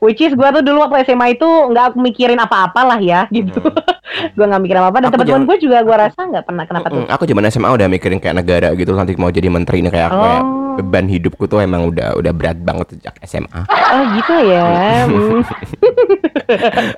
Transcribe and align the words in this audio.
Which 0.00 0.16
is 0.18 0.32
gue 0.32 0.48
tuh 0.48 0.64
dulu 0.64 0.80
waktu 0.80 1.04
SMA 1.04 1.36
itu 1.36 1.44
nggak 1.44 1.92
mikirin 1.94 2.40
apa-apa 2.40 2.80
lah 2.82 2.96
ya 2.96 3.28
gitu. 3.28 3.60
gue 4.36 4.44
nggak 4.48 4.62
mikir 4.64 4.80
apa-apa 4.80 4.96
dan 4.98 5.10
teman-teman 5.12 5.44
gue 5.44 5.56
juga 5.60 5.84
gue 5.84 5.92
rasa 5.92 6.24
nggak 6.24 6.44
pernah 6.48 6.64
kenapa 6.64 6.88
tuh. 6.88 7.04
Aku 7.04 7.28
zaman 7.28 7.44
SMA 7.52 7.68
udah 7.68 7.84
mikirin 7.84 8.16
kayak 8.16 8.40
negara 8.40 8.72
gitu 8.72 8.96
nanti 8.96 9.12
mau 9.14 9.28
jadi 9.28 9.52
menteri 9.52 9.84
nih 9.84 9.92
kayak 9.92 10.08
aku 10.08 10.18
kayak 10.18 10.42
Oh. 10.74 10.80
beban 10.80 11.06
hidupku 11.06 11.44
tuh 11.46 11.60
emang 11.60 11.86
udah 11.86 12.16
udah 12.16 12.32
berat 12.32 12.58
banget 12.58 12.96
sejak 12.96 13.12
SMA. 13.22 13.60
Oh 13.68 14.02
gitu 14.16 14.34
ya. 14.42 14.64
Hmm. 15.04 15.44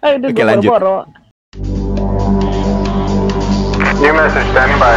Aduh, 0.07 0.31
Oke, 0.31 0.43
lanjut. 0.47 0.71
boro-boro. 0.71 0.97
New 3.99 4.15
message 4.15 4.47
standing 4.55 4.79
by. 4.79 4.95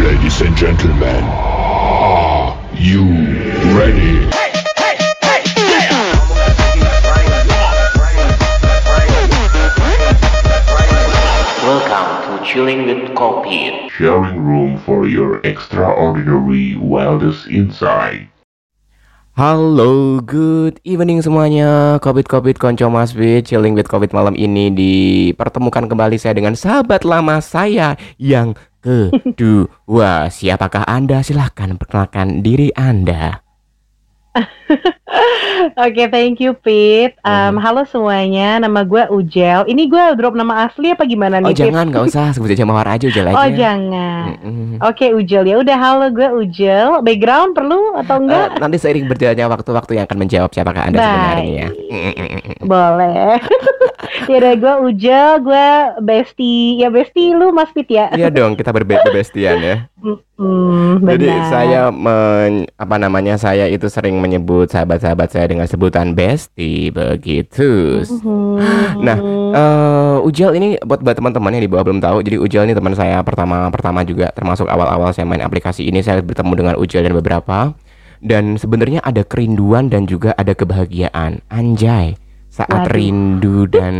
Ladies 0.00 0.40
and 0.40 0.56
gentlemen, 0.56 1.20
are 2.00 2.56
you 2.74 3.04
ready? 3.76 4.24
Welcome 4.26 4.59
Chilling 12.50 12.82
with 12.82 13.14
Coldbeat. 13.14 13.94
Sharing 13.94 14.42
room 14.42 14.74
for 14.82 15.06
your 15.06 15.38
extraordinary 15.46 16.74
wildest 16.74 17.46
insight. 17.46 18.26
Halo, 19.38 20.18
good 20.18 20.82
evening 20.82 21.22
semuanya. 21.22 22.02
Covid 22.02 22.26
Covid 22.26 22.58
Konco 22.58 22.90
Mas 22.90 23.14
B, 23.14 23.38
chilling 23.46 23.78
with 23.78 23.86
Covid 23.86 24.10
malam 24.10 24.34
ini 24.34 24.66
dipertemukan 24.66 25.86
kembali 25.86 26.18
saya 26.18 26.34
dengan 26.34 26.58
sahabat 26.58 27.06
lama 27.06 27.38
saya 27.38 27.94
yang 28.18 28.58
kedua. 28.82 30.26
Siapakah 30.34 30.90
Anda? 30.90 31.22
Silahkan 31.22 31.78
perkenalkan 31.78 32.42
diri 32.42 32.74
Anda. 32.74 33.46
Oke, 35.76 36.06
thank 36.06 36.38
you 36.38 36.54
Pete. 36.54 37.18
Um, 37.20 37.50
Mhm. 37.50 37.60
Halo 37.60 37.82
semuanya, 37.84 38.58
nama 38.58 38.80
gue 38.82 39.02
Ujel. 39.10 39.66
Ini 39.66 39.82
gue 39.84 40.04
drop 40.14 40.32
nama 40.32 40.64
asli 40.64 40.88
apa 40.88 41.02
gimana 41.02 41.38
Oh 41.38 41.42
nih? 41.42 41.52
Pete? 41.52 41.60
jangan, 41.64 41.84
nggak 41.90 42.04
usah 42.06 42.24
sebut 42.30 42.46
aja 42.48 42.62
mawar 42.62 42.86
aja, 42.88 43.04
udah 43.04 43.22
aja. 43.28 43.34
Oh 43.36 43.48
jangan. 43.50 44.22
Mm-mm. 44.38 44.68
Oke 44.80 45.10
Ujel 45.10 45.44
ya 45.44 45.56
udah 45.58 45.76
halo 45.76 46.06
gue 46.10 46.28
Ujel. 46.32 47.02
Background 47.02 47.52
perlu 47.52 47.98
atau 47.98 48.16
Eh, 48.16 48.22
enggak? 48.22 48.48
nanti 48.56 48.76
seiring 48.78 49.06
berjalannya 49.06 49.46
waktu-waktu 49.48 49.90
yang 49.92 50.04
akan 50.06 50.18
menjawab 50.20 50.50
siapakah 50.50 50.82
Anda 50.86 50.98
sebenarnya. 51.00 51.66
Boleh. 52.62 53.34
ya 54.30 54.36
udah 54.36 54.54
gue 54.54 54.74
Ujel, 54.86 55.30
gue 55.42 55.66
Besti. 56.00 56.54
Ya 56.78 56.88
Besti 56.88 57.34
lu 57.34 57.50
Mas 57.50 57.70
Pete 57.70 57.92
ya. 57.92 58.06
Iya 58.12 58.30
dong, 58.30 58.54
kita 58.54 58.70
berbe- 58.70 59.02
berbestian 59.02 59.58
ya. 59.58 59.76
Hmm, 60.00 61.04
Jadi 61.04 61.28
saya 61.52 61.92
men, 61.92 62.64
apa 62.80 62.96
namanya 62.96 63.36
saya 63.36 63.68
itu 63.68 63.84
sering 63.92 64.16
menyebut 64.16 64.72
sahabat-sahabat 64.72 65.28
saya 65.28 65.46
dengan 65.52 65.68
sebutan 65.68 66.16
bestie 66.16 66.88
begitu. 66.88 68.00
Mhm. 68.00 69.04
Nah, 69.04 69.18
eh 69.52 70.16
Ujel 70.24 70.56
ini 70.56 70.68
buat 70.80 71.04
buat 71.04 71.16
teman-teman 71.16 71.52
yang 71.56 71.64
di 71.64 71.70
bawah 71.70 71.84
belum 71.92 72.00
tahu. 72.00 72.24
Jadi 72.24 72.36
Ujel 72.40 72.64
ini 72.68 72.74
teman 72.76 72.96
saya 72.96 73.20
pertama 73.20 73.68
pertama 73.68 74.00
juga 74.04 74.32
termasuk 74.32 74.64
awal-awal 74.68 75.12
saya 75.12 75.28
main 75.28 75.44
aplikasi 75.44 75.84
ini 75.84 76.00
saya 76.00 76.24
bertemu 76.24 76.52
dengan 76.56 76.74
Ujel 76.80 77.04
dan 77.04 77.14
beberapa 77.16 77.76
dan 78.20 78.56
sebenarnya 78.60 79.00
ada 79.04 79.24
kerinduan 79.24 79.88
dan 79.88 80.04
juga 80.08 80.32
ada 80.36 80.52
kebahagiaan. 80.52 81.40
Anjay, 81.48 82.16
saat 82.52 82.88
Waduh. 82.88 82.92
rindu 82.92 83.58
dan 83.68 83.94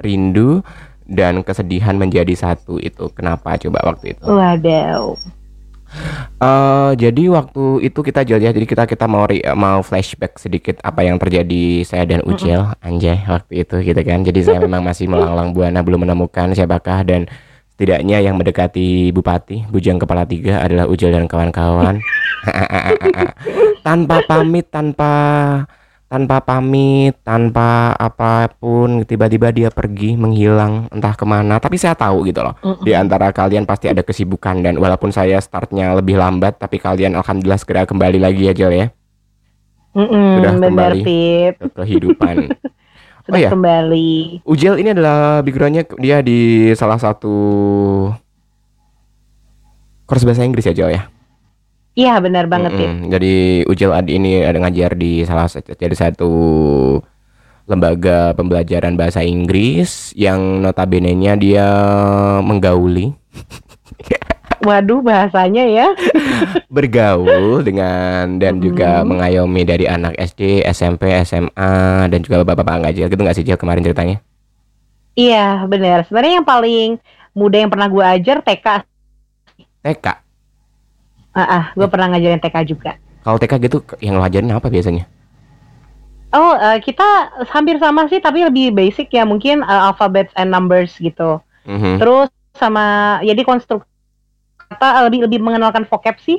rindu 0.00 0.62
dan 1.10 1.42
kesedihan 1.42 1.98
menjadi 1.98 2.32
satu 2.38 2.78
itu. 2.78 3.10
Kenapa 3.10 3.58
coba 3.58 3.82
waktu 3.82 4.14
itu? 4.14 4.22
Waduh. 4.22 5.18
Eh, 6.40 6.92
jadi 6.94 7.22
waktu 7.34 7.82
itu 7.82 8.00
kita 8.00 8.22
jual 8.22 8.38
ya, 8.38 8.54
jadi 8.54 8.62
kita 8.62 8.86
kita 8.86 9.10
mau 9.10 9.26
re- 9.26 9.42
mau 9.58 9.82
flashback 9.82 10.38
sedikit 10.38 10.78
apa 10.86 11.02
yang 11.02 11.18
terjadi 11.18 11.82
saya 11.82 12.06
dan 12.06 12.22
Ujel, 12.22 12.62
anjay 12.78 13.18
waktu 13.26 13.66
itu 13.66 13.82
gitu 13.82 14.00
kan. 14.06 14.22
Jadi 14.22 14.40
saya 14.46 14.58
memang 14.62 14.86
masih 14.86 15.04
melanglang 15.12 15.50
buana 15.50 15.82
belum 15.82 16.06
menemukan 16.06 16.54
siapakah 16.54 17.02
dan 17.02 17.26
setidaknya 17.74 18.22
yang 18.22 18.38
mendekati 18.38 19.10
Bupati 19.10 19.66
Bujang 19.66 19.98
Kepala 19.98 20.24
Tiga 20.24 20.62
adalah 20.62 20.86
Ujel 20.86 21.10
dan 21.10 21.26
kawan-kawan. 21.26 21.98
tanpa 23.86 24.22
pamit, 24.24 24.70
tanpa 24.70 25.12
tanpa 26.10 26.42
pamit, 26.42 27.14
tanpa 27.22 27.94
apa 27.94 28.50
pun, 28.50 29.06
tiba-tiba 29.06 29.54
dia 29.54 29.70
pergi 29.70 30.18
menghilang 30.18 30.90
entah 30.90 31.14
ke 31.14 31.22
mana. 31.22 31.62
Tapi 31.62 31.78
saya 31.78 31.94
tahu 31.94 32.26
gitu 32.26 32.42
loh 32.42 32.58
di 32.82 32.90
antara 32.98 33.30
kalian 33.30 33.62
pasti 33.62 33.86
ada 33.86 34.02
kesibukan 34.02 34.58
dan 34.58 34.74
walaupun 34.74 35.14
saya 35.14 35.38
startnya 35.38 35.94
lebih 35.94 36.18
lambat 36.18 36.58
tapi 36.58 36.82
kalian 36.82 37.14
alhamdulillah 37.14 37.60
segera 37.60 37.86
kembali 37.86 38.18
lagi 38.18 38.50
ya 38.50 38.54
Jel 38.56 38.72
ya 38.74 38.86
Mm-mm, 39.90 40.38
Sudah 40.38 40.52
benar 40.54 40.70
kembali. 40.70 41.02
Pete. 41.02 41.58
ke 41.58 41.66
kehidupan. 41.82 42.34
Sudah 43.26 43.40
iya. 43.42 43.50
kembali. 43.50 44.42
Ujel 44.46 44.74
ini 44.78 44.94
adalah 44.94 45.42
backgroundnya 45.42 45.82
dia 45.98 46.22
di 46.22 46.70
salah 46.78 46.98
satu 46.98 47.34
kurs 50.06 50.22
bahasa 50.22 50.46
Inggris 50.46 50.66
ya 50.66 50.74
Jel 50.74 50.90
ya. 50.94 51.02
Iya 52.00 52.16
benar 52.18 52.48
banget 52.48 52.72
Pete. 52.72 52.88
Mm-mm. 52.88 53.12
Jadi 53.12 53.34
Ujel 53.66 53.92
Adi 53.92 54.16
ini 54.16 54.40
ada 54.40 54.56
ngajar 54.56 54.96
di 54.96 55.20
salah 55.22 55.44
satu 55.44 55.74
jadi 55.74 55.92
satu 55.92 56.30
lembaga 57.66 58.32
pembelajaran 58.32 58.96
bahasa 58.96 59.20
Inggris 59.20 60.16
yang 60.16 60.58
notabene-nya 60.58 61.36
dia 61.36 61.68
menggauli 62.40 63.12
Waduh 64.60 65.00
bahasanya 65.00 65.64
ya. 65.64 65.88
bergaul 66.76 67.64
dengan 67.64 68.36
dan 68.36 68.60
juga 68.60 69.00
Mhm. 69.00 69.06
mengayomi 69.08 69.62
dari 69.64 69.84
anak 69.84 70.12
SD, 70.16 70.60
SMP, 70.66 71.16
SMA 71.18 71.72
dan 72.06 72.20
juga 72.20 72.44
bapak-bapak 72.44 72.84
ngajar 72.84 73.08
gitu 73.08 73.16
nggak 73.18 73.36
sih 73.36 73.44
Jel 73.44 73.56
kemarin 73.56 73.80
ceritanya? 73.80 74.20
Iya 75.12 75.64
benar. 75.64 76.04
Sebenarnya 76.04 76.34
yang 76.40 76.48
paling 76.48 77.00
muda 77.32 77.56
yang 77.56 77.72
pernah 77.72 77.88
gue 77.88 78.04
ajar 78.04 78.44
TK. 78.44 78.66
TK. 79.80 80.06
Ah, 81.30 81.42
ah 81.42 81.64
gue 81.72 81.86
pernah 81.86 82.10
ngajarin 82.10 82.42
TK 82.42 82.56
juga. 82.66 82.92
Kalau 83.22 83.38
TK 83.38 83.52
gitu 83.62 83.78
yang 84.00 84.18
lo 84.18 84.24
ajarin 84.24 84.50
apa 84.50 84.66
biasanya? 84.66 85.06
Oh 86.30 86.54
eh, 86.54 86.78
kita 86.78 87.04
hampir 87.50 87.78
sama 87.78 88.06
sih 88.06 88.22
tapi 88.22 88.46
lebih 88.46 88.70
basic 88.70 89.10
ya 89.10 89.26
mungkin 89.26 89.62
eh, 89.62 89.82
alphabets 89.90 90.30
and 90.38 90.50
numbers 90.50 90.94
gitu. 90.98 91.42
Mhm. 91.66 91.98
Terus 91.98 92.28
sama 92.54 93.18
jadi 93.22 93.42
konstruk 93.42 93.82
kata 94.70 95.02
eh, 95.02 95.02
lebih 95.10 95.26
lebih 95.26 95.38
mengenalkan 95.42 95.86
vocab 95.86 96.18
sih. 96.22 96.38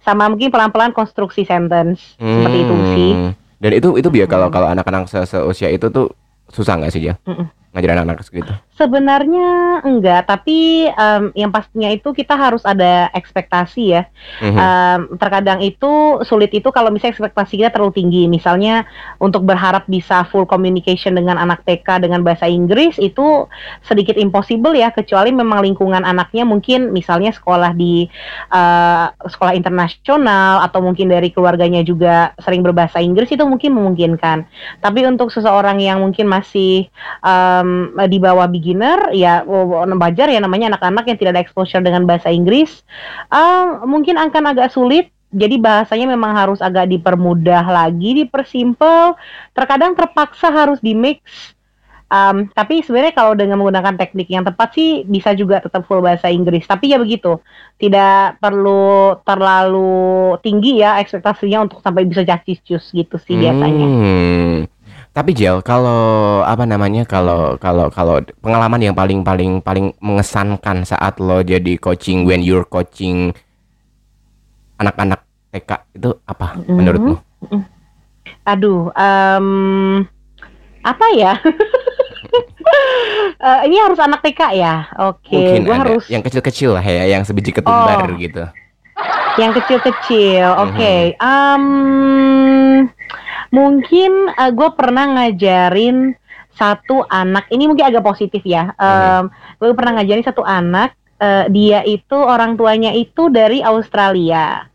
Sama 0.00 0.30
mungkin 0.30 0.48
pelan-pelan 0.48 0.94
konstruksi 0.94 1.42
sentence 1.42 2.16
seperti 2.16 2.58
itu 2.64 2.74
sih. 2.94 3.12
Hmm. 3.12 3.32
Dan 3.58 3.72
itu 3.74 3.88
itu 3.98 4.08
biar 4.08 4.30
kalau 4.30 4.48
Mhm. 4.48 4.54
kalau 4.54 4.68
anak-anak 4.70 5.10
se- 5.10 5.26
seusia 5.26 5.68
itu 5.68 5.90
tuh 5.90 6.14
susah 6.48 6.78
nggak 6.80 6.92
sih 6.94 7.02
Jel? 7.02 7.16
Mm-mm. 7.28 7.46
Ngajarin 7.78 8.02
anak-anak 8.02 8.26
segitu. 8.26 8.50
Sebenarnya 8.74 9.78
enggak, 9.86 10.26
tapi 10.26 10.90
em, 10.90 11.30
yang 11.38 11.54
pastinya 11.54 11.86
itu 11.94 12.10
kita 12.10 12.34
harus 12.34 12.66
ada 12.66 13.06
ekspektasi 13.14 13.82
ya. 13.94 14.02
Mhm. 14.42 14.58
Em, 14.58 15.00
terkadang 15.14 15.62
itu 15.62 16.18
sulit 16.26 16.50
itu 16.50 16.74
kalau 16.74 16.90
misalnya 16.90 17.14
ekspektasi 17.14 17.54
kita 17.54 17.70
terlalu 17.70 17.94
tinggi. 17.94 18.26
Misalnya 18.26 18.82
untuk 19.22 19.46
berharap 19.46 19.86
bisa 19.86 20.26
full 20.26 20.42
communication 20.42 21.14
dengan 21.14 21.38
anak 21.38 21.62
TK 21.62 22.02
dengan 22.02 22.26
bahasa 22.26 22.50
Inggris 22.50 22.98
itu 22.98 23.46
sedikit 23.86 24.18
impossible 24.18 24.74
ya, 24.74 24.90
kecuali 24.90 25.30
memang 25.30 25.62
lingkungan 25.62 26.02
anaknya 26.02 26.42
mungkin 26.42 26.90
misalnya 26.90 27.30
sekolah 27.30 27.78
di 27.78 28.10
eh, 28.50 29.06
sekolah 29.14 29.54
internasional 29.54 30.66
atau 30.66 30.82
mungkin 30.82 31.14
dari 31.14 31.30
keluarganya 31.30 31.86
juga 31.86 32.34
sering 32.42 32.66
berbahasa 32.66 32.98
Inggris 32.98 33.30
itu 33.30 33.46
mungkin 33.46 33.78
memungkinkan. 33.78 34.50
Tapi 34.82 35.06
untuk 35.06 35.30
seseorang 35.30 35.78
yang 35.78 36.02
mungkin 36.02 36.26
masih 36.26 36.90
em, 37.94 38.08
di 38.08 38.18
bawah 38.18 38.48
beginner 38.48 39.12
ya 39.12 39.44
wajar 39.44 40.32
ya 40.32 40.40
namanya 40.40 40.72
anak-anak 40.72 41.04
yang 41.04 41.18
tidak 41.20 41.32
ada 41.36 41.42
exposure 41.44 41.84
dengan 41.84 42.08
bahasa 42.08 42.32
Inggris. 42.32 42.82
Em, 43.28 43.84
mungkin 43.84 44.16
akan 44.16 44.56
agak 44.56 44.72
sulit 44.72 45.12
jadi 45.28 45.60
bahasanya 45.60 46.08
memang 46.08 46.32
harus 46.32 46.64
agak 46.64 46.88
dipermudah 46.88 47.64
lagi 47.68 48.24
dipersimpel. 48.24 49.12
Terkadang 49.52 49.92
terpaksa 49.92 50.48
harus 50.48 50.80
di 50.80 50.96
mix. 50.96 51.20
Em, 52.08 52.48
tapi 52.56 52.80
sebenarnya 52.80 53.12
kalau 53.12 53.36
dengan 53.36 53.60
menggunakan 53.60 54.00
teknik 54.00 54.32
yang 54.32 54.40
tepat 54.40 54.72
sih 54.72 55.04
bisa 55.04 55.36
juga 55.36 55.60
tetap 55.60 55.84
full 55.84 56.00
bahasa 56.00 56.32
Inggris. 56.32 56.64
Tapi 56.64 56.96
ya 56.96 56.96
begitu 56.96 57.36
tidak 57.76 58.40
perlu 58.40 59.20
terlalu 59.28 60.40
tinggi 60.40 60.80
ya 60.80 60.96
ekspektasinya 61.04 61.68
untuk 61.68 61.84
sampai 61.84 62.08
bisa 62.08 62.24
jacis 62.24 62.64
gitu 62.64 63.16
sih 63.20 63.36
biasanya. 63.36 63.86
Hmm. 63.86 64.77
Tapi 65.18 65.34
Jel, 65.34 65.58
kalau 65.66 65.98
apa 66.46 66.62
namanya 66.62 67.02
kalau 67.02 67.58
kalau 67.58 67.90
kalau 67.90 68.22
pengalaman 68.38 68.78
yang 68.78 68.94
paling 68.94 69.26
paling 69.26 69.58
paling 69.58 69.90
mengesankan 69.98 70.86
saat 70.86 71.18
lo 71.18 71.42
jadi 71.42 71.74
coaching 71.74 72.22
when 72.22 72.38
you're 72.38 72.62
coaching 72.62 73.34
anak-anak 74.78 75.26
TK 75.50 75.70
itu 75.98 76.14
apa 76.22 76.54
Mhm. 76.62 76.70
menurutmu? 76.70 77.14
Aduh, 78.46 78.94
em, 78.94 80.06
apa 80.86 81.06
ya? 81.18 81.34
Eh, 83.38 83.60
ini 83.70 83.80
harus 83.80 83.96
anak 83.96 84.20
TK 84.20 84.40
ya? 84.52 84.90
Oke, 85.00 85.32
Mungkin 85.32 85.62
gua 85.64 85.74
ada 85.74 85.82
harus 85.88 86.04
yang 86.10 86.20
kecil-kecil 86.20 86.76
lah 86.76 86.84
ya, 86.84 87.08
yang 87.08 87.22
sebiji 87.24 87.54
ketumbar 87.54 88.12
Oh. 88.12 88.18
gitu. 88.18 88.44
Yang 89.38 89.54
kecil-kecil. 89.54 90.44
Mhm. 90.44 90.62
Oke, 90.64 90.94
em, 91.14 91.64
Mungkin 93.48 94.12
gue 94.52 94.70
pernah 94.76 95.04
ngajarin 95.16 96.12
satu 96.52 97.06
anak, 97.08 97.48
ini 97.48 97.70
mungkin 97.70 97.88
agak 97.88 98.04
positif 98.04 98.44
ya. 98.44 98.74
Um, 98.76 99.32
gue 99.56 99.72
pernah 99.72 100.00
ngajarin 100.00 100.26
satu 100.26 100.44
anak, 100.44 100.92
eh, 101.22 101.46
dia 101.48 101.80
itu 101.86 102.18
orang 102.18 102.58
tuanya 102.58 102.92
itu 102.92 103.32
dari 103.32 103.64
Australia. 103.64 104.68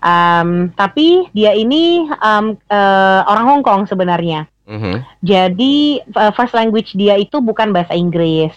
Um, 0.00 0.72
tapi 0.72 1.28
dia 1.36 1.52
ini 1.52 2.08
um, 2.08 2.56
eh, 2.56 3.20
orang 3.28 3.46
Hong 3.46 3.62
Kong 3.62 3.82
sebenarnya. 3.84 4.48
Mhm. 4.70 5.02
Jadi 5.26 5.98
uh, 6.14 6.30
first 6.30 6.54
language 6.54 6.94
dia 6.94 7.18
itu 7.18 7.42
bukan 7.42 7.74
bahasa 7.74 7.92
Inggris. 7.92 8.54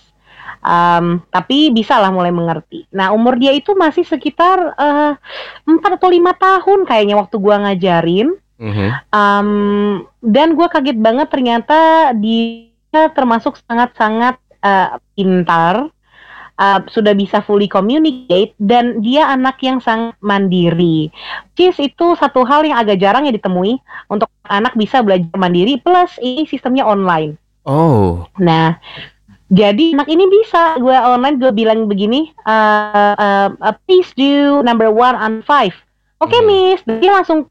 Um, 0.64 1.20
tapi 1.28 1.76
bisa 1.76 2.00
lah 2.00 2.08
mulai 2.08 2.32
mengerti. 2.32 2.88
Nah 2.96 3.12
umur 3.12 3.36
dia 3.36 3.52
itu 3.52 3.76
masih 3.76 4.08
sekitar 4.08 4.74
eh, 4.80 5.14
empat 5.68 6.00
atau 6.00 6.08
lima 6.08 6.32
tahun 6.32 6.88
kayaknya 6.88 7.20
waktu 7.20 7.36
gua 7.36 7.60
ngajarin. 7.68 8.32
Mhm. 8.64 8.88
Um, 9.12 9.50
dan 10.24 10.56
gua 10.56 10.72
kaget 10.72 10.96
banget 10.96 11.28
ternyata 11.28 12.12
dia 12.16 13.12
termasuk 13.12 13.60
sangat-sangat 13.68 14.40
eh, 14.64 14.96
pintar, 15.20 15.92
uh, 16.60 16.80
sudah 16.90 17.14
bisa 17.18 17.42
fully 17.42 17.66
communicate 17.70 18.54
dan 18.62 19.02
dia 19.02 19.30
anak 19.30 19.58
yang 19.64 19.82
sangat 19.82 20.18
mandiri. 20.22 21.10
Is 21.58 21.78
itu 21.80 22.18
satu 22.20 22.44
hal 22.44 22.68
yang 22.68 22.78
agak 22.82 23.00
jarang 23.00 23.24
ya 23.26 23.34
ditemui 23.34 23.80
untuk 24.12 24.28
anak 24.52 24.76
bisa 24.76 25.00
belajar 25.00 25.32
mandiri 25.40 25.80
plus 25.80 26.20
ini 26.20 26.44
sistemnya 26.44 26.84
online. 26.84 27.40
Oh. 27.64 28.28
Nah, 28.36 28.76
jadi 29.54 29.94
anak 29.94 30.10
ini 30.10 30.26
bisa 30.28 30.82
gue 30.82 30.98
online 30.98 31.38
gue 31.38 31.54
bilang 31.54 31.86
begini, 31.86 32.34
uh, 32.44 33.14
uh, 33.14 33.50
uh, 33.54 33.76
please 33.86 34.10
do 34.18 34.66
number 34.66 34.90
one 34.90 35.14
and 35.14 35.46
five. 35.46 35.78
Oke 36.18 36.34
Hmm. 36.34 36.48
miss, 36.50 36.82
dia 36.88 37.14
langsung 37.14 37.46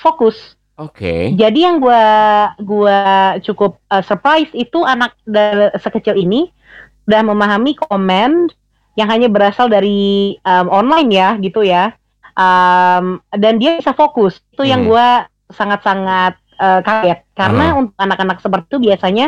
fokus. 0.00 0.56
Oke. 0.76 1.32
Jadi 1.36 1.64
yang 1.64 1.80
gua 1.80 2.04
gua 2.60 2.96
cukup 3.40 3.80
uh, 3.88 4.04
surprise 4.04 4.52
itu 4.52 4.84
anak 4.84 5.16
sekecil 5.80 6.14
ini 6.20 6.52
udah 7.08 7.20
memahami 7.24 7.74
komen 7.76 8.52
yang 8.94 9.08
hanya 9.08 9.28
berasal 9.28 9.72
dari 9.72 10.36
um, 10.44 10.68
online 10.68 11.10
ya 11.12 11.28
gitu 11.40 11.64
ya. 11.64 11.96
Um, 12.36 13.24
dan 13.32 13.56
dia 13.56 13.80
bisa 13.80 13.96
fokus. 13.96 14.38
Itu 14.52 14.68
yang 14.68 14.84
Hmm. 14.84 14.92
gua 14.92 15.06
sangat-sangat 15.48 16.36
uh, 16.56 16.80
kaget 16.80 17.22
karena 17.32 17.64
Ah. 17.72 17.78
untuk 17.78 17.96
anak-anak 17.96 18.38
seperti 18.40 18.66
itu 18.68 18.78
biasanya 18.82 19.26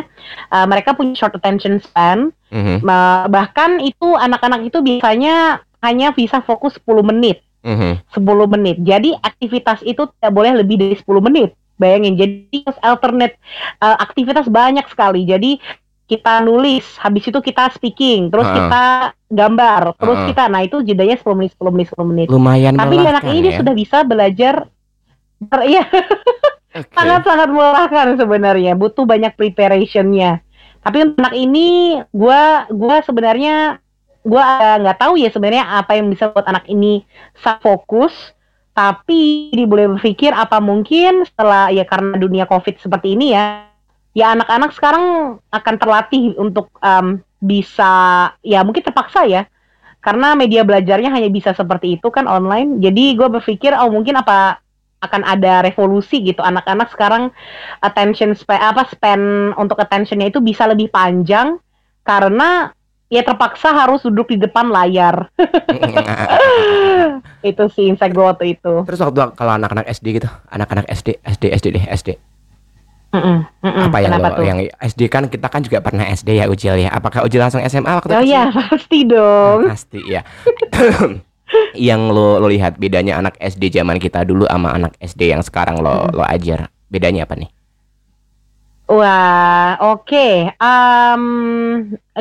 uh, 0.49 0.67
mereka 0.67 0.93
punya 0.93 1.15
short 1.15 1.33
attention 1.33 1.79
span. 1.79 2.33
Mhm. 2.49 2.81
Ma- 2.81 3.29
bahkan 3.29 3.77
itu 3.79 4.17
anak-anak 4.17 4.65
itu 4.65 4.81
biasanya 4.81 5.61
hanya 5.81 6.11
bisa 6.11 6.41
fokus 6.41 6.77
10 6.81 7.05
menit. 7.05 7.45
Mhm. 7.63 8.01
10 8.11 8.47
menit. 8.49 8.77
Jadi 8.81 9.13
aktivitas 9.15 9.81
itu 9.83 10.09
tidak 10.17 10.33
boleh 10.33 10.53
lebih 10.57 10.77
dari 10.79 10.97
10 10.97 11.21
menit. 11.21 11.53
Bayangin, 11.79 12.19
jadi 12.19 12.59
alternate 12.83 13.39
uh, 13.79 13.97
aktivitas 14.01 14.51
banyak 14.51 14.83
sekali. 14.91 15.23
Jadi 15.23 15.63
kita 16.09 16.41
nulis, 16.41 16.97
habis 16.99 17.29
itu 17.29 17.37
kita 17.39 17.69
speaking, 17.71 18.33
terus 18.33 18.49
Ha. 18.49 18.55
kita 18.57 18.85
gambar, 19.29 19.93
terus 19.95 20.19
Ha. 20.19 20.27
kita, 20.27 20.43
nah 20.49 20.65
itu 20.65 20.81
jedanya 20.81 21.15
10 21.15 21.37
menit, 21.37 21.53
10 21.55 21.69
menit, 21.71 21.87
10 21.93 22.03
menit. 22.03 22.27
Lumayan 22.33 22.75
Tapi 22.75 22.97
anak 22.97 23.29
ini 23.29 23.39
dia 23.45 23.53
ya. 23.55 23.59
sudah 23.61 23.75
bisa 23.77 23.99
belajar, 24.03 24.55
ber- 25.39 25.69
sangat-sangat 26.73 27.49
melelahkan 27.49 28.07
sebenarnya, 28.21 28.77
butuh 28.77 29.09
banyak 29.09 29.33
preparationnya. 29.35 30.45
Tapi 30.85 30.97
untuk 31.05 31.21
anak 31.21 31.35
ini, 31.35 31.99
gua 32.13 32.69
gua 32.71 33.01
sebenarnya 33.03 33.81
gua 34.23 34.43
agak 34.45 34.75
nggak 34.85 34.99
tahu 35.01 35.15
ya 35.17 35.29
sebenarnya 35.33 35.65
apa 35.81 35.97
yang 35.97 36.07
bisa 36.13 36.31
buat 36.31 36.47
anak 36.47 36.69
ini 36.69 37.03
sangat 37.41 37.65
fokus. 37.65 38.15
Tapi 38.79 39.51
boleh 39.67 39.99
berpikir 39.99 40.31
apa 40.31 40.63
mungkin 40.63 41.27
setelah 41.27 41.67
ya 41.75 41.83
karena 41.83 42.15
dunia 42.15 42.47
covid 42.47 42.79
seperti 42.79 43.19
ini 43.19 43.35
ya, 43.35 43.67
ya 44.15 44.39
anak-anak 44.39 44.71
sekarang 44.71 45.05
akan 45.51 45.75
terlatih 45.83 46.39
untuk 46.39 46.71
em, 46.79 47.19
bisa 47.43 47.91
ya 48.39 48.63
mungkin 48.63 48.87
terpaksa 48.87 49.27
ya 49.27 49.51
karena 49.99 50.39
media 50.39 50.63
belajarnya 50.63 51.11
hanya 51.11 51.27
bisa 51.27 51.51
seperti 51.59 51.99
itu 51.99 52.07
kan 52.15 52.31
online. 52.31 52.79
Jadi 52.79 53.19
gue 53.19 53.27
berpikir 53.27 53.75
oh 53.75 53.91
mungkin 53.91 54.15
apa 54.23 54.63
akan 54.99 55.23
ada 55.23 55.63
revolusi 55.63 56.19
gitu 56.21 56.43
anak-anak 56.43 56.91
sekarang 56.91 57.31
attention 57.81 58.35
span 58.35 58.59
apa 58.59 58.83
span 58.91 59.55
untuk 59.55 59.79
attentionnya 59.79 60.27
itu 60.27 60.43
bisa 60.43 60.67
lebih 60.67 60.91
panjang 60.91 61.63
karena 62.03 62.75
ya 63.09 63.23
terpaksa 63.23 63.73
harus 63.73 64.05
duduk 64.05 64.29
di 64.29 64.37
depan 64.37 64.69
layar 64.69 65.31
itu 67.47 67.65
sih 67.73 67.89
insight 67.89 68.13
gue 68.13 68.25
waktu 68.25 68.59
itu 68.59 68.85
Terus 68.85 69.01
waktu 69.01 69.33
kalau 69.33 69.53
anak-anak 69.57 69.87
SD 69.89 70.21
gitu, 70.21 70.29
anak-anak 70.51 70.85
SD, 70.91 71.23
SD, 71.25 71.45
SD 71.55 71.67
deh, 71.79 71.87
SD. 71.89 72.11
Mm-mm, 73.09 73.41
mm-mm. 73.65 73.89
apa 73.89 74.05
yang 74.05 74.13
Kenapa 74.13 74.29
lo, 74.29 74.37
tuh? 74.37 74.45
yang 74.45 74.59
SD 74.85 75.01
kan 75.09 75.33
kita 75.33 75.49
kan 75.49 75.65
juga 75.65 75.81
pernah 75.81 76.05
SD 76.05 76.37
ya 76.37 76.45
Ujil 76.45 76.77
ya. 76.77 76.93
Apakah 76.93 77.25
Ujil 77.25 77.41
langsung 77.41 77.65
SMA 77.65 77.89
waktu 77.89 78.13
oh 78.13 78.21
kecil? 78.21 78.29
ya 78.29 78.53
pasti 78.69 78.99
dong 79.09 79.61
Pasti 79.65 80.01
ya. 80.05 80.21
yang 81.77 82.13
lo 82.13 82.39
lo 82.39 82.47
lihat 82.49 82.77
bedanya 82.77 83.19
anak 83.19 83.37
SD 83.41 83.73
zaman 83.73 83.97
kita 83.97 84.25
dulu 84.25 84.45
sama 84.49 84.75
anak 84.75 84.97
SD 85.01 85.33
yang 85.33 85.43
sekarang 85.45 85.81
lo 85.81 86.09
lo 86.13 86.25
ajar. 86.25 86.69
Bedanya 86.89 87.29
apa 87.29 87.37
nih? 87.37 87.51
Wah, 88.89 89.77
oke. 89.93 90.49
Em, 90.57 91.25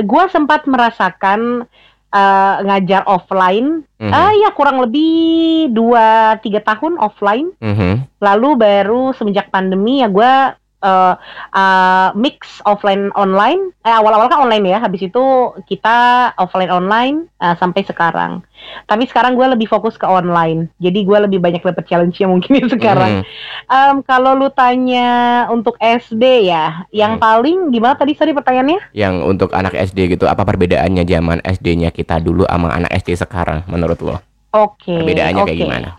gua 0.04 0.28
sempat 0.28 0.68
merasakan 0.68 1.64
eh, 2.12 2.56
ngajar 2.68 3.08
offline. 3.08 3.88
Mhm. 4.00 4.12
Ah 4.12 4.32
ya 4.36 4.52
kurang 4.52 4.84
lebih 4.84 5.72
dua 5.72 6.36
tiga 6.44 6.60
tahun 6.60 7.00
offline. 7.00 7.56
Mhm. 7.64 8.20
Lalu 8.20 8.50
baru 8.60 9.16
semenjak 9.16 9.48
pandemi 9.48 10.04
ya 10.04 10.12
gua 10.12 10.60
eh, 10.80 11.14
eh, 11.54 12.10
mix 12.14 12.62
offline 12.64 13.10
online. 13.14 13.74
Eh 13.82 13.92
awal-awal 13.92 14.28
kan 14.28 14.44
online 14.44 14.66
ya. 14.68 14.80
Habis 14.80 15.08
itu 15.08 15.24
kita 15.66 16.32
offline 16.36 16.70
online 16.70 17.30
eh, 17.38 17.56
sampai 17.58 17.82
sekarang. 17.82 18.42
Tapi 18.84 19.06
sekarang 19.06 19.38
gue 19.38 19.48
lebih 19.48 19.70
fokus 19.70 19.96
ke 19.96 20.04
online. 20.04 20.68
Jadi 20.78 21.06
gue 21.06 21.18
lebih 21.30 21.40
banyak 21.40 21.62
dapet 21.62 21.86
challenge-nya 21.86 22.28
mungkin 22.28 22.68
sekarang. 22.74 23.22
Mhm. 23.22 23.70
Em, 23.70 23.96
kalau 24.02 24.34
lu 24.34 24.50
tanya 24.50 25.46
untuk 25.50 25.78
SD 25.78 26.50
ya, 26.50 26.84
yang 26.90 27.16
Hmm. 27.18 27.24
paling 27.24 27.58
gimana 27.70 27.96
tadi 27.96 28.14
tadi 28.18 28.34
pertanyaannya? 28.34 28.92
Yang 28.92 29.16
untuk 29.24 29.50
anak 29.54 29.74
SD 29.74 30.18
gitu, 30.18 30.26
apa 30.26 30.42
perbedaannya 30.42 31.06
zaman 31.06 31.40
SD-nya 31.42 31.90
kita 31.90 32.18
dulu 32.20 32.44
sama 32.46 32.74
anak 32.74 32.92
SD 32.98 33.16
sekarang 33.16 33.64
menurut 33.66 33.98
lo? 34.02 34.18
Oke. 34.52 35.06
Perbedaannya 35.06 35.44
kayak 35.46 35.58
oke. 35.58 35.64
gimana? 35.64 35.90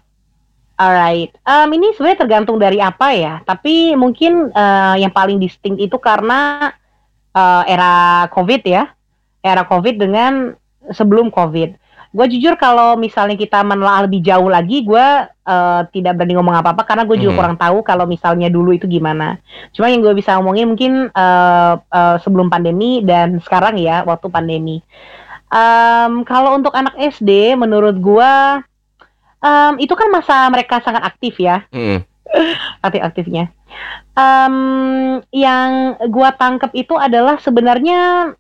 Alright, 0.79 1.35
Em, 1.43 1.69
ini 1.75 1.91
sebenarnya 1.91 2.23
tergantung 2.23 2.55
dari 2.55 2.79
apa 2.79 3.11
ya. 3.11 3.43
Tapi 3.43 3.99
mungkin 3.99 4.47
eh, 4.49 4.95
yang 5.03 5.11
paling 5.11 5.43
distinct 5.43 5.83
itu 5.83 5.99
karena 5.99 6.71
eh, 7.35 7.63
era 7.67 7.93
COVID 8.31 8.63
ya, 8.63 8.87
era 9.43 9.67
COVID 9.67 9.95
dengan 9.99 10.55
sebelum 10.95 11.35
COVID. 11.35 11.75
Gue 12.09 12.25
jujur 12.31 12.57
kalau 12.57 12.97
misalnya 12.97 13.37
kita 13.37 13.61
menelaah 13.61 14.09
lebih 14.09 14.23
jauh 14.23 14.47
lagi, 14.47 14.87
gue 14.87 15.07
eh, 15.27 15.81
tidak 15.91 16.15
berani 16.15 16.39
ngomong 16.39 16.57
apa-apa 16.63 16.87
karena 16.87 17.03
gue 17.03 17.19
juga 17.19 17.33
Mhm. 17.35 17.39
kurang 17.43 17.57
tahu 17.59 17.79
kalau 17.83 18.07
misalnya 18.07 18.47
dulu 18.47 18.71
itu 18.71 18.87
gimana. 18.87 19.43
Cuma 19.75 19.91
yang 19.91 19.99
gue 19.99 20.15
bisa 20.15 20.39
ngomongin 20.39 20.71
mungkin 20.71 21.11
eh, 21.11 21.75
eh, 21.75 22.17
sebelum 22.23 22.47
pandemi 22.49 23.03
dan 23.03 23.43
sekarang 23.43 23.83
ya 23.83 24.07
waktu 24.07 24.31
pandemi. 24.31 24.79
Em, 25.49 26.23
kalau 26.23 26.55
untuk 26.55 26.71
anak 26.71 26.95
SD, 26.95 27.57
menurut 27.57 27.99
gue 27.99 28.33
em, 29.39 29.73
itu 29.79 29.95
kan 29.95 30.09
masa 30.11 30.47
mereka 30.51 30.83
sangat 30.83 31.03
aktif 31.05 31.39
ya 31.39 31.65
Mhm. 31.71 32.03
aktif-aktifnya. 32.85 33.49
Em, 34.13 34.57
yang 35.33 35.97
gua 36.13 36.35
tangkap 36.37 36.75
itu 36.77 36.93
adalah 36.99 37.41
sebenarnya 37.41 38.33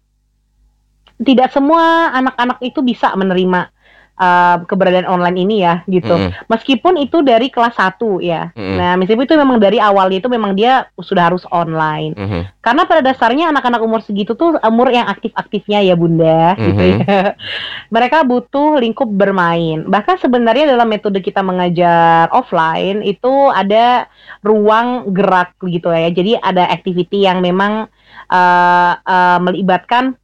tidak 1.19 1.50
semua 1.50 2.12
anak-anak 2.14 2.62
itu 2.62 2.78
bisa 2.85 3.11
menerima 3.17 3.73
eh, 4.19 4.57
keberadaan 4.67 5.07
online 5.07 5.39
ini 5.47 5.57
ya 5.63 5.87
gitu. 5.87 6.11
Mhm. 6.11 6.51
Meskipun 6.51 6.99
itu 6.99 7.23
dari 7.23 7.49
kelas 7.49 7.79
1 7.79 8.19
ya. 8.19 8.51
Mhm. 8.59 8.77
Nah, 8.77 8.93
meskipun 8.99 9.25
itu 9.25 9.39
memang 9.39 9.63
dari 9.63 9.79
awalnya 9.79 10.19
itu 10.19 10.27
memang 10.27 10.59
dia 10.59 10.91
sudah 10.99 11.31
harus 11.31 11.47
online. 11.55 12.19
Mhm. 12.19 12.41
Karena 12.59 12.83
pada 12.85 13.01
dasarnya 13.01 13.55
anak-anak 13.55 13.81
umur 13.81 14.03
segitu 14.03 14.35
tuh 14.35 14.59
umur 14.61 14.91
yang 14.91 15.07
aktif-aktifnya 15.07 15.81
ya 15.87 15.95
bunda, 15.95 16.59
gitu 16.59 16.83
Mhm. 16.83 16.99
ya. 17.07 17.23
Mereka 17.95 18.27
butuh 18.27 18.83
lingkup 18.83 19.09
bermain. 19.09 19.87
Bahkan 19.87 20.19
sebenarnya 20.19 20.69
dalam 20.75 20.91
metode 20.91 21.23
kita 21.23 21.41
mengajar 21.41 22.29
offline 22.35 23.07
itu 23.07 23.31
ada 23.55 24.11
ruang 24.43 25.15
gerak 25.15 25.55
gitu 25.63 25.95
ya. 25.95 26.11
Jadi 26.11 26.35
ada 26.43 26.67
activity 26.69 27.23
yang 27.25 27.39
memang 27.39 27.87
eh, 28.29 28.93
eh, 28.99 29.39
melibatkan 29.41 30.18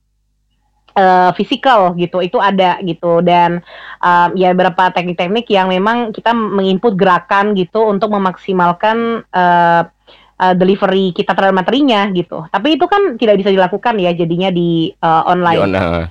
eh, 0.95 1.31
physical 1.37 1.99
gitu. 1.99 2.23
Itu 2.25 2.39
ada 2.41 2.81
gitu 2.81 3.21
dan 3.21 3.61
eh, 4.01 4.29
ya 4.39 4.55
beberapa 4.55 4.91
teknik-teknik 4.95 5.47
yang 5.51 5.69
memang 5.71 6.15
kita 6.15 6.33
menginput 6.33 6.97
gerakan 6.97 7.53
gitu 7.59 7.85
untuk 7.85 8.11
memaksimalkan 8.15 9.27
eh, 9.29 9.83
uh, 10.41 10.55
delivery 10.55 11.15
kita 11.15 11.33
terhadap 11.35 11.63
materinya 11.63 12.11
gitu. 12.11 12.43
Tapi 12.51 12.75
itu 12.75 12.85
kan 12.91 13.15
tidak 13.15 13.39
bisa 13.39 13.51
dilakukan 13.55 13.95
ya 14.03 14.11
jadinya 14.15 14.51
di 14.51 14.91
uh, 15.03 15.23
online. 15.31 15.63
On- 15.63 15.79
uh, 15.79 16.07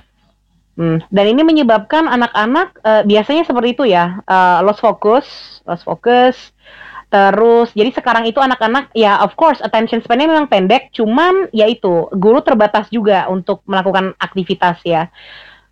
Hmm. 0.74 0.98
Dan 1.06 1.38
ini 1.38 1.46
menyebabkan 1.46 2.10
anak-anak 2.10 2.82
uh, 2.82 3.02
biasanya 3.06 3.46
seperti 3.46 3.78
itu 3.78 3.86
ya, 3.86 4.18
uh, 4.26 4.58
lost 4.66 4.82
focus, 4.82 5.22
lost 5.62 5.86
focus. 5.86 6.50
Terus 7.14 7.70
jadi 7.78 7.94
sekarang 7.94 8.26
itu 8.26 8.42
anak-anak 8.42 8.90
ya 8.90 9.22
of 9.22 9.38
course 9.38 9.62
attention 9.62 10.02
span-nya 10.02 10.26
memang 10.26 10.50
pendek, 10.50 10.90
cuman 10.90 11.46
ya 11.54 11.70
itu 11.70 12.10
guru 12.18 12.42
terbatas 12.42 12.90
juga 12.90 13.30
untuk 13.30 13.62
melakukan 13.70 14.18
aktivitas 14.18 14.82
ya. 14.82 15.06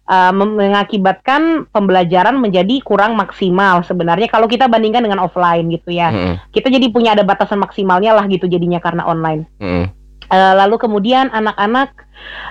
Uh, 0.03 0.35
mengakibatkan 0.35 1.67
pembelajaran 1.71 2.35
menjadi 2.39 2.83
kurang 2.83 3.15
maksimal 3.15 3.87
sebenarnya 3.87 4.27
kalau 4.27 4.51
kita 4.51 4.71
bandingkan 4.71 5.03
dengan 5.03 5.19
offline 5.19 5.67
gitu 5.71 5.91
ya. 5.95 6.15
Mm-mm. 6.15 6.35
Kita 6.55 6.71
jadi 6.71 6.87
punya 6.95 7.19
ada 7.19 7.27
batasan 7.27 7.59
maksimalnya 7.59 8.15
lah 8.15 8.31
gitu 8.31 8.47
jadinya 8.47 8.79
karena 8.79 9.03
online. 9.03 9.47
Mm-mm. 9.59 9.91
Eh, 10.33 10.55
lalu 10.57 10.79
kemudian 10.79 11.29
anak-anak 11.29 11.93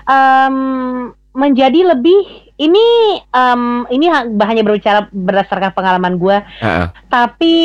em, 0.06 0.56
menjadi 1.32 1.96
lebih 1.96 2.51
ini 2.62 2.86
em, 3.26 3.62
ini 3.90 4.06
ha- 4.06 4.30
hanya 4.46 4.62
berbicara 4.62 5.10
berdasarkan 5.10 5.74
pengalaman 5.74 6.16
gue 6.16 6.38
Heeh. 6.62 6.86
tapi 7.10 7.56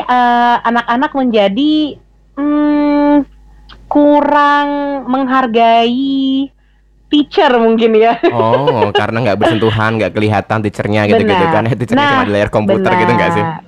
eh, 0.00 0.56
anak-anak 0.64 1.12
menjadi 1.12 1.74
hmm, 2.34 3.28
kurang 3.86 4.68
menghargai 5.06 6.48
teacher 7.06 7.54
mungkin 7.56 7.94
ya 7.94 8.18
Oh, 8.34 8.90
karena 9.00 9.22
nggak 9.22 9.38
bersentuhan, 9.38 9.94
nggak 9.94 10.12
kelihatan 10.12 10.58
teachernya 10.58 11.06
gitu-gitu 11.06 11.38
Benar. 11.38 11.54
kan. 11.54 11.64
Teachernya 11.78 12.02
Nah, 12.02 12.10
cuma 12.12 12.26
di 12.26 12.32
layar 12.34 12.50
komputer 12.50 12.90
gitu 12.98 13.12
nggak 13.14 13.30
sih? 13.30 13.44
Benar. 13.46 13.62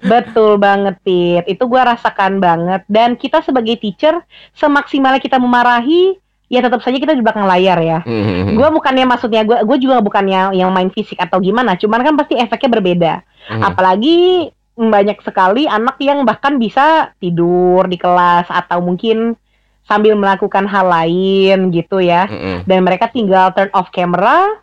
Betul 0.00 0.58
banget, 0.58 0.98
Pit. 1.04 1.44
Itu 1.46 1.70
gua 1.70 1.94
rasakan 1.94 2.40
banget. 2.40 2.82
Dan 2.90 3.14
kita 3.14 3.44
sebagai 3.44 3.78
teacher, 3.78 4.18
semaksimalnya 4.50 5.22
kita 5.22 5.38
memarahi, 5.38 6.16
ya 6.50 6.58
tetap 6.58 6.82
saja 6.82 6.98
kita 6.98 7.14
di 7.14 7.22
belakang 7.22 7.46
layar 7.46 7.78
ya. 7.78 7.98
Mhm. 8.02 8.58
Gue 8.58 8.68
bukannya 8.74 9.06
maksudnya 9.06 9.46
gue 9.46 9.62
gue 9.62 9.78
juga 9.78 10.02
bukannya 10.02 10.58
yang 10.58 10.74
main 10.74 10.90
fisik 10.90 11.16
atau 11.22 11.38
gimana, 11.38 11.78
cuman 11.78 12.02
kan 12.02 12.14
pasti 12.18 12.34
efeknya 12.34 12.70
berbeda. 12.74 13.14
Mhm. 13.54 13.62
Apalagi 13.62 14.18
banyak 14.74 15.22
sekali 15.22 15.70
anak 15.70 16.02
yang 16.02 16.26
bahkan 16.26 16.58
bisa 16.58 17.14
tidur 17.22 17.86
di 17.86 17.94
kelas 17.94 18.50
atau 18.50 18.82
mungkin 18.82 19.38
sambil 19.86 20.18
melakukan 20.18 20.66
hal 20.66 20.90
lain 20.90 21.70
gitu 21.70 22.02
ya. 22.02 22.26
Mhm. 22.26 22.66
Dan 22.66 22.82
mereka 22.82 23.06
tinggal 23.06 23.54
turn 23.54 23.70
off 23.70 23.94
camera. 23.94 24.58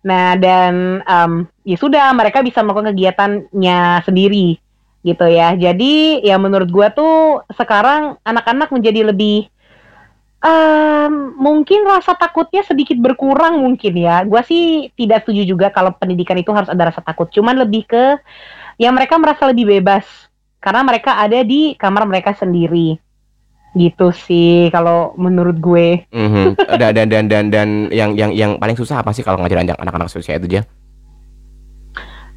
Nah, 0.00 0.32
dan 0.38 1.04
em, 1.04 1.32
ya 1.66 1.76
sudah 1.76 2.08
mereka 2.16 2.40
bisa 2.40 2.62
melakukan 2.64 2.94
kegiatannya 2.94 4.06
sendiri 4.06 4.56
gitu 5.02 5.26
ya. 5.26 5.58
Jadi 5.58 6.22
ya 6.22 6.38
menurut 6.38 6.70
gua 6.70 6.88
tuh 6.94 7.44
sekarang 7.52 8.16
anak-anak 8.22 8.70
menjadi 8.72 9.10
lebih 9.10 9.50
em, 10.40 11.12
mungkin 11.36 11.84
rasa 11.84 12.16
takutnya 12.16 12.64
sedikit 12.64 12.96
berkurang 12.96 13.60
mungkin 13.60 13.92
ya. 13.96 14.24
Gua 14.24 14.40
sih 14.44 14.88
tidak 14.96 15.24
setuju 15.24 15.44
juga 15.44 15.66
kalau 15.68 15.92
pendidikan 15.96 16.36
itu 16.40 16.50
harus 16.52 16.68
ada 16.72 16.88
rasa 16.88 17.04
takut. 17.04 17.28
Cuman 17.28 17.60
lebih 17.60 17.84
ke 17.84 18.16
ya 18.80 18.88
mereka 18.88 19.20
merasa 19.20 19.44
lebih 19.48 19.68
bebas 19.68 20.08
karena 20.60 20.80
mereka 20.84 21.20
ada 21.20 21.44
di 21.44 21.76
kamar 21.76 22.08
mereka 22.08 22.32
sendiri. 22.32 22.96
Gitu 23.76 24.10
sih 24.10 24.72
kalau 24.74 25.14
menurut 25.14 25.60
gue. 25.60 26.08
Mhm. 26.10 26.58
Dan 26.80 26.90
dan 26.96 27.06
dan 27.06 27.24
dan 27.28 27.44
dan 27.52 27.68
yang 27.92 28.16
yang 28.16 28.32
yang 28.32 28.50
paling 28.56 28.74
susah 28.74 29.04
apa 29.04 29.12
sih 29.14 29.22
kalau 29.22 29.38
ngajarin 29.44 29.68
anak- 29.68 29.78
anak-anak 29.78 30.08
seusia 30.10 30.40
itu 30.40 30.58
aja? 30.58 30.62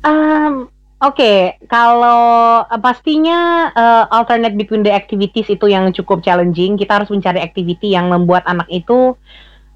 Um, 0.03 0.67
Oke, 1.03 1.60
kalau 1.67 2.63
uh, 2.63 2.79
pastinya 2.79 3.67
uh, 3.75 4.07
alternate 4.07 4.55
between 4.55 4.88
the 4.88 4.93
activities 4.93 5.51
itu 5.51 5.67
yang 5.67 5.91
cukup 5.91 6.24
challenging. 6.24 6.79
Kita 6.79 7.03
harus 7.03 7.12
mencari 7.12 7.43
activity 7.43 7.91
yang 7.91 8.07
membuat 8.07 8.48
anak 8.48 8.72
itu 8.72 9.19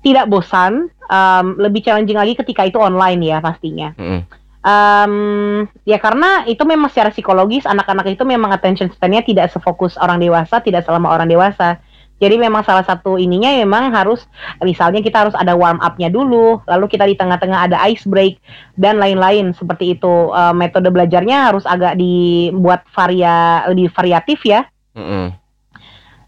tidak 0.07 0.31
bosan. 0.31 0.88
Um, 1.07 1.60
lebih 1.60 1.84
challenging 1.84 2.15
lagi 2.15 2.36
ketika 2.36 2.63
itu 2.63 2.79
online 2.79 3.19
ya 3.27 3.43
pastinya. 3.43 3.91
Mhm. 4.00 4.22
Um, 4.67 5.13
ya 5.88 5.96
karena 5.96 6.43
itu 6.43 6.60
memang 6.67 6.91
secara 6.91 7.12
psikologis 7.12 7.63
anak-anak 7.63 8.07
itu 8.12 8.27
memang 8.27 8.51
attention 8.51 8.91
span-nya 8.91 9.24
tidak 9.24 9.51
sefokus 9.51 9.96
orang 9.96 10.19
dewasa, 10.19 10.60
tidak 10.63 10.84
selama 10.84 11.12
orang 11.12 11.27
dewasa. 11.27 11.79
Jadi 12.17 12.36
memang 12.41 12.65
salah 12.65 12.81
satu 12.81 13.21
ininya 13.21 13.53
memang 13.62 13.93
harus 13.93 14.25
misalnya 14.65 15.05
kita 15.05 15.29
harus 15.29 15.36
ada 15.38 15.53
warm 15.53 15.77
up-nya 15.77 16.09
dulu, 16.09 16.57
lalu 16.65 16.86
kita 16.89 17.05
di 17.05 17.13
tengah-tengah 17.13 17.69
ada 17.69 17.77
ice 17.86 18.09
break 18.09 18.41
dan 18.74 18.97
lain-lain 18.97 19.53
seperti 19.53 19.93
itu. 19.93 20.33
Eh, 20.33 20.53
metode 20.57 20.89
belajarnya 20.89 21.53
harus 21.53 21.63
agak 21.69 21.93
dibuat 22.01 22.89
varia 22.89 23.69
lebih 23.69 23.93
variatif 23.93 24.41
ya. 24.50 24.65
Mhm. 24.97 25.45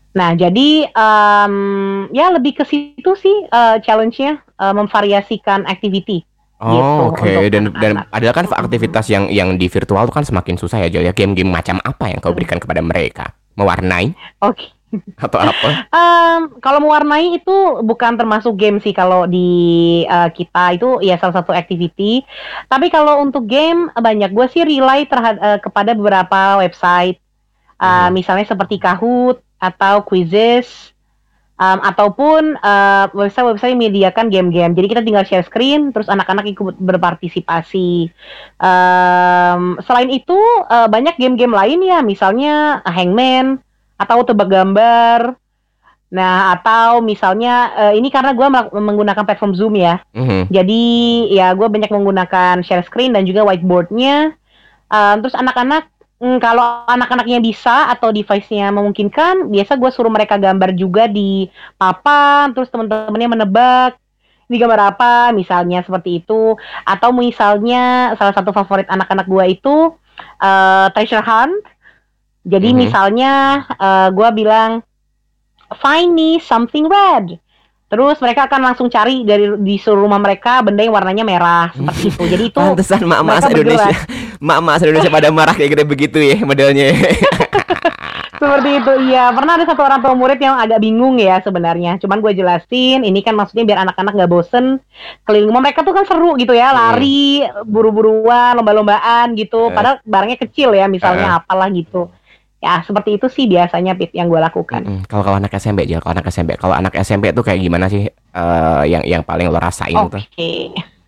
Nah, 0.10 0.34
jadi 0.34 0.90
em, 0.90 1.56
ya 2.14 2.34
lebih 2.34 2.62
ke 2.62 2.64
situ 2.66 3.12
sih 3.18 3.50
eh, 3.50 3.78
challenge-nya 3.82 4.42
eh, 4.42 4.74
memvariasikan 4.74 5.66
activity. 5.66 6.22
Gitu, 6.60 6.84
Oh, 6.84 7.16
oke. 7.16 7.24
untuk 7.24 7.56
Dan 7.56 7.64
dan 7.80 7.92
adalah 8.12 8.36
kan 8.36 8.46
aktivitas 8.52 9.08
yang 9.08 9.32
yang 9.32 9.56
di 9.56 9.72
virtual 9.72 10.12
tuh 10.12 10.16
kan 10.20 10.28
semakin 10.28 10.60
susah 10.60 10.84
ya, 10.84 10.92
Jol 10.92 11.08
ya. 11.08 11.16
Game-game 11.16 11.48
macam 11.48 11.80
apa 11.80 12.12
yang 12.12 12.20
kau 12.20 12.36
berikan 12.36 12.60
kepada 12.60 12.84
mereka? 12.84 13.32
Mewarnai 13.56 14.12
Oke. 14.44 14.79
atau 15.26 15.40
apa? 15.40 15.70
Em, 15.90 16.42
kalau 16.60 16.80
mewarnai 16.82 17.38
itu 17.38 17.58
bukan 17.82 18.18
termasuk 18.18 18.56
game 18.56 18.82
sih 18.82 18.92
kalau 18.92 19.26
di 19.26 19.50
eh, 20.04 20.30
kita 20.34 20.74
itu 20.76 21.00
ya 21.02 21.16
salah 21.22 21.42
satu 21.42 21.54
activity. 21.54 22.26
Tapi 22.66 22.90
kalau 22.90 23.22
untuk 23.22 23.46
game 23.46 23.90
banyak 23.94 24.32
gue 24.32 24.48
sih 24.50 24.64
rely 24.64 25.06
terhadap 25.06 25.42
eh, 25.42 25.60
kepada 25.62 25.92
beberapa 25.94 26.60
website, 26.60 27.22
Eh, 27.80 27.88
Mhm. 27.88 28.12
misalnya 28.12 28.44
seperti 28.44 28.76
Kahoot 28.76 29.40
atau 29.58 30.04
Quizzes. 30.04 30.92
em, 31.60 31.76
ataupun 31.84 32.56
website-website 33.12 33.76
yang 33.76 33.82
menyediakan 33.84 34.32
game-game. 34.32 34.72
Jadi 34.72 34.88
kita 34.88 35.04
tinggal 35.04 35.28
share 35.28 35.44
screen, 35.44 35.92
terus 35.92 36.08
anak-anak 36.08 36.48
ikut 36.48 36.80
berpartisipasi. 36.80 38.08
Em, 38.60 39.62
selain 39.84 40.08
itu 40.08 40.40
eh, 40.68 40.88
banyak 40.88 41.20
game-game 41.20 41.52
lain 41.52 41.80
ya, 41.84 42.00
misalnya 42.00 42.80
Hangman 42.88 43.60
atau 44.00 44.24
tebak 44.24 44.48
gambar. 44.48 45.36
Nah, 46.10 46.58
atau 46.58 47.06
misalnya 47.06 47.70
eh, 47.78 47.94
ini 48.02 48.10
karena 48.10 48.34
gue 48.34 48.48
menggunakan 48.74 49.28
platform 49.28 49.54
Zoom 49.54 49.78
ya. 49.78 50.02
Mhm. 50.18 50.50
Jadi 50.50 50.84
ya 51.30 51.54
gue 51.54 51.68
banyak 51.70 51.92
menggunakan 51.94 52.66
share 52.66 52.82
screen 52.82 53.14
dan 53.14 53.30
juga 53.30 53.46
whiteboardnya. 53.46 54.34
Eh, 54.90 55.16
terus 55.22 55.38
anak-anak 55.38 55.86
mm, 56.18 56.38
kalau 56.42 56.90
anak-anaknya 56.90 57.38
bisa 57.46 57.94
atau 57.94 58.10
device-nya 58.10 58.74
memungkinkan, 58.74 59.54
biasa 59.54 59.78
gue 59.78 59.90
suruh 59.94 60.10
mereka 60.10 60.42
gambar 60.42 60.74
juga 60.74 61.06
di 61.06 61.46
papan. 61.78 62.58
Terus 62.58 62.74
teman-temannya 62.74 63.30
menebak 63.38 64.02
ini 64.50 64.58
gambar 64.58 64.98
apa, 64.98 65.30
misalnya 65.30 65.86
seperti 65.86 66.26
itu. 66.26 66.58
Atau 66.90 67.14
misalnya 67.14 68.18
salah 68.18 68.34
satu 68.34 68.50
favorit 68.50 68.90
anak-anak 68.90 69.30
gue 69.30 69.46
itu 69.62 69.94
eh, 70.42 70.88
treasure 70.98 71.22
hunt. 71.22 71.78
Jadi 72.48 72.70
Mhm. 72.72 72.78
misalnya 72.78 73.34
eh, 73.76 74.10
gue 74.12 74.30
bilang 74.36 74.84
find 75.78 76.12
me 76.16 76.40
something 76.40 76.88
red. 76.88 77.38
Terus 77.90 78.22
mereka 78.22 78.46
akan 78.46 78.70
langsung 78.70 78.86
cari 78.86 79.26
dari 79.26 79.50
di 79.66 79.82
seluruh 79.82 80.06
rumah 80.06 80.22
mereka 80.22 80.62
benda 80.62 80.86
yang 80.86 80.94
warnanya 80.94 81.26
merah 81.26 81.74
seperti 81.74 82.14
itu. 82.14 82.22
Jadi 82.30 82.44
itu 82.54 82.60
Pantesan 82.62 83.02
mak-mak 83.02 83.50
Indonesia, 83.50 83.98
mak-mak 84.38 84.78
Indonesia 84.86 85.10
pada 85.10 85.30
marah 85.34 85.56
kayak 85.58 85.70
gitu 85.74 85.84
begitu 85.90 86.18
ya 86.22 86.38
modelnya. 86.46 86.94
seperti 88.40 88.70
itu. 88.80 88.94
Iya, 89.12 89.36
pernah 89.36 89.60
ada 89.60 89.66
satu 89.68 89.82
orang 89.84 90.00
tua 90.00 90.16
murid 90.16 90.40
yang 90.40 90.56
agak 90.56 90.80
bingung 90.80 91.20
ya 91.20 91.44
sebenarnya. 91.44 92.00
Cuman 92.00 92.24
gue 92.24 92.32
jelasin, 92.32 93.04
ini 93.04 93.20
kan 93.20 93.36
maksudnya 93.36 93.68
biar 93.68 93.84
anak-anak 93.84 94.16
nggak 94.16 94.32
bosen 94.32 94.80
keliling 95.28 95.52
rumah 95.52 95.64
mereka 95.68 95.84
tuh 95.84 95.92
kan 95.92 96.08
seru 96.08 96.40
gitu 96.40 96.56
ya, 96.56 96.72
lari, 96.72 97.44
buru-buruan, 97.68 98.56
lomba-lombaan 98.56 99.36
gitu. 99.36 99.70
Eh. 99.70 99.76
Padahal 99.76 100.00
barangnya 100.08 100.40
kecil 100.40 100.72
ya, 100.72 100.88
misalnya 100.88 101.44
apalah 101.44 101.68
gitu. 101.74 102.08
Ya, 102.60 102.84
seperti 102.84 103.16
itu 103.16 103.32
sih 103.32 103.48
biasanya 103.48 103.96
Pit 103.96 104.12
yang 104.12 104.28
gue 104.28 104.36
lakukan. 104.36 104.84
Mm-mm. 104.84 105.08
Kalau 105.08 105.24
kalau 105.24 105.40
anak 105.40 105.56
SMP 105.56 105.88
aja, 105.88 106.04
kalau 106.04 106.20
anak 106.20 106.28
SMP, 106.28 106.60
kalau 106.60 106.76
anak 106.76 106.92
SMP 107.00 107.32
tuh 107.32 107.40
kayak 107.40 107.64
gimana 107.64 107.88
sih 107.88 108.12
eh, 108.12 108.84
yang 108.84 109.04
yang 109.08 109.24
paling 109.24 109.48
lo 109.48 109.56
rasain 109.64 109.96
Oke. 109.96 110.12
tuh 110.20 110.24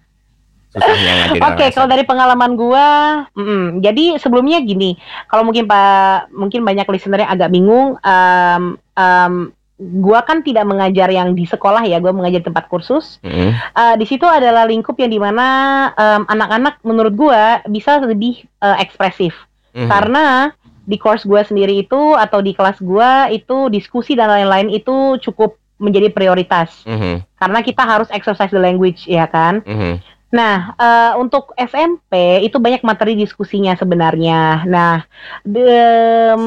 Oke, 0.72 0.88
anak 1.36 1.76
kalau 1.76 1.88
dari 1.92 2.08
pengalaman 2.08 2.56
gua, 2.56 2.88
mm, 3.36 3.84
jadi 3.84 4.16
sebelumnya 4.16 4.64
gini, 4.64 4.96
kalau 5.28 5.44
mungkin 5.44 5.68
pak, 5.68 6.32
mungkin 6.32 6.64
banyak 6.64 6.88
listener 6.88 7.28
yang 7.28 7.32
agak 7.36 7.52
bingung, 7.52 8.00
em, 8.00 8.80
em, 8.96 9.52
gua 10.00 10.24
kan 10.24 10.40
tidak 10.40 10.64
mengajar 10.64 11.12
yang 11.12 11.36
di 11.36 11.44
sekolah 11.44 11.84
ya, 11.84 12.00
gua 12.00 12.16
mengajar 12.16 12.40
tempat 12.40 12.72
kursus. 12.72 13.20
Mm-mm. 13.20 13.52
Eh, 13.52 13.96
di 14.00 14.08
situ 14.08 14.24
adalah 14.24 14.64
lingkup 14.64 14.96
yang 14.96 15.12
di 15.12 15.20
mana 15.20 15.48
em, 15.92 16.24
anak-anak 16.32 16.80
menurut 16.88 17.14
gua 17.20 17.60
bisa 17.68 18.00
lebih 18.00 18.40
eh, 18.64 18.78
ekspresif, 18.80 19.36
Mhm. 19.76 19.88
karena 19.92 20.56
di 20.82 20.98
course 20.98 21.24
gua 21.24 21.42
sendiri 21.42 21.80
itu 21.80 22.14
atau 22.14 22.40
di 22.40 22.52
kelas 22.52 22.82
gua 22.82 23.28
itu 23.28 23.70
diskusi 23.70 24.14
dan 24.14 24.28
lain-lain 24.28 24.70
itu 24.70 25.18
cukup 25.22 25.56
menjadi 25.78 26.10
prioritas, 26.10 26.86
Mhm. 26.86 27.26
karena 27.36 27.60
kita 27.60 27.82
harus 27.82 28.10
exercise 28.10 28.50
the 28.50 28.62
language 28.62 29.06
ya 29.06 29.26
kan. 29.26 29.66
Mhm. 29.66 29.98
Nah, 30.32 30.74
eh, 30.74 31.12
untuk 31.18 31.52
SMP 31.56 32.14
itu 32.40 32.56
banyak 32.56 32.82
materi 32.82 33.14
diskusinya 33.14 33.74
sebenarnya. 33.74 34.64
Nah, 34.64 35.04
dem, 35.44 36.44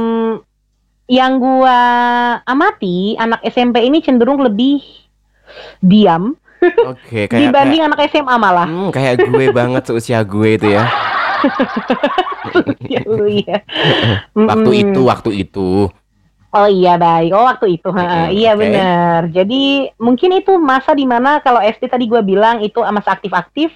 yang 1.04 1.36
gua 1.36 1.78
amati 2.42 3.12
anak 3.14 3.44
SMP 3.44 3.84
ini 3.84 4.00
cenderung 4.00 4.40
lebih 4.40 4.80
diam 5.78 6.32
Oke, 6.88 7.28
kayak 7.28 7.52
dibanding 7.52 7.84
anak 7.84 8.08
SMA 8.08 8.34
malah. 8.40 8.64
kayak, 8.64 8.80
hmm, 8.80 8.90
kayak 8.90 9.14
gue 9.20 9.46
banget 9.52 9.82
seusia 9.84 10.24
gue 10.24 10.56
itu 10.56 10.72
ya. 10.72 10.88
ya 12.92 13.00
lu 13.06 13.26
ya. 13.28 13.62
Waktu 14.34 14.70
Mm-mm. 14.70 14.82
itu, 14.88 15.00
waktu 15.04 15.30
itu. 15.44 15.68
Oh 16.54 16.70
iya 16.70 16.94
baik. 16.94 17.34
Oh 17.34 17.42
waktu 17.42 17.66
itu. 17.76 17.88
ha, 17.90 18.30
Mm-mm, 18.30 18.30
iya 18.30 18.54
oke. 18.54 18.60
benar. 18.62 19.20
Jadi 19.26 19.90
mungkin 19.98 20.30
itu 20.38 20.54
masa 20.54 20.94
di 20.94 21.02
mana 21.02 21.42
kalau 21.42 21.58
SD 21.58 21.90
tadi 21.90 22.06
gua 22.06 22.22
bilang 22.22 22.62
itu 22.62 22.78
masa 22.94 23.18
aktif-aktif. 23.18 23.74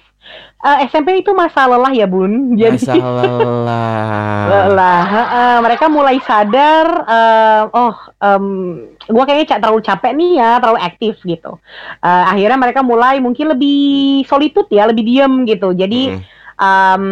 Eh, 0.59 0.77
SMP 0.87 1.19
itu 1.19 1.31
masa 1.35 1.67
lelah 1.67 1.91
ya 1.91 2.07
bun. 2.07 2.31
Jadi 2.59 2.79
Masa 2.79 2.95
lelah. 2.95 4.43
lelah. 4.47 5.03
ha. 5.03 5.43
mereka 5.59 5.91
mulai 5.91 6.23
sadar. 6.23 6.87
eh, 7.03 7.63
oh, 7.67 7.95
em, 8.23 8.45
gua 9.11 9.23
kayaknya 9.27 9.59
terlalu 9.59 9.81
capek 9.83 10.11
nih 10.15 10.31
ya, 10.39 10.51
terlalu 10.63 10.79
aktif 10.79 11.15
gitu. 11.27 11.51
Eh, 11.99 12.23
akhirnya 12.31 12.55
mereka 12.55 12.79
mulai 12.79 13.19
mungkin 13.19 13.51
lebih 13.51 13.79
solitude 14.23 14.71
ya, 14.71 14.87
lebih 14.87 15.03
diem 15.03 15.33
gitu. 15.43 15.75
Jadi 15.75 16.15
Mm. 16.15 16.38
Em, 16.59 17.03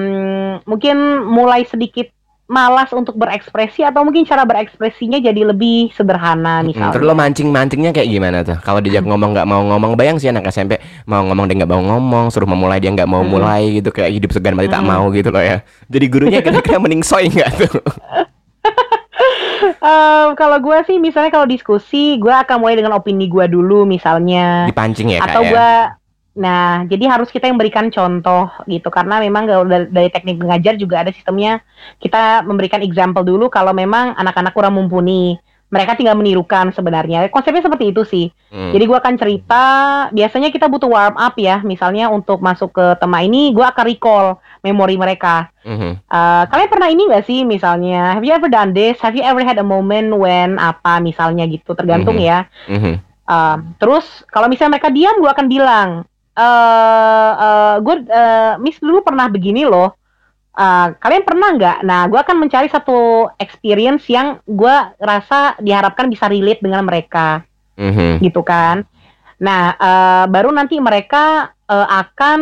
mungkin 0.68 0.98
mulai 1.24 1.64
sedikit 1.64 2.12
malas 2.48 2.88
untuk 2.96 3.20
berekspresi 3.20 3.84
atau 3.84 4.08
mungkin 4.08 4.24
cara 4.24 4.48
berekspresinya 4.48 5.20
jadi 5.20 5.52
lebih 5.52 5.92
sederhana 5.92 6.64
misalnya. 6.64 6.96
Terus 6.96 7.04
lo 7.04 7.12
mancing-mancingnya 7.12 7.92
kayak 7.92 8.08
gimana 8.08 8.38
tuh? 8.48 8.56
Kalau 8.64 8.80
diajak 8.80 9.04
ngomong 9.10 9.36
nggak 9.36 9.44
mau 9.44 9.68
ngomong, 9.68 10.00
bayang 10.00 10.16
sih 10.16 10.32
anak 10.32 10.48
SMP 10.48 10.80
mau 11.04 11.28
ngomong 11.28 11.44
dia 11.44 11.60
nggak 11.60 11.72
mau 11.72 11.84
ngomong, 11.84 12.32
suruh 12.32 12.48
memulai 12.48 12.80
dia 12.80 12.88
nggak 12.96 13.04
mau 13.08 13.20
Mm. 13.20 13.28
mulai 13.28 13.84
gitu 13.84 13.92
kayak 13.92 14.16
hidup 14.16 14.32
segan 14.32 14.56
mati 14.56 14.72
tak 14.72 14.80
Mm. 14.80 14.88
mau 14.88 15.12
gitu 15.12 15.28
loh 15.28 15.44
ya. 15.44 15.60
Jadi 15.92 16.06
gurunya 16.08 16.40
kira-kira 16.40 16.80
mending 16.80 17.04
soy 17.04 17.28
nggak 17.28 17.52
tuh? 17.68 17.84
Em, 19.78 20.28
kalau 20.38 20.58
gue 20.62 20.78
sih 20.86 21.02
misalnya 21.02 21.34
kalau 21.34 21.48
diskusi 21.50 22.16
gue 22.16 22.32
akan 22.32 22.62
mulai 22.62 22.78
dengan 22.78 22.96
opini 22.96 23.28
gue 23.28 23.46
dulu 23.50 23.84
misalnya 23.84 24.70
Dipancing 24.70 25.18
ya 25.18 25.20
atau 25.20 25.44
ya? 25.44 25.98
Gue 26.38 26.44
nah 26.44 26.86
jadi 26.86 27.18
harus 27.18 27.34
kita 27.34 27.50
yang 27.50 27.58
berikan 27.58 27.90
contoh 27.90 28.54
gitu 28.70 28.94
karena 28.94 29.18
memang 29.18 29.50
dari, 29.90 30.10
teknik 30.14 30.38
mengajar 30.38 30.78
juga 30.78 31.02
ada 31.02 31.10
sistemnya 31.10 31.66
kita 31.98 32.46
memberikan 32.46 32.86
example 32.86 33.26
dulu 33.26 33.50
kalau 33.50 33.74
memang 33.74 34.14
anak-anak 34.14 34.54
kurang 34.54 34.78
mumpuni 34.78 35.42
mereka 35.68 35.98
tinggal 35.98 36.16
menirukan 36.16 36.70
sebenarnya 36.72 37.26
konsepnya 37.34 37.66
seperti 37.66 37.90
itu 37.90 38.06
sih 38.06 38.28
Hmm. 38.48 38.72
Jadi 38.72 38.84
gua 38.88 39.04
akan 39.04 39.16
cerita, 39.20 39.66
biasanya 40.16 40.56
kita 40.56 40.72
butuh 40.72 40.88
warm 40.88 41.20
up 41.20 41.36
ya, 41.36 41.60
misalnya 41.68 42.08
untuk 42.08 42.40
masuk 42.40 42.72
ke 42.72 42.86
tema 42.96 43.20
ini, 43.20 43.52
gua 43.52 43.76
akan 43.76 43.84
recall 43.84 44.26
memori 44.64 44.96
mereka. 44.96 45.52
Mhm. 45.68 45.92
Eh, 46.00 46.44
kalian 46.48 46.72
pernah 46.72 46.88
ini 46.88 47.12
gak 47.12 47.28
sih, 47.28 47.44
misalnya, 47.44 48.16
have 48.16 48.24
you 48.24 48.32
ever 48.32 48.48
done 48.48 48.72
this? 48.72 48.96
Have 49.04 49.20
you 49.20 49.24
ever 49.28 49.44
had 49.44 49.60
a 49.60 49.68
moment 49.68 50.16
when 50.16 50.56
apa, 50.56 51.04
misalnya 51.04 51.44
gitu, 51.44 51.76
tergantung 51.76 52.16
Mhm. 52.16 52.24
ya. 52.24 52.40
Mhm. 52.72 52.94
Eh, 53.28 53.58
terus 53.84 54.24
kalau 54.32 54.48
misalnya 54.48 54.80
mereka 54.80 54.96
diam, 54.96 55.20
gua 55.20 55.36
akan 55.36 55.48
bilang, 55.52 56.08
eh, 56.38 57.32
eh, 57.34 57.76
gue, 57.82 57.96
eh, 58.06 58.54
Miss 58.62 58.78
dulu 58.78 59.02
pernah 59.02 59.26
begini 59.26 59.66
loh. 59.66 59.98
Eh, 60.58 60.88
kalian 60.98 61.22
pernah 61.22 61.54
nggak? 61.54 61.78
Nah, 61.86 62.10
gua 62.10 62.26
akan 62.26 62.42
mencari 62.42 62.66
satu 62.66 63.30
experience 63.38 64.10
yang 64.10 64.42
gua 64.50 64.90
rasa 64.98 65.54
diharapkan 65.62 66.10
bisa 66.10 66.26
relate 66.26 66.66
dengan 66.66 66.82
mereka 66.82 67.46
Mhm. 67.78 68.26
gitu 68.26 68.42
kan. 68.42 68.82
Nah, 69.38 69.78
eh, 69.78 70.26
baru 70.26 70.50
nanti 70.50 70.82
mereka 70.82 71.54
eh, 71.70 71.88
akan 72.02 72.42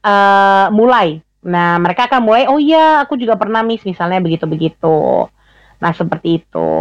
eh, 0.00 0.66
mulai. 0.72 1.20
Nah, 1.44 1.76
mereka 1.76 2.08
akan 2.08 2.24
mulai, 2.24 2.48
oh 2.48 2.56
iya, 2.56 3.04
aku 3.04 3.20
juga 3.20 3.36
pernah 3.36 3.60
miss 3.60 3.84
misalnya 3.84 4.16
begitu-begitu. 4.18 5.28
Nah, 5.76 5.92
seperti 5.92 6.40
itu. 6.40 6.72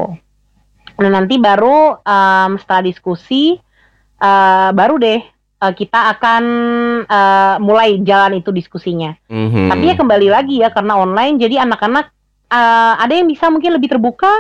Nah, 0.96 1.10
nanti 1.12 1.36
baru 1.36 2.00
em, 2.00 2.56
setelah 2.56 2.82
diskusi, 2.88 3.60
eh, 4.24 4.70
baru 4.72 4.96
deh 4.96 5.20
eh, 5.62 5.74
kita 5.76 6.00
akan 6.18 6.44
eh, 7.06 7.56
mulai 7.64 8.02
jalan 8.04 8.40
itu 8.40 8.50
diskusinya. 8.52 9.16
Mhm. 9.30 9.70
Tapi 9.72 9.84
ya 9.92 9.96
kembali 9.96 10.28
lagi 10.32 10.56
ya 10.60 10.70
karena 10.74 11.00
online, 11.00 11.40
jadi 11.40 11.64
anak-anak 11.64 12.12
eh, 12.52 12.94
ada 13.00 13.14
yang 13.14 13.28
bisa 13.28 13.48
mungkin 13.50 13.76
lebih 13.76 13.92
terbuka, 13.92 14.32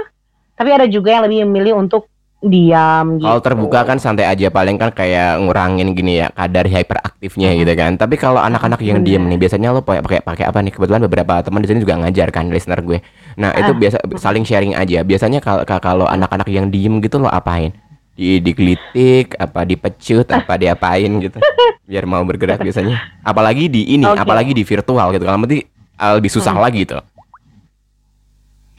tapi 0.55 0.69
ada 0.71 0.85
juga 0.87 1.15
yang 1.15 1.23
lebih 1.27 1.45
memilih 1.47 1.75
untuk 1.79 2.07
diam. 2.45 3.17
Kalau 3.17 3.41
gitu. 3.41 3.47
terbuka 3.49 3.79
kan 3.87 3.97
santai 3.97 4.29
aja 4.29 4.53
paling 4.53 4.77
kan 4.77 4.93
kayak 4.93 5.41
ngurangin 5.41 5.97
gini 5.97 6.21
ya 6.21 6.29
kadar 6.29 6.69
hyperaktifnya 6.69 7.57
gitu 7.57 7.73
kan. 7.73 7.97
Tapi 7.97 8.15
kalau 8.21 8.37
anak-anak 8.37 8.79
yang 8.85 9.01
diem 9.01 9.25
nih 9.25 9.39
biasanya 9.41 9.73
lo 9.73 9.81
pakai 9.81 10.05
pakai 10.05 10.19
pakai 10.21 10.45
apa 10.45 10.59
nih? 10.61 10.71
Kebetulan 10.75 11.01
beberapa 11.09 11.41
teman 11.41 11.65
di 11.65 11.67
sini 11.73 11.79
juga 11.81 11.97
ngajar 12.05 12.29
kan 12.29 12.53
listener 12.53 12.79
gue. 12.85 13.01
Nah, 13.41 13.51
itu 13.57 13.71
Ah. 13.73 13.77
biasa 13.77 13.97
saling 14.21 14.45
sharing 14.45 14.77
aja. 14.77 15.01
Biasanya 15.01 15.41
kalau 15.41 15.65
kalau 15.65 16.05
anak-anak 16.05 16.47
yang 16.53 16.69
diem 16.69 17.01
gitu 17.01 17.17
lo 17.17 17.27
apain? 17.27 17.73
Di 18.15 18.39
digelitik, 18.39 19.35
apa 19.35 19.61
dipecut, 19.61 20.23
apa 20.25 20.55
diapain 20.55 21.11
gitu. 21.19 21.35
Biar 21.83 22.07
mau 22.07 22.23
bergerak 22.23 22.59
biasanya. 22.59 22.95
Apalagi 23.21 23.67
di 23.67 23.91
ini, 23.91 24.07
Oke. 24.07 24.17
apalagi 24.17 24.51
di 24.51 24.63
virtual 24.63 25.11
gitu. 25.11 25.21
Kalau 25.21 25.37
nanti 25.37 25.67
uh, 25.99 26.13
lebih 26.15 26.31
susah 26.31 26.55
Hmm. 26.55 26.63
lagi 26.63 26.87
tuh. 26.87 27.03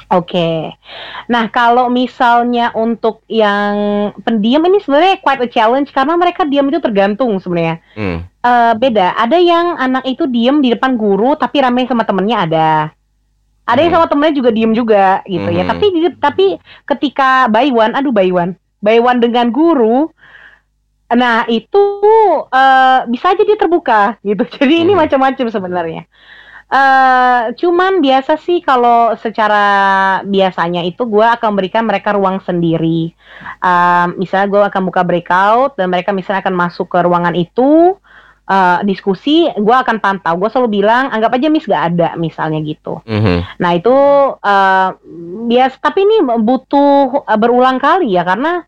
Oke. 0.06 0.70
Nah, 1.26 1.50
kalau 1.50 1.90
misalnya 1.90 2.70
untuk 2.72 3.26
yang 3.26 3.74
pendiam 4.22 4.62
ini 4.62 4.78
sebenarnya 4.78 5.18
quite 5.18 5.42
a 5.42 5.50
challenge 5.50 5.90
karena 5.90 6.14
mereka 6.14 6.46
diam 6.46 6.62
itu 6.64 6.78
tergantung 6.78 7.34
sebenarnya. 7.36 7.82
Hmm. 7.92 8.22
Eh, 8.22 8.72
beda. 8.78 9.18
Ada 9.18 9.34
yang 9.36 9.74
anak 9.74 10.06
itu 10.06 10.24
diam 10.24 10.62
di 10.62 10.70
depan 10.70 10.94
guru 10.94 11.34
tapi 11.34 11.58
rame 11.58 11.84
sama 11.84 12.06
temennya 12.06 12.46
ada. 12.46 12.70
Ada 13.66 13.82
yang 13.82 13.90
Hmm. 13.90 13.98
sama 13.98 14.06
temennya 14.06 14.34
juga 14.38 14.50
diem 14.54 14.72
juga 14.72 15.06
gitu 15.26 15.50
ya. 15.50 15.66
Mhm. 15.66 15.70
Tapi 15.74 15.86
di- 15.90 16.18
tapi 16.22 16.46
ketika 16.86 17.50
by 17.50 17.66
one, 17.68 17.92
aduh 17.92 18.14
by 18.14 18.30
one, 18.30 18.54
by 18.82 18.98
one 19.00 19.20
dengan 19.22 19.50
guru, 19.50 20.08
nah 21.12 21.46
itu 21.46 21.82
eh, 22.50 23.00
bisa 23.06 23.26
aja 23.34 23.42
dia 23.46 23.58
terbuka 23.58 24.18
gitu. 24.22 24.42
Jadi 24.58 24.74
ini 24.86 24.92
Mhm. 24.94 25.00
macam-macam 25.06 25.46
sebenarnya. 25.50 26.04
eh 26.66 27.54
cuman 27.62 28.02
biasa 28.02 28.34
sih 28.42 28.58
kalau 28.58 29.14
secara 29.22 29.62
biasanya 30.26 30.82
itu 30.82 31.06
gua 31.06 31.38
akan 31.38 31.54
berikan 31.54 31.86
mereka 31.86 32.10
ruang 32.18 32.42
sendiri. 32.42 33.14
Em, 33.62 34.08
misalnya 34.18 34.48
gue 34.50 34.62
akan 34.74 34.82
buka 34.90 35.02
breakout 35.06 35.78
dan 35.78 35.94
mereka 35.94 36.10
misalnya 36.10 36.42
akan 36.42 36.56
masuk 36.58 36.90
ke 36.90 36.98
ruangan 37.06 37.38
itu 37.38 37.94
eh, 38.46 38.78
diskusi, 38.86 39.50
gua 39.58 39.82
akan 39.82 39.98
pantau. 39.98 40.38
Gue 40.38 40.48
selalu 40.50 40.82
bilang 40.82 41.10
anggap 41.10 41.34
aja 41.34 41.50
miss 41.50 41.66
gak 41.66 41.94
ada 41.94 42.14
misalnya 42.14 42.62
gitu. 42.62 43.02
Mhm. 43.04 43.58
Nah 43.58 43.70
itu 43.74 43.96
eh 44.40 44.88
bias, 45.50 45.78
tapi 45.82 46.06
ini 46.06 46.22
butuh 46.22 47.26
eh, 47.26 47.38
berulang 47.38 47.82
kali 47.82 48.14
ya 48.14 48.22
karena 48.22 48.62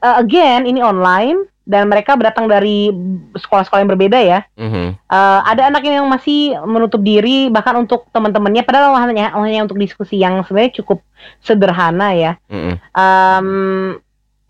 eh, 0.00 0.16
again 0.20 0.68
ini 0.68 0.84
online 0.84 1.50
dan 1.64 1.88
mereka 1.88 2.12
datang 2.20 2.44
dari 2.44 2.92
sekolah-sekolah 3.32 3.80
yang 3.80 3.92
berbeda 3.96 4.18
ya. 4.20 4.44
Mhm. 4.60 4.86
Eh, 5.00 5.40
ada 5.48 5.72
anak 5.72 5.82
yang 5.88 6.04
masih 6.04 6.60
menutup 6.68 7.00
diri 7.00 7.48
bahkan 7.48 7.80
untuk 7.80 8.04
teman-temannya 8.12 8.62
padahal 8.68 8.92
hanya 9.00 9.32
hanya 9.32 9.64
untuk 9.64 9.80
diskusi 9.80 10.20
yang 10.20 10.44
sebenarnya 10.44 10.84
cukup 10.84 11.00
sederhana 11.40 12.12
ya. 12.12 12.32
Mhm. 12.52 12.74
Em, 12.92 13.48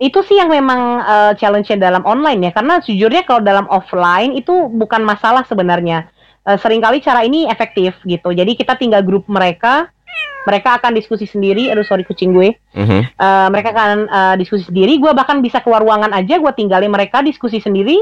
itu 0.02 0.18
sih 0.26 0.34
yang 0.34 0.50
memang 0.50 0.80
eh, 1.06 1.32
challenge-nya 1.38 1.78
dalam 1.78 2.02
online 2.02 2.50
ya 2.50 2.52
karena 2.52 2.82
sejujurnya 2.82 3.22
kalau 3.22 3.40
dalam 3.40 3.66
offline 3.70 4.34
itu 4.34 4.66
bukan 4.70 5.06
masalah 5.06 5.46
sebenarnya. 5.46 6.10
Eh, 6.44 6.58
sering 6.58 6.82
kali 6.82 6.98
cara 6.98 7.22
ini 7.22 7.46
efektif 7.46 7.94
gitu. 8.02 8.34
Jadi 8.34 8.58
kita 8.58 8.74
tinggal 8.74 9.06
grup 9.06 9.24
mereka, 9.30 9.88
mereka 10.44 10.82
akan 10.82 10.98
diskusi 10.98 11.24
sendiri. 11.30 11.70
Aduh 11.70 11.86
sorry 11.86 12.02
kucing 12.02 12.34
gue. 12.34 12.58
Mhm. 12.74 13.00
Eh, 13.16 13.48
mereka 13.54 13.70
akan 13.70 13.98
eh, 14.10 14.34
diskusi 14.42 14.66
sendiri. 14.66 14.98
Gue 14.98 15.14
bahkan 15.14 15.38
bisa 15.38 15.62
keluar 15.62 15.80
ruangan 15.80 16.10
aja, 16.10 16.42
gue 16.42 16.52
tinggalin 16.58 16.90
mereka 16.90 17.22
diskusi 17.22 17.62
sendiri. 17.62 17.96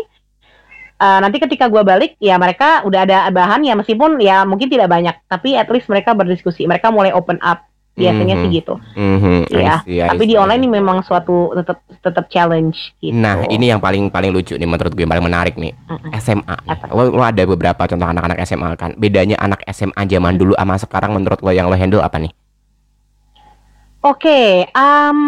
Eh, 1.02 1.18
nanti 1.18 1.42
ketika 1.42 1.66
gue 1.66 1.82
balik, 1.82 2.14
ya 2.22 2.38
mereka 2.38 2.86
udah 2.86 3.00
ada 3.02 3.18
bahan 3.34 3.66
ya 3.66 3.74
meskipun 3.74 4.22
ya 4.22 4.46
mungkin 4.46 4.70
tidak 4.70 4.86
banyak, 4.86 5.18
tapi 5.26 5.58
at 5.58 5.66
least 5.68 5.90
mereka 5.90 6.14
berdiskusi. 6.14 6.64
Mereka 6.64 6.94
mulai 6.94 7.12
open 7.12 7.42
up. 7.42 7.68
Biasanya 7.92 8.40
Mhm. 8.40 8.42
sih 8.42 8.50
gitu. 8.56 8.74
Mhm. 8.96 9.52
I 9.52 9.56
Iya. 9.60 9.74
see, 9.84 10.00
I 10.00 10.08
Tapi 10.08 10.24
di 10.24 10.34
online 10.40 10.64
ini 10.64 10.70
memang 10.80 11.04
suatu 11.04 11.52
tetap 11.52 11.84
tetap 12.00 12.24
challenge 12.32 12.96
gitu. 13.04 13.12
Nah, 13.12 13.44
ini 13.52 13.68
yang 13.68 13.84
paling 13.84 14.08
paling 14.08 14.32
lucu 14.32 14.56
nih 14.56 14.64
menurut 14.64 14.96
gue 14.96 15.04
yang 15.04 15.12
paling 15.12 15.28
menarik 15.28 15.60
nih. 15.60 15.76
Mm-mm. 15.92 16.08
SMA. 16.16 16.56
Apa? 16.56 16.88
Lo, 16.88 17.12
lo 17.12 17.20
ada 17.20 17.44
beberapa 17.44 17.84
contoh 17.84 18.08
anak-anak 18.08 18.40
SMA 18.48 18.70
kan. 18.80 18.96
Bedanya 18.96 19.36
anak 19.36 19.60
SMA 19.68 20.08
zaman 20.08 20.40
dulu 20.40 20.56
sama 20.56 20.80
sekarang 20.80 21.12
menurut 21.12 21.44
lo 21.44 21.52
yang 21.52 21.68
lo 21.68 21.76
handle 21.76 22.00
apa 22.00 22.16
nih? 22.16 22.32
Oke, 24.02 24.66
em, 24.66 25.18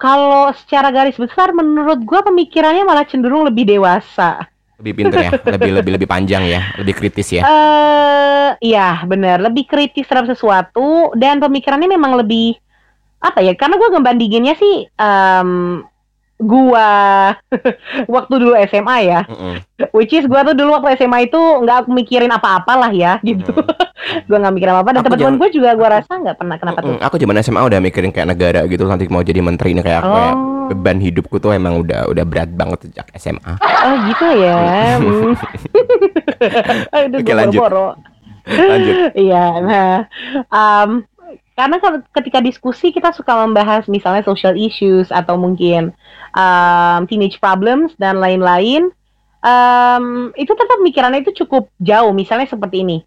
kalau 0.00 0.48
secara 0.56 0.88
garis 0.88 1.20
besar 1.20 1.52
menurut 1.52 2.00
gua 2.00 2.24
pemikirannya 2.24 2.80
malah 2.80 3.04
cenderung 3.04 3.44
lebih 3.44 3.68
dewasa. 3.68 4.48
Lebih 4.82 4.92
pinter 4.98 5.18
ya, 5.22 5.30
lebih 5.46 5.70
lebih 5.78 5.92
lebih 5.94 6.08
panjang 6.10 6.42
ya, 6.42 6.74
lebih 6.74 6.98
kritis 6.98 7.30
ya. 7.38 7.46
Eh, 7.46 8.50
iya 8.66 8.98
benar, 9.06 9.38
lebih 9.38 9.62
kritis 9.70 10.10
terhadap 10.10 10.34
sesuatu 10.34 11.14
dan 11.14 11.38
pemikirannya 11.38 11.86
memang 11.86 12.18
lebih 12.18 12.58
apa 13.22 13.46
ya? 13.46 13.54
Karena 13.54 13.78
gua 13.78 13.94
ngebandinginnya 13.94 14.58
sih 14.58 14.90
em, 14.90 15.86
gua 16.42 16.90
waktu 18.14 18.34
dulu 18.36 18.52
SMA 18.66 18.96
ya, 19.02 19.20
Mm-mm. 19.24 19.54
which 19.90 20.10
is 20.10 20.26
gua 20.26 20.42
tuh 20.42 20.52
dulu 20.52 20.74
waktu 20.74 20.94
SMA 20.96 21.26
itu 21.26 21.38
nggak 21.38 21.86
mikirin 21.86 22.28
apa-apa 22.28 22.72
lah 22.76 22.90
ya 22.90 23.22
gitu. 23.22 23.54
gua 24.28 24.36
nggak 24.38 24.54
mikir 24.54 24.68
apa-apa 24.68 24.90
dan 24.90 25.00
Aku 25.00 25.06
teman-teman 25.08 25.34
gue 25.38 25.48
juga 25.54 25.70
gua 25.72 25.88
rasa 25.96 26.12
nggak 26.14 26.36
pernah 26.36 26.56
kenapa 26.58 26.78
tuh. 26.80 26.94
Mm-mm. 26.94 27.06
Aku 27.06 27.14
zaman 27.16 27.36
SMA 27.40 27.62
udah 27.62 27.78
mikirin 27.78 28.10
kayak 28.10 28.28
negara 28.28 28.60
gitu 28.66 28.82
nanti 28.84 29.06
mau 29.06 29.22
jadi 29.22 29.38
menteri 29.38 29.72
nih 29.72 29.82
kayak 29.82 30.02
kayak 30.02 30.34
Oh. 30.34 30.70
beban 30.70 30.98
hidupku 30.98 31.36
tuh 31.36 31.50
emang 31.50 31.78
udah 31.78 32.06
udah 32.06 32.22
berat 32.22 32.50
banget 32.50 32.86
sejak 32.86 33.06
SMA. 33.16 33.58
Oh 33.58 33.94
gitu 34.06 34.26
ya. 34.36 34.58
Hmm. 34.96 35.34
Aduh, 36.94 37.18
Oke, 37.18 37.26
gua 37.26 37.36
lanjut. 37.36 37.60
Lanjut. 38.42 38.94
Iya, 39.14 39.44
nah, 39.60 39.94
um, 40.50 41.06
karena 41.52 41.76
ketika 42.16 42.40
diskusi 42.40 42.90
kita 42.90 43.12
suka 43.12 43.44
membahas 43.44 43.84
misalnya 43.84 44.24
social 44.24 44.56
issues 44.56 45.12
atau 45.12 45.36
mungkin 45.36 45.92
um, 46.32 47.00
teenage 47.04 47.36
problems 47.36 47.92
dan 48.00 48.16
lain-lain, 48.16 48.88
um, 49.44 50.32
itu 50.32 50.48
tetap 50.48 50.78
pikirannya 50.80 51.20
itu 51.20 51.44
cukup 51.44 51.68
jauh. 51.76 52.12
Misalnya 52.16 52.48
seperti 52.48 52.84
ini. 52.84 52.98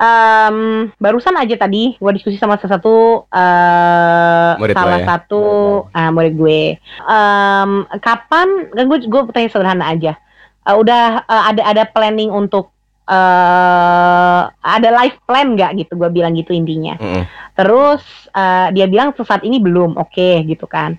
Um, 0.00 0.88
barusan 0.96 1.36
aja 1.36 1.60
tadi 1.60 2.00
gue 2.00 2.12
diskusi 2.16 2.40
sama 2.40 2.56
salah 2.56 2.80
satu 2.80 3.28
uh, 3.28 4.56
Murid 4.56 4.72
salah 4.72 5.04
ya? 5.04 5.06
satu 5.12 5.44
ah, 5.92 6.08
murid 6.08 6.34
gue. 6.40 6.62
Um, 7.04 7.84
kapan? 8.00 8.72
Kan 8.72 8.84
gue 8.88 8.98
gue 9.04 9.20
pertanyaan 9.28 9.52
sederhana 9.52 9.84
aja. 9.92 10.16
Uh, 10.64 10.80
udah 10.80 11.22
uh, 11.28 11.42
ada 11.52 11.62
ada 11.68 11.82
planning 11.84 12.32
untuk 12.32 12.72
eh 13.10 14.42
ada 14.46 14.88
life 15.02 15.18
plan 15.26 15.58
nggak 15.58 15.82
gitu? 15.82 15.98
Gue 15.98 16.10
bilang 16.14 16.38
gitu 16.38 16.54
intinya. 16.54 16.94
Mm-mm. 16.94 17.26
Terus 17.58 18.02
eh, 18.30 18.70
dia 18.70 18.86
bilang 18.86 19.10
saat 19.18 19.42
ini 19.42 19.58
belum, 19.58 19.98
oke 19.98 20.46
gitu 20.46 20.70
kan. 20.70 20.94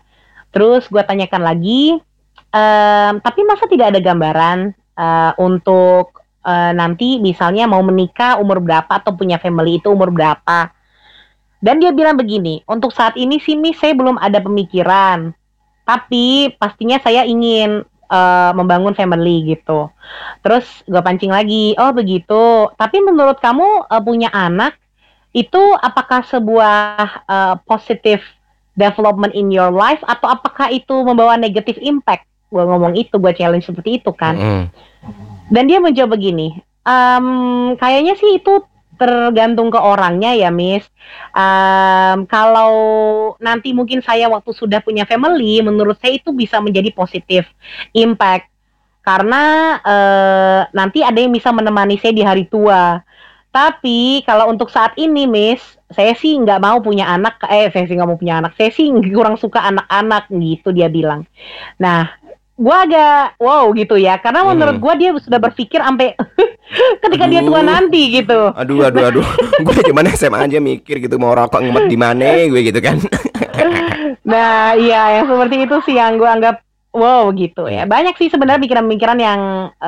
Terus 0.51 0.91
gue 0.91 0.99
tanyakan 0.99 1.47
lagi, 1.47 1.95
em, 2.51 3.13
tapi 3.23 3.39
masa 3.47 3.71
tidak 3.71 3.95
ada 3.95 4.03
gambaran 4.03 4.75
eh, 4.75 5.31
untuk 5.39 6.19
eh, 6.43 6.71
nanti 6.75 7.23
misalnya 7.23 7.71
mau 7.71 7.79
menikah 7.79 8.35
umur 8.43 8.59
berapa 8.59 8.91
atau 8.91 9.15
punya 9.15 9.39
family 9.39 9.79
itu 9.79 9.87
umur 9.87 10.11
berapa? 10.11 10.75
Dan 11.61 11.77
dia 11.77 11.93
bilang 11.93 12.17
begini, 12.17 12.65
untuk 12.65 12.89
saat 12.89 13.13
ini 13.15 13.37
sih 13.37 13.53
Miss 13.53 13.77
saya 13.77 13.93
belum 13.93 14.17
ada 14.17 14.41
pemikiran, 14.41 15.29
tapi 15.85 16.49
pastinya 16.57 16.97
saya 16.97 17.21
ingin 17.21 17.85
eh, 18.11 18.51
membangun 18.51 18.91
family 18.91 19.55
gitu. 19.55 19.87
Terus 20.43 20.67
gue 20.83 20.99
pancing 20.99 21.31
lagi, 21.31 21.73
oh 21.79 21.95
begitu. 21.95 22.67
Tapi 22.75 22.99
menurut 22.99 23.39
kamu 23.39 23.87
eh, 23.87 24.03
punya 24.03 24.29
anak 24.35 24.75
itu 25.31 25.63
apakah 25.79 26.27
sebuah 26.27 27.23
uh, 27.23 27.55
positive 27.63 28.19
development 28.75 29.31
in 29.31 29.47
your 29.47 29.71
life 29.71 30.03
atau 30.03 30.27
apakah 30.27 30.67
itu 30.67 30.91
membawa 31.07 31.39
negative 31.39 31.79
impact? 31.79 32.27
Gue 32.51 32.67
ngomong 32.67 32.99
itu, 32.99 33.15
gue 33.15 33.31
challenge 33.31 33.63
seperti 33.63 34.03
itu 34.03 34.11
kan. 34.11 34.35
Mm-mm. 34.35 34.63
Dan 35.47 35.71
dia 35.71 35.79
menjawab 35.79 36.19
begini, 36.19 36.59
"Em, 36.83 37.27
kayaknya 37.79 38.19
sih 38.19 38.43
itu 38.43 38.59
tergantung 39.01 39.73
ke 39.73 39.79
orangnya 39.81 40.37
ya, 40.37 40.53
Miss. 40.53 40.85
Em, 41.33 42.29
kalau 42.29 42.73
nanti 43.41 43.73
mungkin 43.73 44.05
saya 44.05 44.29
waktu 44.29 44.53
sudah 44.53 44.85
punya 44.85 45.09
family, 45.09 45.65
menurut 45.65 45.97
saya 45.97 46.21
itu 46.21 46.29
bisa 46.29 46.61
menjadi 46.61 46.93
positive 46.93 47.49
impact 47.97 48.53
karena 49.01 49.43
eh, 49.81 50.61
nanti 50.77 51.01
ada 51.01 51.17
yang 51.17 51.33
bisa 51.33 51.49
menemani 51.49 51.97
saya 51.97 52.13
di 52.13 52.21
hari 52.21 52.45
tua. 52.45 53.01
Tapi 53.51 54.23
kalau 54.23 54.47
untuk 54.47 54.71
saat 54.71 54.95
ini, 54.95 55.27
Miss, 55.27 55.59
saya 55.91 56.15
sih 56.15 56.39
nggak 56.39 56.63
mau 56.63 56.79
punya 56.79 57.03
anak. 57.11 57.35
Eh, 57.51 57.67
saya 57.67 57.83
sih 57.83 57.99
nggak 57.99 58.07
mau 58.07 58.15
punya 58.15 58.39
anak. 58.39 58.55
Saya 58.55 58.71
sih 58.71 58.87
kurang 59.11 59.35
suka 59.35 59.59
anak-anak 59.67 60.31
gitu 60.31 60.71
dia 60.71 60.87
bilang. 60.87 61.27
Nah, 61.75 62.15
gua 62.55 62.83
agak 62.83 63.35
wow 63.37 63.69
gitu 63.71 63.95
ya, 63.95 64.17
karena 64.17 64.43
Hmm. 64.43 64.53
menurut 64.53 64.77
gua 64.77 64.93
dia 64.93 65.11
sudah 65.15 65.39
berpikir 65.39 65.77
sampai 65.77 66.13
ketika 67.03 67.25
dia 67.25 67.41
tua 67.41 67.59
Aduh. 67.59 67.67
nanti 67.67 68.01
gitu. 68.13 68.51
Aduh, 68.51 68.85
aduh, 68.85 69.03
aduh. 69.07 69.25
gue 69.65 69.81
cuman 69.85 70.05
SMA 70.11 70.39
aja 70.41 70.57
mikir 70.57 70.99
gitu 70.99 71.15
mau 71.15 71.31
rokok 71.31 71.59
ngemet 71.59 71.85
di 71.85 71.97
mana 71.97 72.45
gue 72.45 72.61
gitu 72.63 72.79
kan. 72.79 72.97
Nah, 74.21 74.77
iya 74.77 75.19
yang 75.19 75.25
seperti 75.27 75.65
itu 75.65 75.75
sih 75.83 75.95
yang 75.97 76.15
gua 76.15 76.37
anggap 76.37 76.61
wow 76.93 77.27
gitu 77.33 77.65
ya. 77.65 77.83
Banyak 77.83 78.15
sih 78.15 78.29
sebenarnya 78.29 78.61
pikiran-pikiran 78.61 79.17
yang 79.17 79.39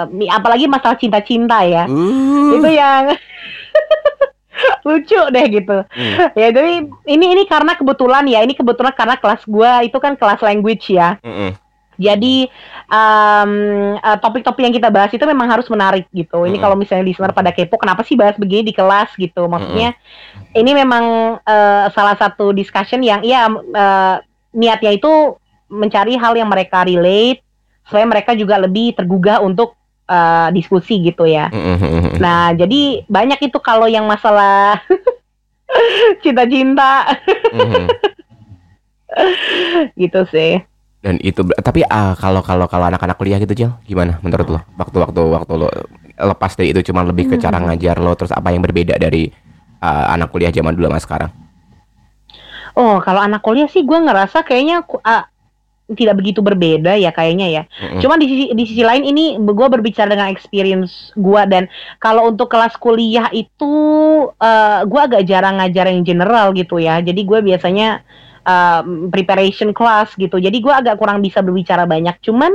mi- 0.09 0.27
apalagi 0.27 0.65
masalah 0.65 0.97
cinta-cinta 0.97 1.61
ya. 1.63 1.85
Uh. 1.85 2.57
Itu 2.57 2.67
yang 2.67 3.13
lucu 4.83 5.21
deh 5.31 5.45
gitu. 5.49 5.77
Hmm. 5.85 6.15
Ya 6.35 6.49
jadi 6.49 6.83
ini 7.07 7.25
ini 7.29 7.43
karena 7.45 7.75
kebetulan 7.75 8.27
ya, 8.27 8.43
ini 8.43 8.51
kebetulan 8.53 8.91
karena 8.91 9.15
kelas 9.15 9.43
gua 9.45 9.79
itu 9.81 9.95
kan 9.97 10.15
kelas 10.15 10.39
language 10.39 10.91
ya. 10.91 11.19
Mm-mm. 11.23 11.55
Jadi 11.97 12.47
em, 12.87 13.51
eh, 13.97 14.17
topik-topik 14.19 14.63
yang 14.63 14.75
kita 14.75 14.89
bahas 14.89 15.11
itu 15.13 15.23
memang 15.23 15.47
harus 15.49 15.67
menarik 15.69 16.05
gitu. 16.11 16.43
Ini 16.43 16.57
Mm-mm. 16.57 16.63
kalau 16.63 16.75
misalnya 16.77 17.05
listener 17.05 17.33
pada 17.33 17.53
kepo, 17.53 17.77
kenapa 17.77 18.01
sih 18.05 18.17
bahas 18.17 18.37
begini 18.37 18.69
di 18.69 18.73
kelas 18.73 19.13
gitu? 19.17 19.45
Maksudnya 19.45 19.93
ini 20.53 20.71
memang 20.73 21.37
eh, 21.41 21.85
salah 21.93 22.17
satu 22.17 22.53
discussion 22.53 23.01
yang 23.01 23.21
ya 23.21 23.49
eh, 23.51 24.15
niatnya 24.53 24.91
itu 24.93 25.37
mencari 25.69 26.13
hal 26.17 26.37
yang 26.37 26.49
mereka 26.49 26.85
relate, 26.85 27.41
supaya 27.89 28.05
mereka 28.05 28.37
juga 28.37 28.61
lebih 28.61 28.93
tergugah 28.93 29.41
untuk 29.41 29.73
eh, 30.05 30.49
diskusi 30.53 31.01
gitu 31.01 31.25
ya. 31.25 31.49
Mm-mm. 31.49 32.21
Nah, 32.21 32.53
jadi 32.53 33.07
banyak 33.09 33.49
itu 33.49 33.57
kalau 33.57 33.89
yang 33.89 34.05
masalah 34.05 34.77
cinta-cinta 36.23 37.17
Mhm. 37.53 37.85
gitu 40.01 40.25
sih. 40.29 40.61
Dan 41.03 41.19
itu 41.19 41.43
tapi 41.59 41.83
ah 41.83 42.15
kalau 42.15 42.39
kalau 42.39 42.63
kalau 42.71 42.87
anak-anak 42.87 43.19
kuliah 43.19 43.35
gitu 43.35 43.51
Jel, 43.51 43.75
gimana 43.83 44.23
menurut 44.23 44.47
lo? 44.47 44.59
Waktu-waktu 44.79 45.19
waktu 45.19 45.53
lo 45.59 45.67
lepas 46.15 46.55
dari 46.55 46.71
itu 46.71 46.79
cuma 46.87 47.03
lebih 47.03 47.27
ke 47.27 47.35
cara 47.35 47.59
ngajar 47.59 47.99
lo 47.99 48.15
terus 48.15 48.31
apa 48.31 48.55
yang 48.55 48.63
berbeda 48.63 48.95
dari 48.95 49.27
ah, 49.83 50.15
anak 50.15 50.31
kuliah 50.31 50.47
zaman 50.47 50.71
dulu 50.71 50.87
sama 50.87 51.03
sekarang? 51.03 51.31
Oh, 52.79 53.03
kalau 53.03 53.19
anak 53.19 53.43
kuliah 53.43 53.67
sih 53.67 53.83
gue 53.83 53.99
ngerasa 53.99 54.47
kayaknya 54.47 54.87
ah, 55.03 55.27
tidak 55.91 56.23
begitu 56.23 56.39
berbeda 56.39 56.95
ya 56.95 57.11
kayaknya 57.11 57.51
ya. 57.51 57.63
Mm-mm. 57.67 57.99
Cuma 57.99 58.15
di 58.15 58.25
sisi 58.31 58.45
di 58.55 58.63
sisi 58.63 58.87
lain 58.87 59.03
ini 59.03 59.35
gue 59.35 59.67
berbicara 59.67 60.07
dengan 60.07 60.31
experience 60.31 61.11
gue 61.19 61.41
dan 61.51 61.67
kalau 61.99 62.31
untuk 62.31 62.47
kelas 62.47 62.79
kuliah 62.79 63.27
itu 63.35 63.75
gue 64.87 65.01
agak 65.03 65.27
jarang 65.27 65.59
ngajar 65.59 65.91
yang 65.91 66.07
general 66.07 66.55
gitu 66.55 66.79
ya. 66.79 67.03
Jadi 67.03 67.27
gue 67.27 67.43
biasanya 67.43 67.99
um, 68.43 69.09
preparation 69.09 69.71
class 69.71 70.13
gitu. 70.15 70.39
Jadi 70.39 70.59
gue 70.59 70.71
agak 70.71 70.99
kurang 70.99 71.19
bisa 71.19 71.39
berbicara 71.43 71.83
banyak. 71.87 72.19
Cuman 72.23 72.51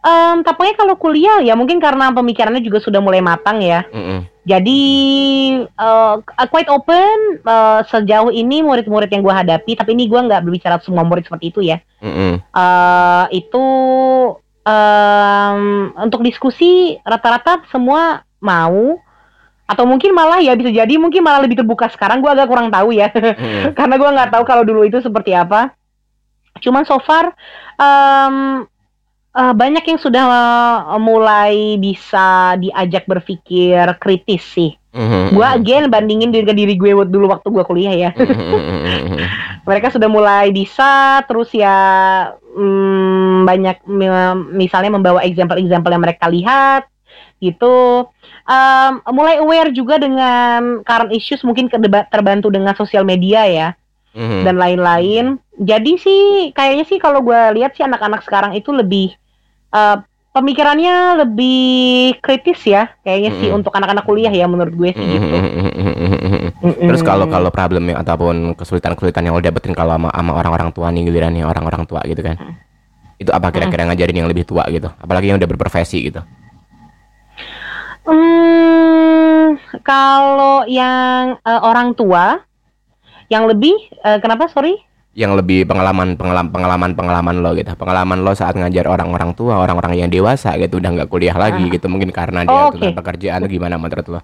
em, 0.00 0.36
tampaknya 0.44 0.74
kalau 0.76 0.94
kuliah 0.96 1.44
ya 1.44 1.54
mungkin 1.56 1.78
karena 1.78 2.12
pemikirannya 2.12 2.64
juga 2.64 2.80
sudah 2.80 3.00
mulai 3.04 3.20
matang 3.20 3.60
ya. 3.60 3.84
Mm-mm. 3.92 4.26
Jadi 4.40 4.80
uh, 5.76 6.18
quite 6.48 6.66
open 6.72 7.44
uh, 7.44 7.84
sejauh 7.86 8.32
ini 8.32 8.64
murid-murid 8.64 9.12
yang 9.12 9.22
gue 9.22 9.34
hadapi, 9.36 9.76
tapi 9.76 9.92
ini 9.94 10.08
gue 10.08 10.16
nggak 10.16 10.42
berbicara 10.42 10.80
semua 10.80 11.04
murid 11.04 11.28
seperti 11.28 11.52
itu 11.52 11.60
ya. 11.62 11.78
Mm-mm. 12.00 12.40
Uh, 12.50 13.28
itu 13.30 13.64
um, 14.64 15.92
untuk 16.00 16.24
diskusi 16.24 16.96
rata-rata 17.04 17.62
semua 17.68 18.24
mau 18.40 18.96
atau 19.70 19.86
mungkin 19.86 20.10
malah 20.10 20.42
ya 20.42 20.58
bisa 20.58 20.74
jadi 20.74 20.98
mungkin 20.98 21.22
malah 21.22 21.46
lebih 21.46 21.62
terbuka 21.62 21.86
sekarang 21.86 22.18
gue 22.18 22.26
agak 22.26 22.50
kurang 22.50 22.74
tahu 22.74 22.90
ya 22.90 23.06
Mm-mm. 23.14 23.70
karena 23.78 23.94
gue 23.94 24.10
nggak 24.10 24.30
tahu 24.34 24.42
kalau 24.42 24.66
dulu 24.66 24.82
itu 24.82 24.98
seperti 24.98 25.30
apa. 25.30 25.70
Cuman 26.58 26.82
so 26.82 26.98
far 26.98 27.30
em, 27.78 28.66
eh, 29.30 29.54
banyak 29.54 29.86
yang 29.86 30.00
sudah 30.02 30.24
eh, 30.26 30.98
mulai 30.98 31.78
bisa 31.78 32.58
diajak 32.58 33.06
berpikir 33.06 33.86
kritis 34.02 34.42
sih. 34.42 34.74
Mhm. 34.90 35.38
Gue 35.38 35.46
again 35.46 35.86
bandingin 35.86 36.34
dengan 36.34 36.58
diri 36.58 36.74
gue 36.74 36.90
waktu- 36.90 37.14
dulu 37.14 37.30
waktu 37.30 37.46
gue 37.46 37.62
kuliah 37.62 37.94
ya. 37.94 38.10
Mhm. 38.10 39.22
Mereka 39.70 39.94
sudah 39.94 40.10
mulai 40.10 40.50
bisa, 40.50 41.22
terus 41.30 41.54
ya 41.54 41.78
mm, 42.58 43.46
banyak 43.46 43.86
mi- 43.86 44.66
misalnya 44.66 44.90
membawa 44.90 45.22
example-example 45.22 45.94
yang 45.94 46.02
mereka 46.02 46.26
lihat 46.26 46.89
gitu. 47.40 48.06
Em, 48.44 48.92
mulai 49.10 49.40
aware 49.40 49.72
juga 49.72 49.96
dengan 49.96 50.84
current 50.84 51.10
issues 51.10 51.40
mungkin 51.42 51.72
terbantu 52.12 52.52
dengan 52.52 52.76
sosial 52.76 53.02
media 53.02 53.48
ya 53.48 53.68
Mhm. 54.12 54.42
dan 54.42 54.56
lain-lain. 54.58 55.24
Jadi 55.56 55.92
sih 55.96 56.22
kayaknya 56.52 56.84
sih 56.84 56.98
kalau 57.00 57.24
gue 57.24 57.40
lihat 57.56 57.72
sih 57.74 57.82
anak-anak 57.82 58.20
sekarang 58.22 58.52
itu 58.52 58.70
lebih 58.74 59.14
eh, 59.70 59.96
pemikirannya 60.30 61.26
lebih 61.26 62.18
kritis 62.22 62.62
ya 62.62 62.90
kayaknya 63.02 63.30
sih 63.38 63.50
Mm-mm. 63.50 63.58
untuk 63.62 63.74
anak-anak 63.74 64.02
kuliah 64.02 64.30
ya 64.30 64.46
menurut 64.46 64.74
gue 64.74 64.90
sih 64.94 65.06
gitu. 65.06 65.26
Mhm. 65.26 66.58
Mm-mm. 66.58 66.86
Terus 66.90 67.02
kalau 67.02 67.26
kalau 67.26 67.50
problemnya 67.50 67.98
ataupun 67.98 68.54
kesulitan-kesulitan 68.54 69.26
yang 69.26 69.34
lo 69.38 69.42
dapetin 69.42 69.74
kalau 69.74 69.94
sama, 69.94 70.10
sama 70.10 70.32
orang-orang 70.34 70.70
tua 70.74 70.90
nih 70.90 71.06
gilirannya 71.06 71.42
orang-orang 71.46 71.86
tua 71.86 72.02
gitu 72.02 72.18
kan. 72.22 72.34
Itu 73.20 73.30
apa 73.30 73.52
kira-kira 73.52 73.84
ngajarin 73.90 74.16
yang 74.24 74.28
lebih 74.30 74.42
tua 74.42 74.64
gitu? 74.72 74.90
Apalagi 74.98 75.30
yang 75.30 75.38
udah 75.38 75.50
berprofesi 75.50 76.08
gitu. 76.08 76.18
Hmm, 78.10 79.54
kalau 79.86 80.66
yang 80.66 81.38
eh, 81.40 81.60
orang 81.62 81.94
tua 81.94 82.42
yang 83.30 83.46
lebih 83.46 83.74
eh, 84.02 84.18
kenapa 84.18 84.50
sorry? 84.50 84.74
Yang 85.14 85.42
lebih 85.42 85.66
pengalaman 85.66 86.14
pengalaman 86.14 86.50
pengalaman 86.50 86.90
pengalaman 86.94 87.36
lo 87.42 87.50
gitu. 87.54 87.70
Pengalaman 87.74 88.22
lo 88.22 88.34
saat 88.34 88.54
ngajar 88.54 88.86
orang-orang 88.86 89.34
tua, 89.34 89.58
orang-orang 89.58 89.98
yang 89.98 90.10
dewasa 90.10 90.54
gitu 90.58 90.78
udah 90.78 90.90
nggak 90.90 91.10
kuliah 91.10 91.34
lagi 91.34 91.66
gitu. 91.66 91.86
Mungkin 91.86 92.10
karena 92.10 92.42
dia 92.42 92.50
Oh, 92.50 92.70
oke. 92.70 92.90
pekerjaan 92.94 93.42
atau 93.42 93.50
gimana 93.50 93.78
menurut 93.78 94.06
lo? 94.06 94.20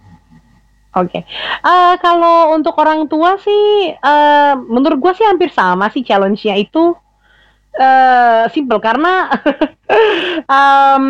Oke. 0.96 1.22
Eh, 1.62 1.94
kalau 2.00 2.56
untuk 2.56 2.72
orang 2.80 3.04
tua 3.06 3.36
sih, 3.36 3.92
eh, 3.92 4.52
menurut 4.66 4.98
gua 4.98 5.12
sih 5.12 5.26
hampir 5.26 5.50
sama 5.52 5.86
sih 5.90 6.02
challenge-nya 6.02 6.58
itu 6.58 6.94
eh 7.76 8.48
simple 8.56 8.80
karena 8.80 9.28
em, 10.48 11.04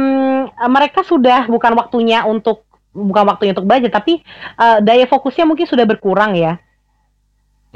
mereka 0.67 1.07
sudah 1.07 1.47
bukan 1.47 1.79
waktunya 1.79 2.27
untuk 2.27 2.66
bukan 2.97 3.25
waktunya 3.29 3.53
untuk 3.53 3.69
belajar 3.69 3.93
tapi 3.93 4.25
eh, 4.57 4.79
daya 4.81 5.05
fokusnya 5.05 5.45
mungkin 5.45 5.69
sudah 5.69 5.85
berkurang 5.85 6.33
ya. 6.33 6.57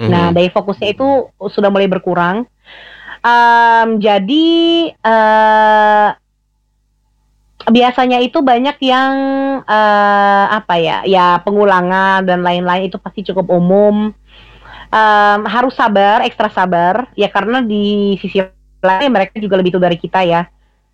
Mhm. 0.00 0.08
Nah, 0.08 0.26
daya 0.32 0.48
fokusnya 0.48 0.96
itu 0.96 1.28
sudah 1.52 1.68
mulai 1.68 1.84
berkurang. 1.84 2.48
Em, 3.20 4.00
jadi 4.00 4.48
eh 4.96 6.08
biasanya 7.68 8.24
itu 8.24 8.40
banyak 8.40 8.80
yang 8.80 9.12
eh 9.68 10.46
apa 10.48 10.74
ya, 10.80 11.04
ya 11.04 11.36
pengulangan 11.44 12.24
dan 12.24 12.40
lain-lain 12.40 12.88
itu 12.88 12.96
pasti 12.96 13.20
cukup 13.28 13.52
umum. 13.52 14.16
Em, 14.90 15.40
harus 15.44 15.76
sabar, 15.76 16.24
ekstra 16.24 16.48
sabar, 16.48 17.12
ya 17.12 17.28
karena 17.28 17.60
di 17.60 18.16
sisi 18.24 18.40
lain 18.80 19.12
mereka 19.12 19.36
juga 19.36 19.60
lebih 19.60 19.76
tua 19.76 19.84
dari 19.84 20.00
kita 20.00 20.24
ya. 20.24 20.48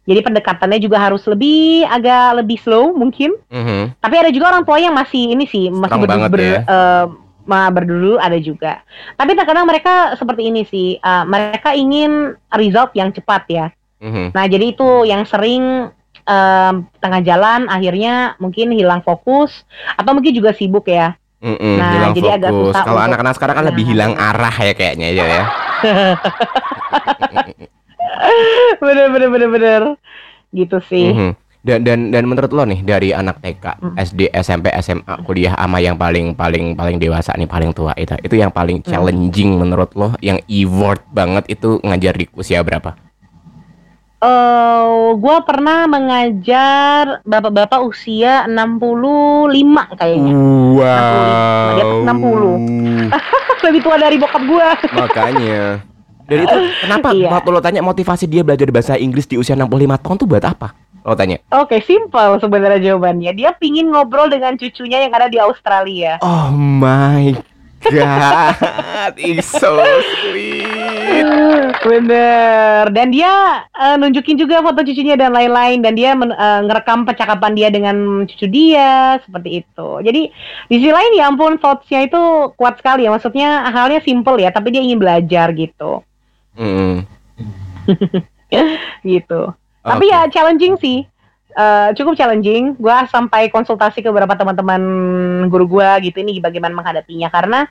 Jadi 0.06 0.20
pendekatannya 0.22 0.78
juga 0.78 1.02
harus 1.02 1.26
lebih 1.26 1.82
agak 1.82 2.38
lebih 2.38 2.58
slow 2.62 2.94
mungkin. 2.94 3.34
Mhm. 3.50 3.98
Tapi 3.98 4.14
ada 4.14 4.30
juga 4.30 4.54
orang 4.54 4.62
tua 4.62 4.78
yang 4.78 4.94
masih 4.94 5.34
ini 5.34 5.44
sih 5.50 5.66
masih 5.66 5.98
ber, 6.06 6.30
ber- 6.30 6.40
ya. 6.40 6.60
eh, 6.62 7.04
ma- 7.42 7.70
berdulu 7.74 8.14
ada 8.22 8.38
juga. 8.38 8.86
Tapi 9.18 9.34
terkadang 9.34 9.66
mereka 9.66 10.14
seperti 10.14 10.46
ini 10.46 10.62
sih, 10.62 10.96
eh, 10.96 11.24
mereka 11.26 11.74
ingin 11.74 12.38
result 12.54 12.94
yang 12.94 13.10
cepat 13.10 13.42
ya. 13.50 13.66
Mhm. 13.98 14.30
Nah 14.30 14.44
jadi 14.46 14.70
itu 14.70 14.88
yang 15.04 15.26
sering 15.26 15.90
em, 16.26 16.74
tengah 16.98 17.22
jalan 17.22 17.70
akhirnya 17.70 18.34
mungkin 18.42 18.74
hilang 18.74 18.98
fokus 19.06 19.62
atau 19.94 20.10
mungkin 20.10 20.34
juga 20.34 20.50
sibuk 20.50 20.90
ya. 20.90 21.14
Mm-mm, 21.38 21.78
Nah, 21.78 21.92
hilang 21.94 22.14
jadi 22.18 22.28
agak 22.34 22.50
fokus. 22.50 22.74
susah 22.74 22.82
Kalau 22.82 23.00
anak-anak 23.06 23.34
sekarang 23.38 23.54
kan 23.54 23.66
lebih 23.70 23.84
hilang 23.86 24.12
arah 24.18 24.56
ya 24.58 24.72
kayaknya 24.74 25.08
ya 25.14 25.24
ya. 25.30 25.44
bener 28.84 29.06
bener 29.12 29.28
bener 29.28 29.48
bener 29.50 29.82
gitu 30.52 30.78
sih. 30.84 31.12
Mhm. 31.12 31.32
Dan 31.66 31.82
dan 31.82 32.14
dan 32.14 32.30
menurut 32.30 32.54
lo 32.54 32.62
nih 32.62 32.78
dari 32.86 33.10
anak 33.10 33.42
TK, 33.42 33.82
Mm. 33.82 33.94
SD, 33.98 34.20
SMP, 34.30 34.70
SMA, 34.78 35.18
kuliah 35.26 35.50
sama 35.58 35.82
yang 35.82 35.98
paling 35.98 36.30
paling 36.30 36.78
paling 36.78 37.02
dewasa 37.02 37.34
nih 37.34 37.50
paling 37.50 37.74
tua 37.74 37.90
itu 37.98 38.14
itu 38.22 38.38
yang 38.38 38.54
paling 38.54 38.78
Mm. 38.78 38.86
challenging 38.86 39.50
menurut 39.58 39.90
lo 39.98 40.14
yang 40.22 40.38
effort 40.46 41.02
banget 41.10 41.42
itu 41.50 41.82
ngajar 41.82 42.14
di 42.14 42.30
usia 42.38 42.62
berapa? 42.62 42.94
Eh, 44.16 45.08
gua 45.18 45.42
pernah 45.42 45.90
mengajar 45.90 47.20
bapak-bapak 47.26 47.82
usia 47.82 48.46
65 48.46 49.90
kayaknya. 49.98 50.32
Dia 51.74 51.84
tuh 51.84 52.00
60. 52.06 53.10
Lebih 53.66 53.80
tua 53.82 53.96
dari 53.98 54.16
bokap 54.22 54.42
gua. 54.46 54.70
Makanya. 54.94 55.82
Dan 56.26 56.42
itu 56.42 56.56
kenapa 56.82 57.08
Iya. 57.10 57.30
waktu 57.30 57.48
lo 57.48 57.60
tanya 57.60 57.80
motivasi 57.80 58.26
dia 58.26 58.42
belajar 58.42 58.68
bahasa 58.68 58.94
Inggris 58.94 59.24
di 59.24 59.38
usia 59.38 59.54
65 59.54 59.70
tahun 60.02 60.16
tuh 60.18 60.28
buat 60.28 60.42
apa? 60.42 60.74
Lo 61.00 61.14
tanya. 61.14 61.38
Oke, 61.54 61.78
simpel 61.80 62.36
sebenarnya 62.36 62.82
jawabannya. 62.84 63.30
Dia 63.32 63.54
pingin 63.54 63.88
ngobrol 63.88 64.26
dengan 64.26 64.54
cucunya 64.54 65.00
yang 65.00 65.14
ada 65.14 65.30
di 65.30 65.38
Australia. 65.38 66.18
Oh 66.18 66.50
my 66.50 67.30
god, 67.86 68.58
it's 69.16 69.46
so 69.46 69.78
sweet. 70.26 70.66
Bener. 71.78 72.90
Dan 72.90 73.14
dia 73.14 73.30
eh, 73.70 73.94
nunjukin 73.94 74.34
juga 74.34 74.58
foto 74.58 74.82
cucunya 74.82 75.14
dan 75.14 75.30
lain-lain. 75.30 75.78
Dan 75.78 75.94
dia 75.94 76.10
men- 76.12 76.34
eh, 76.34 76.60
ngerekam 76.66 77.06
percakapan 77.06 77.52
dia 77.54 77.68
dengan 77.70 77.96
cucu 78.26 78.46
dia 78.46 79.22
seperti 79.22 79.62
itu. 79.62 79.88
Jadi 80.02 80.22
di 80.66 80.74
sisi 80.74 80.90
lain 80.90 81.12
ya 81.14 81.30
ampun 81.30 81.54
thoughts-nya 81.56 82.02
itu 82.02 82.18
kuat 82.54 82.82
sekali 82.82 83.06
ya. 83.06 83.14
Maksudnya 83.14 83.48
halnya 83.70 84.02
simple 84.02 84.42
ya, 84.42 84.50
tapi 84.50 84.74
dia 84.74 84.82
ingin 84.82 84.98
belajar 84.98 85.54
gitu. 85.54 86.02
Mm. 86.56 87.04
gitu. 89.06 89.40
Tapi 89.86 90.04
Oke. 90.08 90.12
ya 90.12 90.20
challenging 90.32 90.74
sih. 90.80 90.98
Eh, 91.56 91.88
cukup 91.96 92.18
challenging. 92.18 92.76
Gua 92.76 93.08
sampai 93.08 93.48
konsultasi 93.48 94.04
ke 94.04 94.08
beberapa 94.12 94.36
teman-teman 94.36 94.82
guru 95.48 95.78
gua 95.78 95.96
gitu 96.02 96.20
ini 96.20 96.36
bagaimana 96.42 96.74
menghadapinya 96.76 97.32
karena 97.32 97.64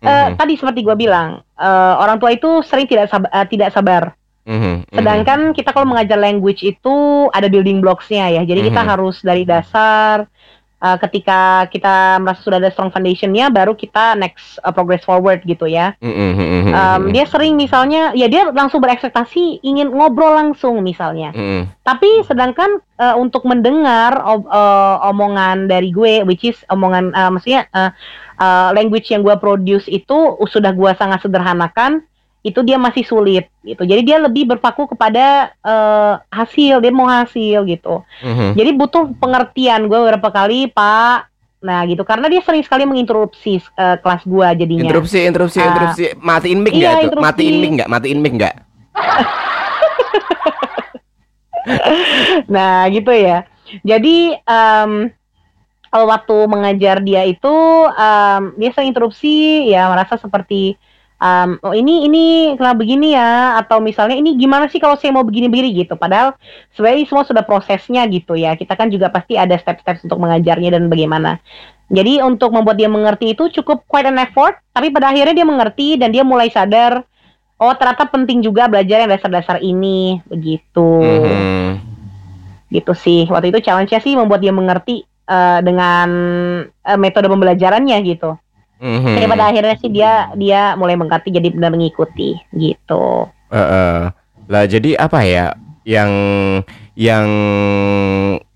eh, 0.00 0.32
Mhm. 0.32 0.40
tadi 0.40 0.56
seperti 0.56 0.80
gua 0.80 0.96
bilang 0.96 1.44
eh, 1.60 1.94
orang 2.00 2.16
tua 2.16 2.32
itu 2.32 2.64
sering 2.64 2.88
tidak 2.88 3.12
sab- 3.12 3.28
eh, 3.28 3.46
tidak 3.50 3.68
sabar. 3.76 4.16
Mhm, 4.48 4.88
mhm. 4.88 4.96
Sedangkan 4.96 5.40
kita 5.52 5.76
kalau 5.76 5.84
mengajar 5.84 6.16
language 6.16 6.64
itu 6.64 6.96
ada 7.28 7.44
building 7.52 7.84
blocks-nya 7.84 8.32
ya. 8.40 8.42
Jadi 8.48 8.72
kita 8.72 8.80
Mhm. 8.80 8.88
harus 8.88 9.20
dari 9.20 9.44
dasar 9.44 10.24
eh, 10.80 10.96
ketika 11.04 11.68
kita 11.68 12.18
merasa 12.18 12.40
sudah 12.40 12.58
ada 12.58 12.72
strong 12.72 12.90
foundation-nya 12.90 13.52
baru 13.52 13.76
kita 13.76 14.16
next 14.16 14.58
eh, 14.60 14.72
progress 14.72 15.04
forward 15.04 15.44
gitu 15.44 15.68
ya. 15.68 15.94
Mhm, 16.00 16.10
mhm, 16.10 16.46
mhm, 16.48 16.72
Um, 16.72 17.02
dia 17.12 17.24
sering 17.28 17.54
misalnya 17.54 18.10
ya 18.16 18.26
dia 18.26 18.48
langsung 18.50 18.80
berekspektasi 18.80 19.60
ingin 19.60 19.92
ngobrol 19.92 20.32
langsung 20.34 20.80
misalnya. 20.80 21.30
Mhm. 21.36 21.84
Tapi 21.84 22.24
sedangkan 22.24 22.80
eh, 23.00 23.14
untuk 23.16 23.44
mendengar 23.44 24.20
ob- 24.24 24.48
eh, 24.48 24.96
omongan 25.06 25.68
dari 25.68 25.92
gue 25.92 26.24
which 26.24 26.44
is 26.48 26.58
omongan 26.68 27.12
eh, 27.12 27.30
maksudnya 27.30 27.68
eh, 27.72 27.90
eh, 28.40 28.68
language 28.74 29.12
yang 29.12 29.20
gue 29.24 29.36
produce 29.38 29.86
itu 29.86 30.36
sudah 30.48 30.72
gue 30.72 30.90
sangat 30.96 31.20
sederhanakan 31.24 32.04
itu 32.40 32.60
dia 32.64 32.80
masih 32.80 33.04
sulit 33.04 33.52
gitu. 33.60 33.84
Jadi 33.84 34.00
dia 34.00 34.16
lebih 34.16 34.48
berpaku 34.48 34.88
kepada 34.88 35.52
eh, 35.52 36.14
hasil, 36.32 36.80
dia 36.80 36.92
mau 36.92 37.04
hasil 37.04 37.68
gitu. 37.68 38.00
Mhm. 38.24 38.56
Jadi 38.56 38.70
butuh 38.72 39.12
pengertian 39.20 39.84
gue 39.86 39.98
beberapa 40.00 40.32
kali, 40.32 40.72
Pak. 40.72 41.28
Nah, 41.60 41.84
gitu 41.84 42.00
karena 42.08 42.32
dia 42.32 42.40
sering 42.40 42.64
sekali 42.64 42.88
menginterupsi 42.88 43.60
eh, 43.60 43.96
kelas 44.00 44.24
gue 44.24 44.48
jadinya. 44.56 44.88
Interupsi, 44.88 45.18
interupsi, 45.28 45.58
Ah. 45.60 45.68
interupsi. 45.68 46.04
Matiin 46.16 46.60
mic 46.64 46.72
Iya, 46.72 47.04
nggak. 47.04 47.20
Matiin 47.20 47.56
mic 47.60 47.70
nggak? 47.76 47.88
Matiin 47.92 48.18
mic 48.24 48.32
nggak? 48.40 48.54
Nah, 52.48 52.88
gitu 52.88 53.12
ya. 53.12 53.44
Jadi 53.84 54.32
kalau 55.90 56.06
waktu 56.08 56.36
mengajar 56.48 57.02
dia 57.02 57.26
itu 57.26 57.54
em, 57.94 58.42
dia 58.56 58.70
sering 58.72 58.90
interupsi 58.94 59.66
ya 59.68 59.90
merasa 59.90 60.16
seperti 60.16 60.78
em, 61.20 61.60
oh 61.60 61.76
ini 61.76 62.08
ini 62.08 62.24
kenapa 62.56 62.80
begini 62.80 63.12
ya 63.12 63.60
atau 63.60 63.78
misalnya 63.78 64.16
ini 64.16 64.34
gimana 64.40 64.66
sih 64.72 64.80
kalau 64.80 64.96
saya 64.96 65.12
mau 65.12 65.22
begini-begini 65.22 65.84
gitu. 65.84 65.94
Padahal 66.00 66.34
sebenarnya 66.74 67.04
semua 67.06 67.24
sudah 67.28 67.44
prosesnya 67.44 68.08
gitu 68.08 68.34
ya. 68.34 68.56
Kita 68.56 68.74
kan 68.74 68.88
juga 68.88 69.12
pasti 69.12 69.36
ada 69.36 69.54
step-step 69.60 70.04
untuk 70.08 70.18
mengajarnya 70.18 70.80
dan 70.80 70.88
bagaimana. 70.88 71.38
Jadi 71.90 72.22
untuk 72.22 72.54
membuat 72.54 72.78
dia 72.78 72.86
mengerti 72.86 73.34
itu 73.34 73.50
cukup 73.60 73.82
quite 73.84 74.06
an 74.06 74.18
effort, 74.22 74.58
tapi 74.72 74.94
pada 74.94 75.10
akhirnya 75.10 75.42
dia 75.42 75.46
mengerti 75.46 75.98
dan 75.98 76.14
dia 76.14 76.22
mulai 76.22 76.46
sadar 76.48 77.02
oh 77.60 77.76
ternyata 77.76 78.08
penting 78.08 78.40
juga 78.40 78.66
belajar 78.72 79.04
yang 79.04 79.10
dasar-dasar 79.12 79.60
ini 79.60 80.24
begitu 80.24 80.88
Mhm. 81.04 81.70
gitu 82.72 82.92
sih 82.96 83.28
waktu 83.28 83.52
itu 83.52 83.60
challenge-nya 83.60 84.00
sih 84.00 84.16
membuat 84.16 84.40
dia 84.40 84.50
mengerti 84.50 85.04
eh, 85.04 85.60
dengan 85.60 86.08
eh, 86.64 86.98
metode 86.98 87.28
pembelajarannya 87.28 87.96
gitu 88.08 88.34
Mhm. 88.80 89.12
Tapi 89.12 89.26
pada 89.28 89.44
akhirnya 89.46 89.76
sih 89.76 89.90
dia 89.92 90.12
dia 90.34 90.72
mulai 90.74 90.96
mengerti 90.96 91.28
jadi 91.28 91.52
benar 91.52 91.68
mengikuti 91.68 92.40
gitu 92.50 93.28
Heeh. 93.52 94.08
Lah 94.48 94.64
jadi 94.64 94.96
apa 94.96 95.20
ya 95.22 95.52
yang 95.84 96.10
yang 96.94 97.26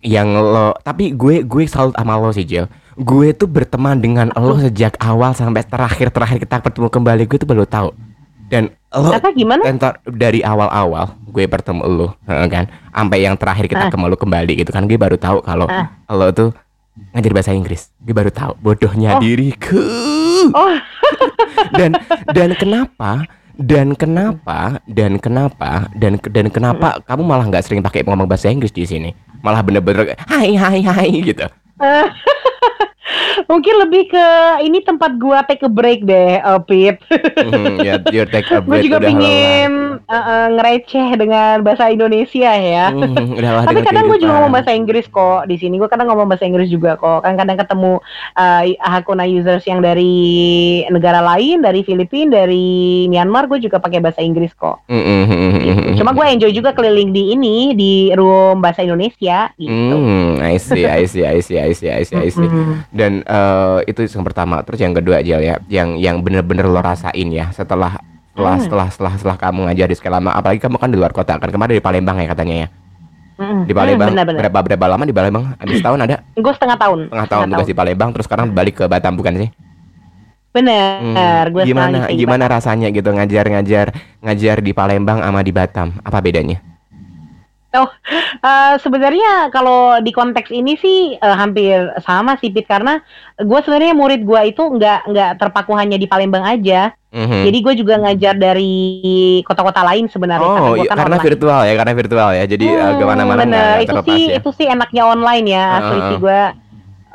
yang 0.01 0.29
lo 0.33 0.77
tapi 0.81 1.13
gue 1.13 1.45
gue 1.45 1.65
salut 1.65 1.93
sama 1.93 2.17
lo 2.17 2.33
sih 2.33 2.45
Jel. 2.45 2.67
Gue 2.95 3.35
tuh 3.35 3.47
berteman 3.47 3.99
dengan 3.99 4.31
lo 4.33 4.57
sejak 4.57 4.97
awal 4.99 5.35
sampai 5.35 5.61
terakhir 5.61 6.09
terakhir 6.09 6.39
kita 6.39 6.63
bertemu 6.63 6.89
kembali 6.89 7.23
gue 7.27 7.39
tuh 7.39 7.49
baru 7.49 7.67
tahu. 7.67 7.91
Dan 8.45 8.71
lo 8.95 9.11
apa 9.11 9.29
gimana 9.35 9.67
entar 9.67 9.99
dari 10.07 10.39
awal-awal 10.41 11.19
gue 11.27 11.45
bertemu 11.45 11.83
lo 11.83 12.09
heeh 12.23 12.47
kan 12.47 12.65
sampai 12.95 13.27
yang 13.27 13.35
terakhir 13.35 13.67
kita 13.67 13.83
Ah. 13.83 13.87
ketemu 13.91 14.05
lo 14.07 14.17
kembali 14.17 14.53
gitu 14.55 14.71
kan 14.71 14.87
gue 14.87 14.95
baru 14.95 15.19
tahu 15.19 15.43
kalau 15.43 15.67
Ah. 15.67 15.91
lo 16.07 16.31
tuh 16.31 16.55
ngajar 17.13 17.33
bahasa 17.35 17.51
Inggris. 17.51 17.91
Gue 17.99 18.15
baru 18.15 18.31
tahu 18.31 18.55
bodohnya 18.59 19.19
Oh. 19.19 19.21
diriku. 19.21 19.83
oh 20.55 20.77
dan 21.79 21.97
dan 22.37 22.53
kenapa 22.55 23.25
dan 23.55 23.95
kenapa 23.95 24.83
dan 24.85 25.17
kenapa 25.17 25.89
dan 25.95 26.19
dan 26.21 26.47
kenapa 26.51 27.01
kamu 27.07 27.23
malah 27.23 27.47
nggak 27.49 27.65
sering 27.65 27.81
pakai 27.81 28.03
ngomong 28.03 28.27
bahasa 28.27 28.51
Inggris 28.51 28.75
di 28.75 28.85
sini 28.85 29.11
malah 29.41 29.63
bener-bener 29.63 30.19
hai 30.27 30.53
hai 30.53 30.83
hai 30.83 31.11
gitu 31.23 31.47
mungkin 33.51 33.75
lebih 33.85 34.09
ke 34.11 34.27
ini 34.63 34.81
tempat 34.81 35.19
gua 35.19 35.43
take 35.45 35.63
a 35.67 35.71
break 35.71 36.07
deh 36.07 36.41
uh, 36.41 36.61
Pit 36.63 37.01
Mhm, 37.35 37.83
ya 37.83 38.01
your 38.11 38.29
take 38.29 38.49
a 38.51 38.61
gue 38.65 38.69
break 38.69 38.85
juga 38.87 38.97
udah 39.03 39.11
pingin 39.11 39.73
eh, 40.01 40.15
eh, 40.15 40.47
ngereceh 40.57 41.09
dengan 41.19 41.55
bahasa 41.61 41.91
Indonesia 41.91 42.51
ya 42.55 42.91
lelah 42.93 43.65
Tapi 43.69 43.81
kadang 43.81 44.07
gue 44.07 44.19
juga 44.21 44.33
ngomong 44.39 44.53
bahasa 44.55 44.71
Inggris 44.71 45.07
kok 45.09 45.49
di 45.51 45.57
sini. 45.59 45.81
Gue 45.81 45.89
kadang 45.91 46.07
ngomong 46.13 46.29
bahasa 46.31 46.47
Inggris 46.47 46.71
juga 46.71 46.95
kok. 46.95 47.25
Kan 47.25 47.35
kadang 47.35 47.59
ketemu 47.59 47.99
uh, 48.37 48.63
Hakuna 48.85 49.25
users 49.27 49.65
yang 49.67 49.81
dari 49.81 50.15
negara 50.93 51.19
lain, 51.25 51.65
dari 51.65 51.83
Filipina, 51.83 52.45
dari 52.45 53.07
Myanmar, 53.11 53.49
gue 53.49 53.59
juga 53.65 53.81
pakai 53.81 53.99
bahasa 53.99 54.21
Inggris 54.23 54.53
kok. 54.55 54.85
Mhm, 54.87 55.23
mhm, 55.27 55.53
Gitu. 55.65 56.05
Cuma 56.05 56.13
gue 56.13 56.27
enjoy 56.29 56.53
juga 56.53 56.71
keliling 56.77 57.11
di 57.11 57.33
ini 57.35 57.57
di 57.75 57.93
room 58.15 58.61
bahasa 58.61 58.85
Indonesia 58.85 59.51
gitu. 59.57 59.95
Hmm, 59.97 60.39
I 60.45 60.57
see, 60.61 60.85
I 60.85 61.05
see, 61.09 61.25
I 61.25 61.41
see, 61.41 61.59
I 61.59 61.73
see, 61.73 61.91
I 61.91 62.03
see, 62.05 62.19
I 62.21 62.29
see. 62.31 62.45
Mm-mm. 62.47 62.85
Dan 63.05 63.21
eh, 63.21 63.79
itu 63.85 64.01
yang 64.09 64.25
pertama. 64.25 64.65
Terus 64.65 64.81
yang 64.81 64.97
kedua 64.97 65.21
aja 65.21 65.37
ya, 65.37 65.61
yang 65.69 66.01
yang 66.01 66.25
bener-bener 66.25 66.65
lo 66.65 66.81
rasain 66.81 67.29
ya 67.29 67.53
setelah 67.53 68.01
setelah 68.33 68.57
Hmm. 68.57 68.65
setelah 68.65 68.87
setelah 68.89 69.13
setelah 69.15 69.37
kamu 69.37 69.61
ngajar 69.69 69.87
di 69.87 69.95
sekolah 69.95 70.17
lama, 70.19 70.31
apalagi 70.33 70.59
kamu 70.59 70.81
kan 70.81 70.89
di 70.89 70.97
luar 70.97 71.13
kota 71.13 71.37
kan 71.37 71.53
kemarin 71.53 71.77
di 71.77 71.85
Palembang 71.85 72.17
ya 72.17 72.27
katanya 72.27 72.57
ya. 72.65 72.69
Mm-mm. 73.35 73.67
Di 73.67 73.75
Palembang 73.75 74.09
Mm, 74.09 74.15
benar-benar. 74.15 74.41
berapa 74.47 74.59
berapa 74.63 74.87
lama 74.89 75.05
di 75.05 75.15
Palembang? 75.15 75.45
Habis 75.59 75.83
tahun 75.83 75.99
ada? 76.03 76.17
Gue 76.35 76.53
setengah 76.55 76.79
tahun. 76.79 76.99
Setengah 77.11 77.29
tahun 77.29 77.47
tugas 77.51 77.67
di 77.67 77.77
Palembang 77.77 78.11
terus 78.15 78.25
sekarang 78.27 78.47
balik 78.51 78.75
ke 78.79 78.85
Batam 78.87 79.15
bukan 79.15 79.35
sih? 79.37 79.51
Bener. 80.55 81.03
Hmm, 81.03 81.51
Gue 81.51 81.63
gimana 81.67 82.07
gimana 82.09 82.45
rasanya 82.47 82.87
gitu 82.91 83.11
ngajar-ngajar 83.11 83.91
ngajar 84.23 84.57
di 84.63 84.71
Palembang 84.71 85.19
sama 85.19 85.43
di 85.43 85.51
Batam? 85.51 85.99
Apa 86.03 86.23
bedanya? 86.23 86.63
Oh, 87.75 87.91
eh, 88.41 88.75
sebenarnya 88.79 89.51
kalau 89.51 89.99
di 89.99 90.09
konteks 90.09 90.49
ini 90.49 90.79
sih 90.79 90.99
eh, 91.15 91.35
hampir 91.35 91.75
sama 92.01 92.39
sih 92.39 92.49
Pit 92.49 92.65
karena 92.65 93.03
gue 93.35 93.59
sebenarnya 93.61 93.93
murid 93.93 94.23
gue 94.23 94.41
itu 94.47 94.63
nggak 94.63 95.11
nggak 95.11 95.31
terpaku 95.37 95.75
hanya 95.75 95.99
di 95.99 96.07
Palembang 96.07 96.43
aja. 96.43 96.95
Mhm. 97.11 97.47
Jadi 97.47 97.59
gue 97.61 97.75
juga 97.77 97.95
ngajar 97.97 98.35
dari 98.35 98.75
kota-kota 99.43 99.83
lain 99.83 100.07
sebenarnya. 100.07 100.47
Oh, 100.47 100.75
iya, 100.75 100.87
kan 100.87 100.99
karena 100.99 101.15
online. 101.15 101.27
virtual 101.27 101.61
ya, 101.63 101.75
karena 101.75 101.93
virtual 101.93 102.31
ya. 102.33 102.45
Jadi 102.45 102.67
eh, 102.69 102.79
Hmm, 102.81 102.99
ke 102.99 103.05
mana-mana 103.05 103.41
bener. 103.43 103.55
nggak 103.55 103.83
itu 103.83 103.97
sih 104.05 104.23
ya. 104.25 104.35
itu 104.39 104.51
sih 104.53 104.67
enaknya 104.67 105.03
online 105.05 105.47
ya. 105.49 105.65
Asli 105.75 105.95
Heeh. 105.95 106.07
sih 106.07 106.17
gue 106.21 106.41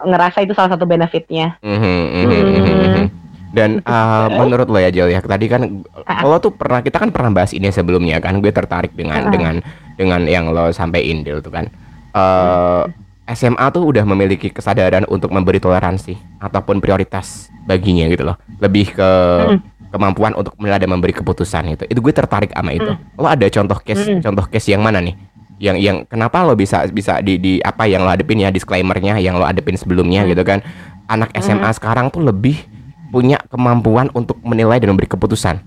ngerasa 0.02 0.38
itu 0.41 0.54
salah 0.54 0.72
satu 0.72 0.84
benefitnya. 0.84 1.56
Mhm, 1.60 1.76
mhm, 1.76 2.04
Hmm. 2.19 2.32
mhm, 2.32 2.76
mhm. 2.86 3.06
Dan 3.50 3.82
eh, 3.82 4.28
menurut 4.30 4.67
lo 4.67 4.78
ya 4.78 4.88
Jel 4.88 5.10
ya, 5.10 5.19
tadi 5.19 5.48
kan 5.48 5.82
Ah. 6.04 6.22
lo 6.22 6.38
tuh 6.38 6.52
pernah 6.52 6.80
kita 6.80 6.95
kan 6.95 7.10
pernah 7.10 7.32
bahas 7.34 7.50
ini 7.50 7.67
sebelumnya 7.67 8.19
kan, 8.19 8.38
gue 8.39 8.52
tertarik 8.52 8.93
dengan 8.93 9.26
Ah. 9.26 9.32
dengan 9.32 9.56
dengan 10.00 10.24
yang 10.24 10.56
lo 10.56 10.72
sampaikan 10.72 11.28
Del 11.28 11.44
tuh 11.44 11.52
kan. 11.52 11.68
Eh 12.16 12.84
SMA 13.30 13.62
tuh 13.70 13.86
udah 13.94 14.02
memiliki 14.10 14.50
kesadaran 14.50 15.06
untuk 15.06 15.30
memberi 15.30 15.62
toleransi 15.62 16.18
ataupun 16.42 16.82
prioritas 16.82 17.54
baginya 17.70 18.10
gitu 18.10 18.26
loh. 18.26 18.40
Lebih 18.58 18.98
ke 18.98 19.10
Mm. 19.46 19.60
kemampuan 19.94 20.34
untuk 20.34 20.58
menilai 20.58 20.82
dan 20.82 20.90
memberi 20.90 21.14
keputusan 21.14 21.78
itu. 21.78 21.86
Itu 21.86 22.02
gue 22.02 22.10
tertarik 22.10 22.50
sama 22.50 22.74
itu. 22.74 22.90
Lo 23.22 23.30
ada 23.30 23.46
contoh 23.46 23.78
case 23.86 24.18
Mm. 24.18 24.26
contoh 24.26 24.46
case 24.50 24.74
yang 24.74 24.82
mana 24.82 24.98
nih? 24.98 25.14
Yang 25.62 25.78
yang 25.78 25.98
kenapa 26.10 26.42
lo 26.42 26.58
bisa 26.58 26.90
bisa 26.90 27.22
di 27.22 27.38
di 27.38 27.54
apa 27.62 27.86
yang 27.86 28.02
lo 28.02 28.10
hadepin 28.10 28.42
ya 28.42 28.50
disclaimernya 28.50 29.22
yang 29.22 29.38
lo 29.38 29.46
hadepin 29.46 29.78
sebelumnya 29.78 30.26
Mm. 30.26 30.30
gitu 30.34 30.42
kan. 30.42 30.66
Anak 31.06 31.30
SMA 31.38 31.70
sekarang 31.78 32.10
tuh 32.10 32.26
lebih 32.26 32.66
punya 33.14 33.38
kemampuan 33.46 34.10
untuk 34.18 34.42
menilai 34.42 34.82
dan 34.82 34.90
memberi 34.90 35.06
keputusan. 35.06 35.62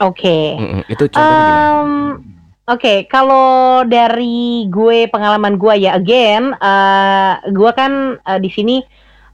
Oke. 0.00 0.56
Mm-mm. 0.56 0.82
Itu 0.88 1.04
contohnya 1.12 1.36
gimana? 1.36 2.32
Oke, 2.64 3.04
kalau 3.12 3.84
dari 3.84 4.64
gue 4.72 5.04
pengalaman 5.12 5.60
gue 5.60 5.84
ya 5.84 6.00
again, 6.00 6.56
eh 6.56 7.32
gue 7.52 7.70
kan 7.76 8.16
eh, 8.24 8.40
di 8.40 8.48
sini 8.48 8.80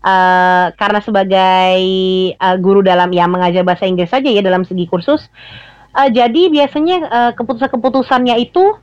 eh 0.03 0.67
karena 0.75 0.99
sebagai 0.99 1.79
eh, 2.35 2.57
guru 2.59 2.83
dalam 2.83 3.07
ya 3.15 3.31
mengajar 3.31 3.63
bahasa 3.63 3.87
Inggris 3.87 4.11
saja 4.11 4.27
ya 4.27 4.43
dalam 4.43 4.67
segi 4.67 4.91
kursus, 4.91 5.31
eh, 5.95 6.11
jadi 6.11 6.51
biasanya 6.51 6.97
eh, 7.07 7.33
keputusan-keputusannya 7.39 8.35
itu 8.43 8.75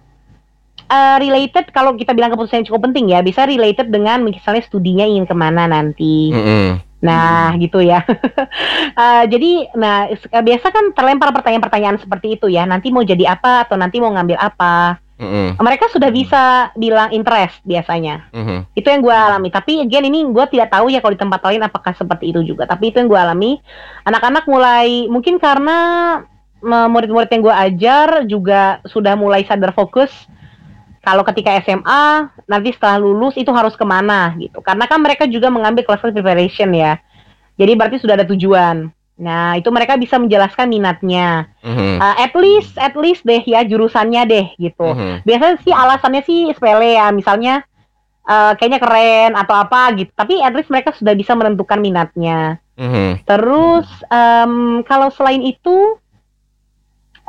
eh, 0.88 1.18
related 1.20 1.68
kalau 1.76 2.00
kita 2.00 2.16
bilang 2.16 2.32
keputusan 2.32 2.64
yang 2.64 2.68
cukup 2.72 2.88
penting 2.88 3.12
ya, 3.12 3.20
bisa 3.20 3.44
related 3.44 3.92
dengan 3.92 4.24
misalnya 4.24 4.64
studinya 4.64 5.04
ingin 5.04 5.28
ke 5.28 5.36
mana 5.36 5.68
nanti. 5.68 6.32
Mm-mm. 6.32 6.87
Nah, 7.02 7.54
gitu 7.58 7.82
ya. 7.82 8.02
Eh, 8.98 9.24
jadi, 9.30 9.70
nah 9.78 10.10
eh, 10.10 10.18
biasa 10.42 10.74
kan 10.74 10.90
terlempar 10.90 11.30
pertanyaan-pertanyaan 11.30 12.02
seperti 12.02 12.34
itu 12.34 12.50
ya. 12.50 12.66
Nanti 12.66 12.90
mau 12.90 13.06
jadi 13.06 13.38
apa 13.38 13.70
atau 13.70 13.78
nanti 13.78 14.02
mau 14.02 14.10
ngambil 14.10 14.34
apa? 14.42 14.98
Mm-mm. 15.22 15.54
Mereka 15.62 15.94
sudah 15.94 16.10
bisa 16.10 16.74
bilang 16.74 17.14
interest 17.14 17.62
biasanya. 17.62 18.26
Mhm. 18.34 18.74
Itu 18.74 18.90
yang 18.90 19.06
gue 19.06 19.14
alami. 19.14 19.54
Tapi 19.54 19.86
again 19.86 20.10
ini 20.10 20.26
gue 20.26 20.46
tidak 20.50 20.74
tahu 20.74 20.90
ya 20.90 20.98
kalau 20.98 21.14
di 21.14 21.22
tempat 21.22 21.42
lain 21.46 21.62
apakah 21.62 21.94
seperti 21.94 22.34
itu 22.34 22.42
juga. 22.42 22.66
Tapi 22.66 22.90
itu 22.90 22.98
yang 22.98 23.10
gue 23.10 23.22
alami. 23.22 23.62
Anak-anak 24.02 24.50
mulai 24.50 25.06
mungkin 25.06 25.38
karena 25.38 25.78
murid-murid 26.66 27.30
yang 27.30 27.44
gue 27.46 27.56
ajar 27.56 28.08
juga 28.26 28.82
sudah 28.90 29.14
mulai 29.14 29.46
sadar 29.46 29.78
fokus 29.78 30.10
kalau 31.08 31.24
ketika 31.24 31.56
SMA 31.64 32.28
nanti 32.52 32.76
setelah 32.76 33.00
lulus 33.00 33.40
itu 33.40 33.48
harus 33.56 33.80
ke 33.80 33.88
mana 33.88 34.36
gitu. 34.36 34.60
Karena 34.60 34.84
kan 34.92 35.00
mereka 35.00 35.24
juga 35.24 35.48
mengambil 35.48 35.88
class 35.88 36.04
preparation 36.04 36.76
ya. 36.76 37.00
Jadi 37.56 37.72
berarti 37.80 38.04
sudah 38.04 38.20
ada 38.20 38.28
tujuan. 38.28 38.92
Nah 39.16 39.56
itu 39.56 39.72
mereka 39.72 39.96
bisa 39.96 40.20
menjelaskan 40.20 40.68
minatnya. 40.68 41.48
Mhm. 41.64 42.04
Uh, 42.04 42.16
at 42.20 42.34
least 42.36 42.76
at 42.76 42.92
least 43.00 43.24
deh 43.24 43.40
ya 43.40 43.64
jurusannya 43.64 44.22
deh 44.28 44.48
gitu. 44.60 44.84
Mhm. 44.84 45.24
biasanya 45.24 45.56
sih 45.64 45.72
alasannya 45.72 46.22
sih 46.28 46.40
sepele 46.52 47.00
ya 47.00 47.08
misalnya 47.16 47.64
uh, 48.28 48.52
kayaknya 48.60 48.84
keren 48.84 49.32
atau 49.40 49.56
apa 49.56 49.96
gitu. 49.96 50.12
Tapi 50.12 50.44
at 50.44 50.52
least 50.52 50.68
mereka 50.68 50.92
sudah 50.92 51.16
bisa 51.16 51.32
menentukan 51.40 51.80
minatnya. 51.80 52.60
Mhm. 52.76 53.24
Terus 53.24 53.88
em, 54.12 54.84
kalau 54.84 55.08
selain 55.16 55.40
itu 55.40 55.96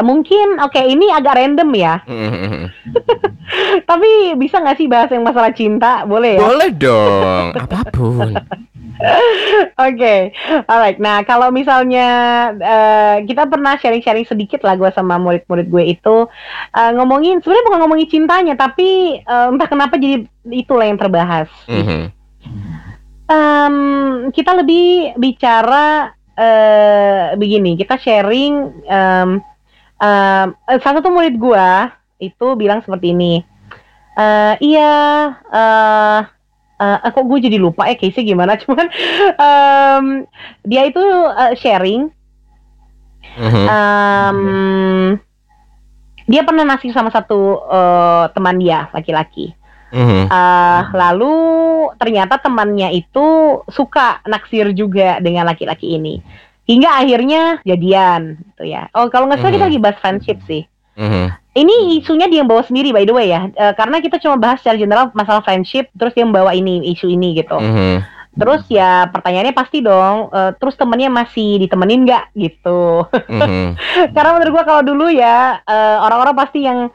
mungkin 0.01 0.63
oke 0.63 0.79
ini 0.79 1.11
agak 1.11 1.37
random 1.37 1.71
ya. 1.75 1.95
Mhm. 2.07 2.71
Tapi 3.91 4.39
bisa 4.39 4.61
nggak 4.63 4.79
sih 4.79 4.87
bahas 4.87 5.11
yang 5.11 5.25
masalah 5.25 5.51
cinta? 5.51 6.05
Boleh 6.07 6.39
ya? 6.39 6.43
Boleh 6.45 6.71
dong, 6.75 7.47
apa 7.65 7.81
pun. 7.91 8.33
Oke, 9.79 10.35
alright. 10.67 10.99
Nah 10.99 11.23
kalau 11.23 11.55
misalnya 11.55 12.09
eh, 12.59 13.17
kita 13.31 13.47
pernah 13.47 13.79
sharing-sharing 13.79 14.27
sedikit 14.27 14.67
lah 14.67 14.75
gue 14.75 14.91
sama 14.91 15.23
murid-murid 15.23 15.71
gue 15.71 15.85
itu 15.95 16.17
eh, 16.75 16.91
ngomongin 16.99 17.39
sebenarnya 17.39 17.67
bukan 17.71 17.81
ngomongin 17.87 18.09
cintanya 18.11 18.55
tapi 18.59 19.23
eh, 19.23 19.47
entah 19.55 19.71
kenapa 19.71 19.95
jadi 20.03 20.27
itulah 20.51 20.87
yang 20.87 20.99
terbahas. 20.99 21.47
Em, 23.29 23.77
kita 24.33 24.57
lebih 24.57 25.15
bicara 25.21 26.17
eh 26.39 27.35
begini, 27.35 27.75
kita 27.75 27.99
sharing 27.99 28.83
em, 28.87 29.43
eh, 30.03 30.79
salah 30.81 30.97
satu 31.03 31.11
murid 31.11 31.35
gua 31.39 31.93
itu 32.19 32.47
bilang 32.59 32.83
seperti 32.83 33.15
ini. 33.15 33.43
Eh 34.19 34.55
iya, 34.63 34.97
eh 35.51 36.21
eh, 36.79 37.11
kok 37.11 37.27
gue 37.27 37.39
jadi 37.43 37.59
lupa 37.59 37.91
ya 37.91 37.99
case 37.99 38.23
gimana 38.23 38.55
cuman 38.63 38.87
em, 39.35 40.05
dia 40.63 40.83
itu 40.87 41.03
eh, 41.35 41.55
sharing 41.59 42.11
em, 43.39 44.39
dia 46.29 46.43
pernah 46.45 46.65
nasib 46.67 46.93
sama 46.95 47.11
satu 47.11 47.63
eh, 47.67 48.25
teman 48.35 48.57
dia 48.59 48.91
laki-laki. 48.95 49.55
Mhm. 49.89 50.29
Eh, 50.29 50.83
lalu 50.93 51.35
ternyata 51.97 52.37
temannya 52.37 52.93
itu 52.93 53.59
suka 53.73 54.21
naksir 54.29 54.71
juga 54.77 55.19
dengan 55.19 55.49
laki-laki 55.49 55.97
ini. 55.97 56.21
Hingga 56.69 56.91
akhirnya 57.01 57.43
jadian 57.65 58.37
gitu 58.45 58.69
ya. 58.69 58.93
Oh, 58.93 59.09
kalau 59.09 59.25
nggak 59.25 59.41
salah 59.41 59.53
kita 59.57 59.65
Mhm. 59.65 59.71
lagi 59.73 59.81
bahas 59.81 59.99
friendship 60.05 60.39
sih. 60.45 60.69
Mhm. 61.01 61.25
Ini 61.57 61.75
isunya 61.99 62.29
dia 62.29 62.45
yang 62.45 62.51
bawa 62.51 62.63
sendiri 62.63 62.93
by 62.93 63.03
the 63.03 63.15
way 63.17 63.33
ya. 63.33 63.49
Eh, 63.51 63.73
karena 63.73 63.99
kita 63.99 64.21
cuma 64.21 64.37
bahas 64.37 64.61
secara 64.61 64.77
general 64.77 65.09
masalah 65.11 65.41
friendship, 65.41 65.89
terus 65.97 66.13
dia 66.13 66.29
membawa 66.29 66.53
ini 66.53 66.85
isu 66.93 67.09
ini 67.09 67.41
gitu. 67.41 67.57
Mhm. 67.57 68.05
Terus 68.39 68.63
ya 68.71 69.09
pertanyaannya 69.11 69.51
pasti 69.51 69.83
dong, 69.83 70.29
eh, 70.31 70.53
terus 70.61 70.77
temennya 70.77 71.11
masih 71.11 71.59
ditemenin 71.59 72.05
nggak 72.07 72.37
gitu. 72.37 73.09
Mhm. 73.27 73.75
Karena 74.15 74.31
menurut 74.37 74.53
gua 74.55 74.65
kalau 74.69 74.83
dulu 74.85 75.09
ya 75.09 75.59
eh, 75.65 75.97
orang-orang 75.99 76.37
pasti 76.37 76.63
yang 76.63 76.93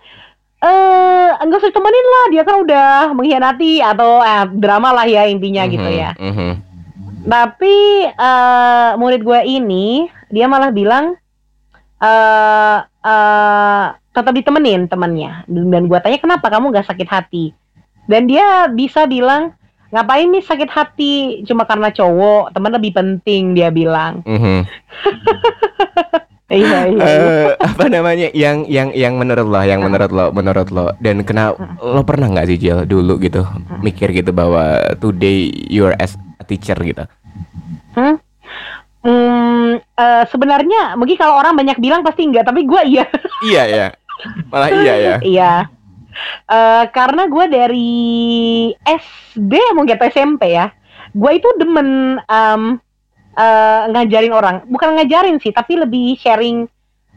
eh 0.63 1.29
enggak 1.43 1.59
usah 1.59 1.71
ditemenin 1.75 2.05
lah, 2.07 2.25
dia 2.31 2.43
kan 2.47 2.55
udah 2.63 2.87
mengkhianati 3.11 3.83
atau 3.83 4.21
eh, 4.21 4.45
drama 4.53 4.95
lah 4.95 5.03
ya 5.03 5.27
intinya 5.27 5.67
gitu 5.67 5.89
Mhm. 5.89 5.97
ya. 5.97 6.09
Mhm. 6.15 6.51
Tapi 7.23 7.75
eh 8.07 8.91
murid 8.99 9.21
gue 9.23 9.39
ini 9.47 10.11
dia 10.27 10.45
malah 10.51 10.69
bilang 10.69 11.15
eh 12.03 12.77
eh 12.83 13.85
tetap 14.13 14.33
ditemenin 14.37 14.85
temannya. 14.85 15.43
Dan 15.49 15.89
gua 15.89 15.99
tanya 15.99 16.21
kenapa 16.21 16.47
kamu 16.47 16.69
nggak 16.69 16.87
sakit 16.87 17.09
hati? 17.09 17.51
Dan 18.05 18.29
dia 18.29 18.69
bisa 18.69 19.09
bilang 19.09 19.57
ngapain 19.93 20.25
nih 20.29 20.41
sakit 20.41 20.69
hati 20.73 21.13
cuma 21.45 21.69
karena 21.69 21.93
cowok 21.93 22.53
teman 22.53 22.73
lebih 22.73 22.93
penting 22.93 23.57
dia 23.57 23.73
bilang. 23.73 24.21
Mhm. 24.25 24.61
Iya 26.53 26.79
iya. 26.85 27.01
iya. 27.01 27.05
Eh, 27.09 27.47
apa 27.57 27.85
namanya 27.89 28.29
yang 28.37 28.69
yang 28.69 28.93
yang 28.93 29.17
menurut 29.17 29.49
lo 29.49 29.61
yang 29.65 29.81
menurut 29.81 30.11
lo 30.13 30.29
menurut 30.29 30.69
lo 30.69 30.93
dan 31.01 31.25
kenapa 31.25 31.57
lo 31.81 32.05
pernah 32.05 32.29
nggak 32.29 32.45
sih 32.45 32.57
Jel 32.61 32.85
dulu 32.85 33.17
gitu 33.17 33.41
mikir 33.81 34.13
gitu 34.13 34.29
bahwa 34.29 34.77
today 35.01 35.49
you're 35.67 35.97
as 35.97 36.13
a 36.37 36.45
teacher 36.45 36.77
gitu 36.77 37.03
Hmm? 37.93 38.17
Hmm, 39.03 39.77
eh, 39.77 40.23
sebenarnya 40.31 40.97
mungkin 40.97 41.13
kalau 41.19 41.37
orang 41.37 41.53
banyak 41.53 41.77
bilang 41.77 42.01
pasti 42.01 42.25
enggak, 42.25 42.47
tapi 42.49 42.65
gua 42.65 42.81
iya. 42.87 43.05
iya 43.49 43.63
ya 43.69 43.87
malah 44.49 44.69
iya 44.71 44.93
ya 44.95 45.15
iya. 45.21 45.53
Eh, 46.49 46.83
karena 46.93 47.27
gua 47.29 47.45
dari 47.49 48.69
SD 48.85 49.53
mungkin 49.77 49.93
atau 49.97 50.09
SMP 50.09 50.55
ya, 50.57 50.71
gua 51.11 51.35
itu 51.35 51.45
demen 51.57 52.17
em, 52.21 52.79
eh, 53.33 53.81
ngajarin 53.89 54.33
orang, 54.33 54.55
bukan 54.69 54.97
ngajarin 54.97 55.37
sih, 55.41 55.49
tapi 55.53 55.77
lebih 55.77 56.17
sharing. 56.17 56.69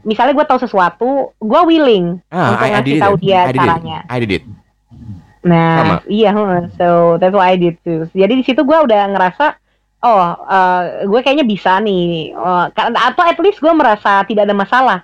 Misalnya 0.07 0.39
gua 0.39 0.47
tahu 0.47 0.62
sesuatu, 0.62 1.35
gua 1.43 1.67
willing 1.67 2.23
ah 2.31 2.55
untuk 2.55 2.67
I, 2.67 2.73
ngasih 2.79 2.95
tahu 3.03 3.14
dia 3.19 3.41
I 3.47 3.51
it 3.51 3.57
caranya. 3.59 3.99
I 4.07 4.19
did 4.23 4.33
it 4.39 4.45
Nah, 5.47 5.79
Sama. 5.79 5.97
iya, 6.11 6.35
huh, 6.35 6.67
so 6.75 6.87
that's 7.23 7.31
what 7.31 7.47
I 7.47 7.55
did 7.55 7.79
too. 7.87 8.11
Jadi 8.11 8.35
di 8.35 8.45
situ 8.47 8.67
gua 8.67 8.83
udah 8.83 9.14
ngerasa, 9.14 9.55
oh, 10.03 10.23
eh, 10.47 10.83
gue 11.07 11.21
kayaknya 11.23 11.47
bisa 11.47 11.79
nih, 11.79 12.35
karena 12.75 12.99
atau 13.11 13.23
at 13.23 13.39
least 13.39 13.62
gue 13.62 13.71
merasa 13.71 14.27
tidak 14.27 14.47
ada 14.47 14.55
masalah 14.55 14.99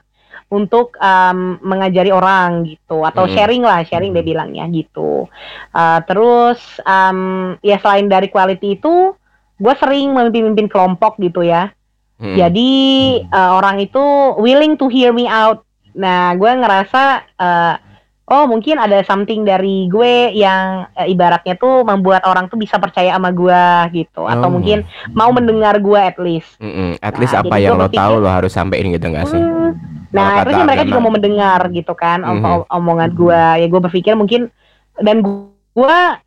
untuk 0.52 1.00
um, 1.00 1.56
mengajari 1.64 2.12
orang 2.12 2.68
gitu 2.68 3.00
atau 3.08 3.24
Hmm. 3.24 3.32
sharing 3.32 3.64
lah 3.64 3.80
sharing 3.88 4.12
dia 4.12 4.20
bilangnya 4.20 4.68
gitu 4.68 5.24
Uh, 5.72 6.04
terus 6.04 6.60
um, 6.84 7.56
ya 7.64 7.80
selain 7.80 8.04
dari 8.12 8.28
quality 8.28 8.76
itu 8.76 9.16
gue 9.62 9.74
sering 9.78 10.10
memimpin-mimpin 10.10 10.66
kelompok 10.66 11.14
gitu 11.16 11.40
ya 11.40 11.70
Mm-mm. 12.18 12.34
jadi 12.34 12.70
uh, 13.30 13.50
orang 13.56 13.78
itu 13.78 14.02
willing 14.36 14.74
to 14.74 14.86
hear 14.86 15.10
me 15.10 15.26
out. 15.26 15.62
Nah, 15.92 16.32
gue 16.32 16.48
ngerasa 16.48 17.02
uh, 17.36 17.74
oh 18.24 18.46
mungkin 18.46 18.78
ada 18.78 19.02
something 19.02 19.42
dari 19.42 19.86
gue 19.86 20.30
yang 20.32 20.88
uh, 20.88 21.04
ibaratnya 21.04 21.52
tuh 21.54 21.82
membuat 21.82 22.24
orang 22.24 22.46
tuh 22.46 22.56
bisa 22.56 22.78
percaya 22.78 23.12
sama 23.12 23.28
gue 23.28 23.62
gitu 23.92 24.24
atau 24.24 24.48
Oh. 24.48 24.54
mungkin 24.54 24.86
mau 25.10 25.28
mendengar 25.28 25.76
gue 25.76 25.98
at 25.98 26.16
least. 26.16 26.56
Mm-mm. 26.56 26.96
At 26.98 27.18
least 27.18 27.34
Nah, 27.34 27.42
apa 27.42 27.54
jadi 27.54 27.64
yang 27.66 27.76
lo 27.76 27.86
tahu 27.86 27.92
berpikir- 27.92 28.22
lo 28.22 28.30
harus 28.30 28.52
sampein 28.52 28.86
gitu 28.88 29.04
nggak 29.04 29.26
sih? 29.28 29.36
Hmm. 29.36 29.70
Nah, 30.08 30.24
Kalau 30.24 30.40
terus 30.40 30.52
kata 30.52 30.60
ya 30.60 30.66
mereka 30.66 30.82
juga 30.86 31.00
mau 31.00 31.12
mendengar 31.12 31.60
gitu 31.68 31.92
kan 31.92 32.18
om- 32.22 32.40
om- 32.40 32.68
omongan 32.70 33.10
gue. 33.12 33.42
Ya 33.58 33.66
gue 33.66 33.80
berpikir 33.82 34.14
mungkin 34.14 34.48
dan 34.96 35.20
gue 35.20 35.51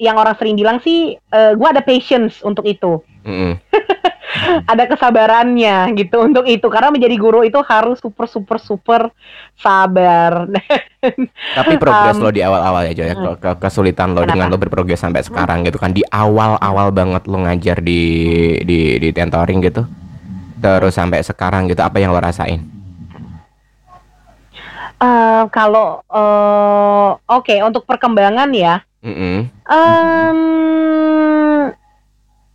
yang 0.01 0.17
orang 0.17 0.35
sering 0.35 0.57
bilang 0.57 0.81
sih 0.81 1.15
gue 1.31 1.67
ada 1.69 1.85
patience 1.85 2.41
untuk 2.41 2.65
itu. 2.65 3.01
Mm-mm. 3.25 3.57
ada 4.71 4.83
kesabarannya 4.85 5.95
gitu 5.95 6.21
untuk 6.21 6.45
itu 6.45 6.67
karena 6.67 6.91
menjadi 6.91 7.15
guru 7.17 7.41
itu 7.41 7.57
harus 7.65 7.97
super 7.97 8.27
super 8.29 8.57
super 8.61 9.01
sabar. 9.57 10.45
Tapi 11.57 11.73
progres 11.81 12.19
Um, 12.19 12.25
lo 12.25 12.29
di 12.29 12.41
awal-awal 12.45 12.91
ya, 12.91 12.93
Joy. 12.93 13.07
ya. 13.09 13.15
Ke- 13.15 13.37
ke- 13.39 13.57
kesulitan 13.65 14.13
lo 14.13 14.27
dengan 14.27 14.49
Kenapa? 14.49 14.53
lo 14.53 14.61
berprogres 14.61 15.01
sampai 15.01 15.25
sekarang 15.25 15.65
gitu 15.65 15.81
kan 15.81 15.89
di 15.93 16.05
awal-awal 16.05 16.93
banget 16.93 17.25
lo 17.25 17.41
ngajar 17.45 17.81
di 17.81 18.01
di 18.61 19.01
di 19.01 19.09
tentoring 19.09 19.61
gitu. 19.63 19.85
Terus 20.61 20.93
sampai 20.93 21.21
sekarang 21.25 21.65
gitu 21.69 21.81
apa 21.81 21.97
yang 21.97 22.13
lo 22.13 22.21
rasain? 22.21 22.61
Eh, 24.95 25.43
kalau 25.51 25.99
eh, 26.07 27.09
oke 27.27 27.55
untuk 27.67 27.83
perkembangan 27.83 28.47
ya, 28.55 28.79
Mm-mm. 29.05 29.45
em, 29.69 30.39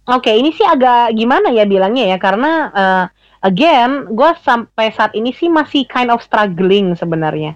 oke 0.04 0.30
ini 0.34 0.50
sih 0.50 0.66
agak 0.66 1.14
gimana 1.14 1.54
ya 1.54 1.62
bilangnya 1.62 2.10
ya 2.10 2.18
karena 2.18 2.52
eh, 2.74 3.04
again 3.40 4.10
gue 4.10 4.30
sampai 4.42 4.90
saat 4.90 5.14
ini 5.14 5.30
sih 5.30 5.46
masih 5.46 5.86
kind 5.86 6.10
of 6.10 6.20
struggling 6.20 6.92
sebenarnya 6.98 7.54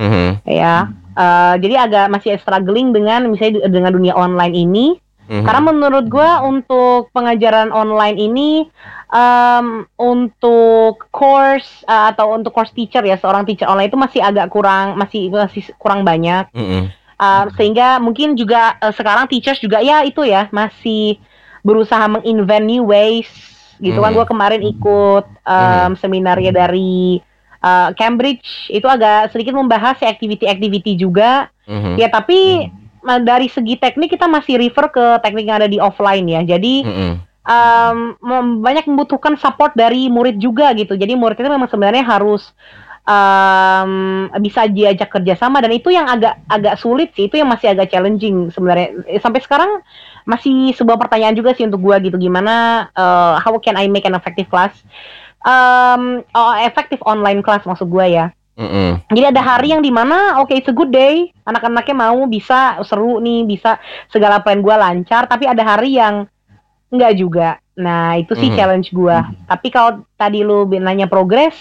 Mhm. 0.00 0.46
ya. 0.48 0.88
Eh, 1.12 1.54
jadi 1.60 1.84
agak 1.84 2.06
masih 2.08 2.38
struggling 2.40 2.94
dengan 2.94 3.28
misalnya 3.28 3.68
dengan 3.68 3.92
dunia 3.92 4.16
online 4.16 4.54
ini. 4.56 4.86
Mhm. 5.28 5.44
Karena 5.44 5.60
menurut 5.60 6.08
gua 6.08 6.40
untuk 6.40 7.12
pengajaran 7.12 7.68
online 7.68 8.16
ini 8.16 8.50
em, 9.10 9.84
untuk 9.94 11.10
course 11.12 11.84
eh, 11.84 12.04
atau 12.14 12.32
untuk 12.32 12.54
course 12.54 12.72
teacher 12.72 13.04
ya 13.04 13.20
seorang 13.20 13.44
teacher 13.44 13.68
online 13.68 13.90
itu 13.92 13.98
masih 14.00 14.24
agak 14.24 14.48
kurang 14.48 14.96
masih 14.96 15.28
masih 15.28 15.68
kurang 15.76 16.06
banyak 16.06 16.48
Eh, 17.20 17.44
sehingga 17.52 18.00
mungkin 18.00 18.32
juga 18.32 18.80
eh, 18.80 18.96
sekarang 18.96 19.28
teachers 19.28 19.60
juga 19.60 19.84
ya 19.84 20.00
itu 20.08 20.24
ya 20.24 20.48
masih 20.48 21.20
berusaha 21.60 22.08
menginvent 22.08 22.64
new 22.64 22.88
ways 22.88 23.28
gitu 23.76 24.00
kan 24.00 24.12
Mhm. 24.12 24.16
gua 24.16 24.24
kemarin 24.24 24.60
ikut 24.64 25.24
em, 25.44 25.92
seminarnya 26.00 26.48
dari 26.48 27.20
eh, 27.60 27.88
Cambridge 27.92 28.72
itu 28.72 28.88
agak 28.88 29.36
sedikit 29.36 29.52
membahas 29.52 30.00
ya 30.00 30.08
activity-activity 30.08 30.96
juga 30.96 31.52
Mhm. 31.68 32.00
ya 32.00 32.08
tapi 32.08 32.72
eh, 33.04 33.20
dari 33.20 33.52
segi 33.52 33.76
teknik 33.76 34.16
kita 34.16 34.24
masih 34.24 34.56
refer 34.56 34.88
ke 34.88 35.04
teknik 35.20 35.44
yang 35.44 35.60
ada 35.60 35.68
di 35.68 35.76
offline 35.76 36.24
ya. 36.24 36.40
Jadi 36.40 36.88
em, 37.40 37.98
mem- 38.20 38.60
banyak 38.60 38.88
membutuhkan 38.88 39.36
support 39.36 39.72
dari 39.76 40.08
murid 40.08 40.40
juga 40.40 40.72
gitu. 40.72 40.96
Jadi 40.96 41.16
murid 41.16 41.36
itu 41.36 41.48
memang 41.52 41.68
sebenarnya 41.68 42.04
harus 42.04 42.52
em, 43.06 43.92
bisa 44.40 44.68
diajak 44.68 45.08
kerjasama 45.10 45.60
dan 45.64 45.72
itu 45.72 45.88
yang 45.90 46.06
agak 46.06 46.40
agak 46.46 46.76
sulit 46.76 47.10
sih. 47.16 47.26
Itu 47.26 47.40
yang 47.40 47.48
masih 47.48 47.72
agak 47.72 47.90
challenging 47.90 48.52
sebenarnya. 48.52 49.20
Sampai 49.20 49.40
sekarang 49.40 49.80
masih 50.28 50.76
sebuah 50.76 51.00
pertanyaan 51.00 51.34
juga 51.34 51.56
sih 51.56 51.64
untuk 51.64 51.80
gua 51.80 51.98
gitu. 51.98 52.20
Gimana 52.20 52.86
eh, 52.92 53.34
how 53.40 53.56
can 53.58 53.80
I 53.80 53.88
make 53.88 54.04
an 54.04 54.14
effective 54.14 54.46
class? 54.52 54.76
Em, 55.40 56.20
oh, 56.36 56.52
effective 56.60 57.00
online 57.08 57.40
class 57.40 57.64
maksud 57.64 57.88
gua 57.88 58.04
ya. 58.04 58.26
Mm-mm. 58.60 59.00
Jadi 59.08 59.24
ada 59.32 59.40
hari 59.40 59.72
yang 59.72 59.80
di 59.80 59.88
mana 59.88 60.36
oke 60.36 60.52
it's 60.52 60.68
a 60.68 60.74
good 60.76 60.92
day, 60.92 61.32
anak-anaknya 61.48 61.96
mau 61.96 62.28
bisa 62.28 62.76
seru 62.84 63.16
nih, 63.16 63.48
bisa 63.48 63.80
segala 64.12 64.44
plan 64.44 64.60
gua 64.60 64.76
lancar, 64.76 65.24
tapi 65.24 65.48
ada 65.48 65.64
hari 65.64 65.96
yang 65.96 66.28
enggak 66.92 67.16
juga. 67.16 67.48
Nah 67.80 68.20
itu 68.20 68.36
sih 68.36 68.52
Mhm. 68.52 68.56
challenge 68.60 68.88
gua. 68.92 69.24
Tapi 69.48 69.72
kalau 69.72 70.04
tadi 70.20 70.44
lu 70.44 70.68
nanya 70.76 71.08
progres, 71.08 71.56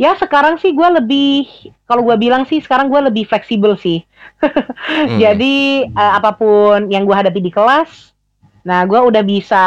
ya 0.00 0.14
sekarang 0.18 0.58
sih 0.58 0.74
gua 0.74 0.92
lebih, 0.94 1.46
kalau 1.86 2.02
gua 2.04 2.18
bilang 2.18 2.44
sih 2.44 2.58
sekarang 2.60 2.90
gua 2.90 3.04
lebih 3.06 3.24
fleksibel 3.28 3.76
sih. 3.78 4.02
Hmm. 4.84 5.16
Jadi 5.16 5.88
eh, 5.88 6.12
apa 6.16 6.36
pun 6.36 6.92
yang 6.92 7.08
gua 7.08 7.24
hadapi 7.24 7.40
di 7.40 7.48
kelas, 7.48 8.12
nah 8.64 8.84
gua 8.84 9.04
udah 9.04 9.24
bisa 9.24 9.64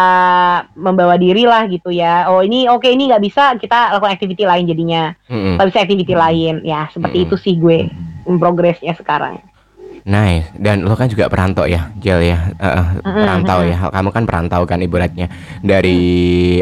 membawa 0.77 1.17
diri 1.17 1.45
lah 1.45 1.65
gitu 1.65 1.89
ya. 1.89 2.29
Oh 2.29 2.45
ini 2.45 2.69
oke 2.69 2.85
ini 2.85 3.09
nggak 3.09 3.23
bisa, 3.25 3.53
kita 3.57 3.97
lakukan 3.97 4.13
activity 4.13 4.45
lain 4.45 4.69
jadinya 4.69 5.13
nggak 5.29 5.67
bisa 5.73 5.79
activity 5.81 6.13
lain 6.13 6.61
ya 6.61 6.85
seperti 6.93 7.17
Hmm. 7.21 7.25
itu 7.25 7.35
sih 7.37 7.53
gue 7.57 7.89
progresnya 8.37 8.93
sekarang 8.93 9.41
Nice. 10.07 10.47
Dan 10.53 10.81
lo 10.81 10.95
kan 10.95 11.05
juga 11.05 11.27
perantau 11.27 11.67
ya, 11.67 11.91
Jel 11.97 12.23
ya. 12.23 12.47
Eh, 12.53 12.85
perantau 13.03 13.59
ya. 13.61 13.91
Kamu 13.91 14.09
kan 14.09 14.23
perantau 14.23 14.63
kan 14.63 14.79
ibaratnya. 14.79 15.27
Dari 15.59 15.99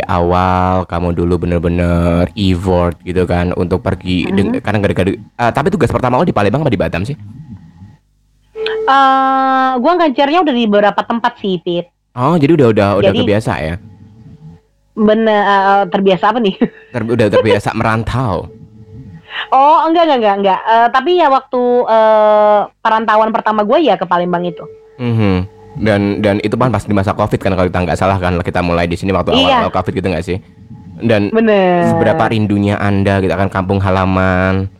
awal 0.01 0.83
kamu 0.83 1.13
dulu 1.13 1.37
bener-bener 1.39 2.25
effort 2.33 2.97
gitu 2.99 3.21
kan 3.23 3.53
untuk 3.53 3.79
pergi. 3.79 4.25
deng- 4.27 4.57
karena 4.57 4.81
gara-gara. 4.81 5.13
eh, 5.13 5.51
tapi 5.51 5.69
tugas 5.69 5.87
pertama 5.87 6.17
lo 6.17 6.23
di 6.23 6.33
Palembang 6.33 6.59
apa 6.59 6.69
di 6.69 6.79
Batam 6.79 7.03
sih? 7.03 7.13
eh 8.85 9.71
gue 9.75 9.91
ngajarnya 9.91 10.39
udah 10.41 10.53
di 10.53 10.65
beberapa 10.65 11.01
tempat 11.01 11.37
sih 11.37 11.57
Pit 11.57 11.89
Oh, 12.13 12.33
jadi 12.33 12.53
udah 12.55 12.67
udah 12.69 12.89
udah 12.95 13.11
Jadi- 13.11 13.19
kebiasa 13.19 13.53
ya. 13.59 13.75
bener 14.95 15.35
eh, 15.37 15.83
terbiasa 15.85 16.25
apa 16.29 16.39
nih 16.39 16.55
Ter- 16.89 17.03
udah 17.05 17.27
terbiasa 17.27 17.69
merantau. 17.73 18.47
Oh 19.49 19.85
enggak 19.85 20.03
enggak 20.05 20.19
enggak 20.19 20.35
enggak 20.37 20.59
Eh, 20.61 20.87
tapi 20.89 21.11
ya 21.15 21.27
waktu 21.27 21.61
eh, 21.85 22.59
perantauan 22.79 23.29
pertama 23.29 23.61
gue 23.61 23.79
ya 23.81 23.95
ke 23.95 24.03
Palembang 24.03 24.43
itu 24.43 24.63
Mhm. 24.95 25.35
Dan 25.75 26.23
dan 26.23 26.39
itu 26.39 26.55
kan 26.55 26.71
pas 26.71 26.79
di 26.81 26.95
masa 26.95 27.11
Covid 27.11 27.35
kan 27.35 27.51
kalau 27.51 27.67
kita 27.67 27.83
nggak 27.83 27.99
salah 27.99 28.15
kan 28.15 28.39
kita 28.39 28.63
mulai 28.63 28.87
di 28.87 28.95
sini 28.95 29.11
waktu 29.11 29.35
Iya. 29.35 29.67
awal 29.67 29.71
Covid 29.71 29.91
gitu 29.93 30.07
nggak 30.07 30.23
sih? 30.23 30.39
Dan 30.95 31.27
bener 31.29 31.91
seberapa 31.91 32.23
rindunya 32.25 32.79
Anda 32.79 33.19
kita 33.19 33.35
kan 33.35 33.51
kampung 33.51 33.83
halaman. 33.83 34.71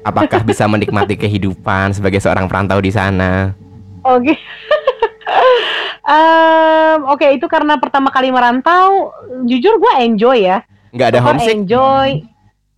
Apakah 0.00 0.40
bisa 0.48 0.64
menikmati 0.64 1.14
kehidupan 1.14 1.92
sebagai 1.92 2.16
seorang 2.16 2.48
perantau 2.48 2.80
di 2.80 2.88
sana? 2.88 3.52
oke 4.00 4.32
Em, 6.02 6.98
oke 7.06 7.26
itu 7.30 7.46
karena 7.46 7.78
pertama 7.78 8.10
kali 8.10 8.34
merantau 8.34 9.14
jujur 9.44 9.78
gue 9.78 9.92
enjoy 10.02 10.42
ya 10.42 10.66
Nggak 10.90 11.08
ada 11.08 11.20
homesick? 11.22 11.54
enjoy 11.54 12.26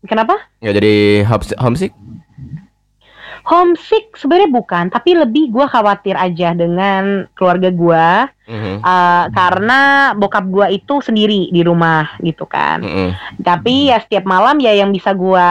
kenapa 0.04 0.36
Nggak 0.60 0.74
jadi 0.78 0.94
homesick? 1.58 1.92
homesick? 3.44 4.16
sebenarnya 4.16 4.48
bukan 4.48 4.88
tapi 4.88 5.12
lebih 5.12 5.52
gue 5.52 5.66
khawatir 5.66 6.16
aja 6.16 6.56
dengan 6.56 7.28
keluarga 7.34 7.68
gue 7.68 8.06
Mhm. 8.44 8.84
Uh, 8.84 9.24
karena 9.32 9.80
bokap 10.12 10.44
gua 10.44 10.68
itu 10.68 11.00
sendiri 11.00 11.48
di 11.48 11.64
rumah 11.64 12.12
gitu 12.20 12.44
kan. 12.44 12.84
Mhm. 12.84 13.40
Tapi 13.40 13.88
ya 13.88 13.96
setiap 14.04 14.28
malam 14.28 14.60
ya 14.60 14.76
yang 14.76 14.92
bisa 14.92 15.16
gua 15.16 15.48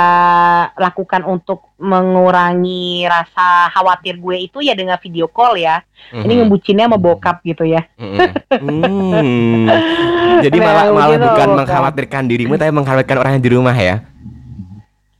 lakukan 0.77 1.25
untuk 1.25 1.73
mengurangi 1.81 3.09
rasa 3.09 3.73
khawatir 3.73 4.21
gue 4.21 4.45
itu 4.45 4.61
ya 4.61 4.77
dengan 4.77 5.01
video 5.01 5.25
call 5.25 5.57
ya. 5.57 5.81
Ini 6.13 6.21
Mhm. 6.21 6.39
ngebucinnya 6.45 6.85
sama 6.85 7.01
bokap 7.01 7.41
gitu 7.41 7.65
ya. 7.65 7.81
Mhm. 7.97 8.17
Hmm. 8.61 9.65
Jadi 10.45 10.57
Nah, 10.61 10.65
malah 10.69 10.85
malah 10.93 11.07
begitu, 11.09 11.25
bukan 11.25 11.33
bukan. 11.33 11.57
mengkhawatirkan 11.65 12.23
dirimu 12.29 12.53
tapi 12.61 12.71
mengkhawatirkan 12.71 13.17
orang 13.17 13.31
yang 13.41 13.43
di 13.43 13.51
rumah 13.57 13.73
ya. 13.73 14.05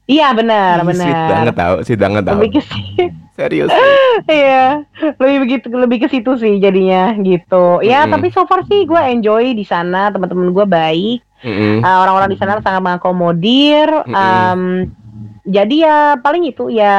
Iya 0.04 0.36
benar 0.36 0.84
Ih, 0.84 1.00
Sweet 1.00 1.16
benar. 1.16 1.30
banget 1.32 1.56
tau, 1.56 1.76
sweet 1.88 2.00
banget 2.02 2.24
tau. 2.28 2.36
Lebih 2.36 2.50
ke 2.60 2.62
Serius. 3.40 3.72
Iya, 4.30 4.86
lebih 5.18 5.38
begitu 5.42 5.66
lebih 5.74 6.06
ke 6.06 6.08
situ 6.12 6.38
sih 6.38 6.62
jadinya 6.62 7.18
gitu. 7.18 7.82
Ya, 7.82 8.06
Mm-mm. 8.06 8.14
tapi 8.14 8.30
so 8.30 8.46
far 8.46 8.62
sih 8.70 8.86
gue 8.86 9.02
enjoy 9.02 9.58
di 9.58 9.66
sana, 9.66 10.14
teman-teman 10.14 10.54
gue 10.54 10.66
baik. 10.70 11.20
Mhm. 11.42 11.82
Uh, 11.82 11.98
orang-orang 12.06 12.30
di 12.30 12.38
sana 12.38 12.62
sangat 12.62 12.82
mengakomodir. 12.86 13.90
Mm-mm. 14.06 14.14
um, 14.14 14.62
jadi 15.44 15.76
ya 15.76 15.98
paling 16.24 16.48
itu 16.48 16.72
ya 16.72 16.96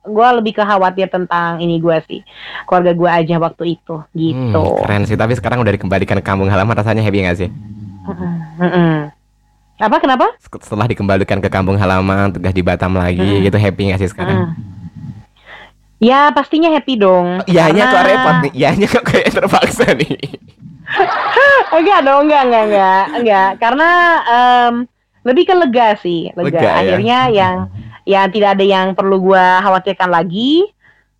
gue 0.00 0.28
lebih 0.40 0.56
khawatir 0.56 1.12
tentang 1.12 1.60
ini 1.60 1.76
gue 1.76 1.92
sih 2.08 2.24
keluarga 2.64 2.96
gue 2.96 3.10
aja 3.10 3.36
waktu 3.36 3.76
itu 3.76 4.00
gitu. 4.16 4.62
Hmm, 4.62 4.80
keren 4.86 5.04
sih, 5.04 5.18
tapi 5.18 5.36
sekarang 5.36 5.60
udah 5.60 5.72
dikembalikan 5.76 6.16
ke 6.16 6.24
kampung 6.24 6.48
halaman 6.48 6.72
rasanya 6.72 7.02
happy 7.04 7.26
gak 7.26 7.36
sih? 7.42 7.50
Mm-mm. 8.62 9.10
Apa 9.76 9.96
kenapa? 9.98 10.26
Setelah 10.38 10.86
dikembalikan 10.86 11.40
ke 11.40 11.48
kampung 11.48 11.76
halaman, 11.76 12.30
tugas 12.30 12.52
di 12.52 12.62
Batam 12.62 12.94
lagi, 12.94 13.20
Mm. 13.20 13.42
gitu 13.48 13.56
happy 13.56 13.82
gak 13.90 14.00
sih 14.00 14.10
sekarang? 14.10 14.52
Mm. 14.52 14.52
Ya 16.02 16.34
pastinya 16.34 16.66
happy 16.70 16.98
dong. 16.98 17.46
Ya 17.46 17.70
hanya 17.70 17.86
karena- 17.86 17.94
kok 17.94 18.06
repot 18.10 18.34
nih, 18.42 18.52
ya 18.58 18.66
hanya 18.74 18.86
kok 18.90 19.04
kayak 19.06 19.30
terpaksa 19.30 19.86
nih. 19.94 20.18
enggak 21.78 22.00
dong, 22.02 22.26
enggak, 22.26 22.42
enggak, 22.46 22.64
enggak, 22.68 23.04
enggak. 23.16 23.50
Karena 23.62 23.88
em, 24.26 24.74
lebih 25.22 25.44
ke 25.46 25.54
lega 25.54 25.88
sih, 26.02 26.20
lega. 26.34 26.50
Lega, 26.50 26.62
ya? 26.62 26.72
Akhirnya 26.82 27.18
yang 27.30 27.54
ya 28.02 28.22
tidak 28.26 28.58
ada 28.58 28.64
yang 28.66 28.86
perlu 28.98 29.22
gua 29.22 29.62
khawatirkan 29.62 30.10
lagi. 30.10 30.66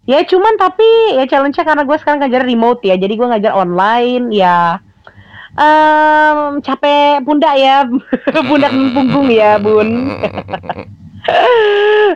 Ya 0.02 0.18
cuman 0.26 0.58
tapi 0.58 0.82
ya 1.14 1.30
challenge-nya 1.30 1.62
karena 1.62 1.86
gue 1.86 1.94
sekarang 1.94 2.18
ngajar 2.18 2.42
remote 2.42 2.82
ya, 2.82 2.98
jadi 2.98 3.14
gue 3.14 3.22
ngajar 3.22 3.54
online 3.54 4.34
ya 4.34 4.82
em 5.52 6.60
capek 6.64 7.20
pundak 7.24 7.54
ya, 7.60 7.84
pundak 8.48 8.72
punggung 8.96 9.28
ya 9.28 9.60
bun. 9.60 9.88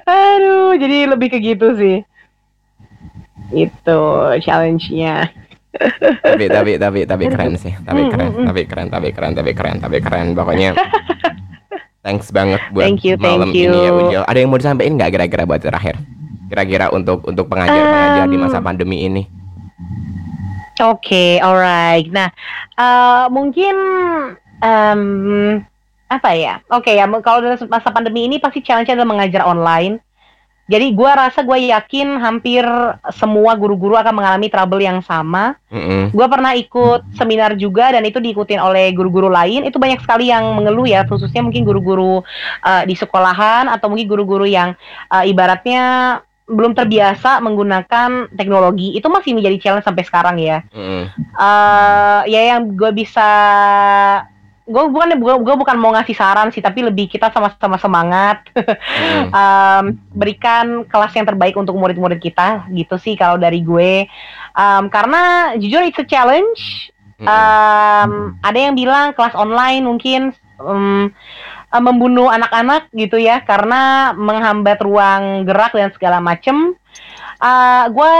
Aduh, 0.08 0.74
jadi 0.80 1.06
lebih 1.06 1.30
ke 1.30 1.38
gitu 1.38 1.76
sih. 1.76 2.02
Itu 3.54 4.00
challenge-nya. 4.42 5.30
tapi 6.24 6.48
tapi 6.48 6.72
tapi 6.80 7.00
tapi 7.04 7.24
keren 7.28 7.52
sih 7.60 7.68
tapi 7.84 8.08
Hmm, 8.08 8.12
keren 8.12 8.28
hmm, 8.32 8.36
hmm. 8.40 8.46
tapi 8.48 8.62
keren 8.64 8.88
tapi 8.88 9.08
keren 9.12 9.32
tapi 9.36 9.50
keren 9.52 9.76
tapi 9.76 9.98
keren 10.00 10.26
pokoknya 10.32 10.72
thanks 12.04 12.32
banget 12.32 12.64
buat 12.72 12.88
Thank 12.88 13.04
you, 13.04 13.20
malam 13.20 13.52
thank 13.52 13.60
ini 13.60 13.78
ya 13.84 13.92
you. 13.92 14.00
Ujel 14.08 14.22
ada 14.24 14.38
yang 14.40 14.48
mau 14.48 14.56
disampaikan 14.56 14.96
nggak 14.96 15.10
kira-kira 15.12 15.44
buat 15.44 15.60
terakhir 15.60 16.00
kira-kira 16.48 16.88
untuk 16.96 17.20
untuk 17.28 17.44
pengajar 17.50 17.76
pengajar 17.76 18.24
di 18.24 18.38
masa 18.40 18.56
Um, 18.56 18.64
pandemi 18.64 19.04
ini 19.04 19.28
Oke, 20.76 21.40
alright. 21.40 22.04
Nah, 22.12 22.28
eh, 22.76 23.24
mungkin 23.32 23.74
em, 24.60 25.02
apa 26.06 26.30
ya? 26.36 26.60
Oke 26.68 26.92
ya, 26.94 27.08
kalau 27.24 27.40
dalam 27.40 27.58
masa 27.66 27.88
pandemi 27.88 28.28
ini 28.28 28.36
pasti 28.36 28.60
challenge-nya 28.60 29.00
adalah 29.00 29.10
mengajar 29.10 29.42
online. 29.48 30.04
Jadi 30.66 30.98
gua 30.98 31.14
rasa 31.14 31.46
gue 31.46 31.70
yakin 31.70 32.18
hampir 32.18 32.66
semua 33.14 33.54
guru-guru 33.54 33.94
akan 33.94 34.18
mengalami 34.18 34.50
trouble 34.50 34.82
yang 34.82 34.98
sama. 34.98 35.54
Mm-mm. 35.70 36.10
Gue 36.10 36.26
pernah 36.26 36.58
ikut 36.58 37.06
seminar 37.14 37.54
juga 37.54 37.94
dan 37.94 38.02
itu 38.02 38.18
diikutin 38.18 38.58
oleh 38.58 38.90
guru-guru 38.90 39.30
lain. 39.30 39.62
Itu 39.62 39.78
banyak 39.78 40.02
sekali 40.02 40.26
yang 40.26 40.42
mengeluh 40.58 40.90
ya, 40.90 41.06
khususnya 41.06 41.46
mungkin 41.46 41.62
guru-guru 41.62 42.26
eh, 42.66 42.82
di 42.82 42.98
sekolahan 42.98 43.70
atau 43.70 43.86
mungkin 43.86 44.10
guru-guru 44.10 44.42
yang 44.42 44.74
eh, 45.14 45.30
ibaratnya 45.30 46.18
belum 46.46 46.78
terbiasa 46.78 47.42
menggunakan 47.42 48.30
teknologi. 48.38 48.94
Itu 48.94 49.10
masih 49.10 49.34
menjadi 49.34 49.58
challenge 49.58 49.86
sampai 49.86 50.04
sekarang 50.06 50.36
ya. 50.38 50.62
Mm-mm. 50.70 51.10
eh 51.36 52.20
ya 52.30 52.40
yang 52.54 52.72
gue 52.72 52.90
bisa 52.94 53.28
gue 54.66 54.82
bukan 54.90 55.14
gue 55.22 55.54
bukan 55.62 55.76
mau 55.78 55.94
ngasih 55.94 56.16
saran 56.18 56.50
sih 56.50 56.58
tapi 56.58 56.82
lebih 56.82 57.06
kita 57.06 57.30
sama-sama 57.30 57.78
semangat 57.78 58.42
Mm. 58.56 59.30
Em, 59.38 59.84
berikan 60.10 60.82
kelas 60.88 61.12
yang 61.14 61.26
terbaik 61.28 61.54
untuk 61.54 61.78
murid-murid 61.78 62.18
kita 62.18 62.66
gitu 62.74 62.98
sih 62.98 63.14
kalau 63.14 63.38
dari 63.38 63.62
gue 63.62 64.10
Em, 64.56 64.84
karena 64.90 65.54
jujur 65.60 65.86
it's 65.86 66.00
a 66.00 66.06
challenge 66.06 66.90
Mm-mm. 67.22 67.30
Em, 67.30 68.10
ada 68.42 68.58
yang 68.58 68.74
bilang 68.74 69.14
kelas 69.14 69.38
online 69.38 69.86
mungkin 69.86 70.34
em, 70.58 71.14
eh, 71.76 71.82
membunuh 71.84 72.32
anak-anak 72.32 72.88
gitu 72.96 73.20
ya 73.20 73.44
karena 73.44 74.16
menghambat 74.16 74.80
ruang 74.80 75.44
gerak 75.44 75.76
dan 75.76 75.92
segala 75.92 76.24
macem. 76.24 76.72
Eh 77.36 77.84
gue 77.92 78.14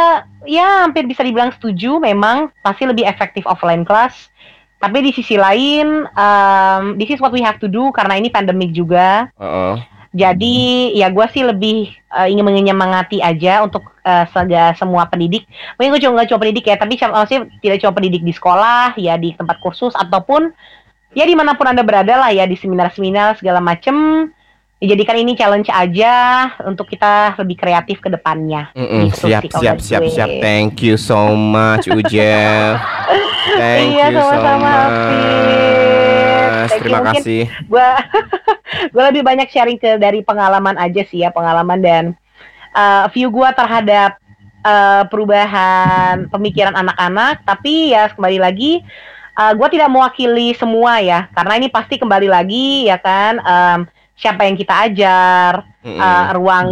ya 0.53 0.85
hampir 0.85 1.09
bisa 1.09 1.25
dibilang 1.25 1.49
setuju 1.57 1.97
memang 1.97 2.53
pasti 2.61 2.85
lebih 2.85 3.09
efektif 3.09 3.49
offline 3.49 3.89
class. 3.89 4.29
Tapi 4.77 5.01
di 5.01 5.09
sisi 5.09 5.41
lain, 5.41 6.05
em, 6.05 7.01
this 7.01 7.09
is 7.09 7.17
what 7.17 7.33
we 7.33 7.41
have 7.41 7.57
to 7.57 7.65
do 7.65 7.89
karena 7.97 8.21
ini 8.21 8.29
pandemik 8.29 8.77
juga. 8.77 9.33
Uh-uh. 9.41 9.81
Jadi 10.13 10.93
ya 10.93 11.09
gue 11.09 11.27
sih 11.33 11.49
lebih 11.49 11.93
eh, 11.93 12.29
ingin 12.29 12.45
menyemangati 12.45 13.25
aja 13.25 13.65
untuk 13.65 13.89
eh, 14.05 14.29
sega- 14.37 14.77
semua 14.77 15.09
pendidik. 15.09 15.49
Mungkin 15.81 15.97
gue 15.97 16.01
cuma 16.05 16.21
nggak 16.21 16.29
cuma 16.29 16.41
pendidik 16.45 16.65
ya, 16.69 16.77
tapi 16.77 17.01
maksudnya 17.01 17.49
tidak 17.65 17.77
cuma 17.81 17.93
pendidik 17.97 18.23
di 18.25 18.33
sekolah, 18.37 18.97
ya 19.01 19.17
di 19.17 19.33
tempat 19.33 19.65
kursus 19.65 19.97
ataupun 19.97 20.53
ya 21.17 21.25
di 21.25 21.33
mana 21.33 21.57
pun 21.57 21.65
anda 21.67 21.81
berada 21.81 22.21
lah 22.21 22.29
ya 22.29 22.45
di 22.45 22.55
seminar-seminar 22.55 23.41
segala 23.41 23.59
macem. 23.59 24.29
Dijadikan 24.77 25.17
ini 25.17 25.33
challenge 25.33 25.73
aja 25.73 26.13
untuk 26.69 26.85
kita 26.85 27.33
lebih 27.41 27.57
kreatif 27.57 27.97
ke 27.97 28.13
depannya. 28.13 28.69
Mm-mm. 28.77 29.09
Gitu 29.09 29.25
siap 29.33 29.49
sih 29.49 29.51
siap 29.57 29.77
siap 29.81 30.03
gue. 30.05 30.13
siap 30.13 30.29
thank 30.45 30.85
you 30.85 31.01
so 31.01 31.33
much 31.33 31.89
Ujel 31.89 32.77
thank 33.57 33.97
Iya, 33.97 34.13
you 34.13 34.21
so 34.21 34.37
sama-sama, 34.37 34.69
Hafiz. 34.69 35.57
much 35.57 36.69
Thank 36.69 36.83
terima 36.85 37.01
kasih 37.09 37.43
gue 37.49 37.89
gue 38.93 39.03
lebih 39.09 39.23
banyak 39.25 39.49
sharing 39.49 39.81
ke 39.81 39.97
dari 39.97 40.21
pengalaman 40.21 40.77
aja 40.77 41.09
sih 41.09 41.25
ya 41.25 41.33
pengalaman 41.33 41.81
dan 41.81 42.05
uh, 42.77 43.09
view 43.17 43.33
gue 43.33 43.49
terhadap 43.57 44.21
uh, 44.61 45.09
perubahan 45.09 46.29
pemikiran 46.29 46.77
anak-anak 46.77 47.41
tapi 47.49 47.97
ya 47.97 48.13
kembali 48.13 48.39
lagi 48.45 48.85
uh, 49.37 49.53
gue 49.53 49.69
tidak 49.77 49.93
mewakili 49.93 50.57
semua 50.57 50.99
ya 51.05 51.29
karena 51.37 51.53
ini 51.61 51.69
pasti 51.69 52.01
kembali 52.01 52.29
lagi 52.29 52.89
ya 52.89 52.97
kan 52.97 53.39
um, 53.45 53.81
siapa 54.17 54.49
yang 54.49 54.57
kita 54.57 54.73
ajar 54.89 55.61
uh, 55.85 56.27
ruang 56.33 56.69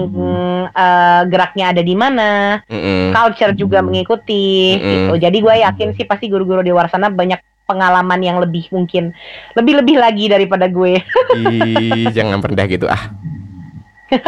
uh, 0.73 1.23
geraknya 1.29 1.77
ada 1.77 1.85
di 1.85 1.93
mana 1.93 2.65
Mm-mm. 2.65 3.13
culture 3.13 3.53
juga 3.53 3.85
mengikuti 3.85 4.81
Mm-mm. 4.81 4.89
gitu. 4.89 5.13
Jadi 5.29 5.37
gue 5.45 5.55
yakin 5.61 5.89
sih 5.93 6.09
pasti 6.09 6.33
guru-guru 6.33 6.65
di 6.65 6.73
luar 6.73 6.89
sana 6.89 7.13
banyak 7.13 7.37
pengalaman 7.69 8.21
yang 8.25 8.41
lebih 8.41 8.69
mungkin 8.73 9.13
lebih-lebih 9.53 9.97
lagi 10.01 10.25
daripada 10.33 10.73
gue. 10.73 11.05
Ih, 11.37 12.09
jangan 12.17 12.41
rendah 12.41 12.65
gitu 12.65 12.89
ah. 12.89 13.13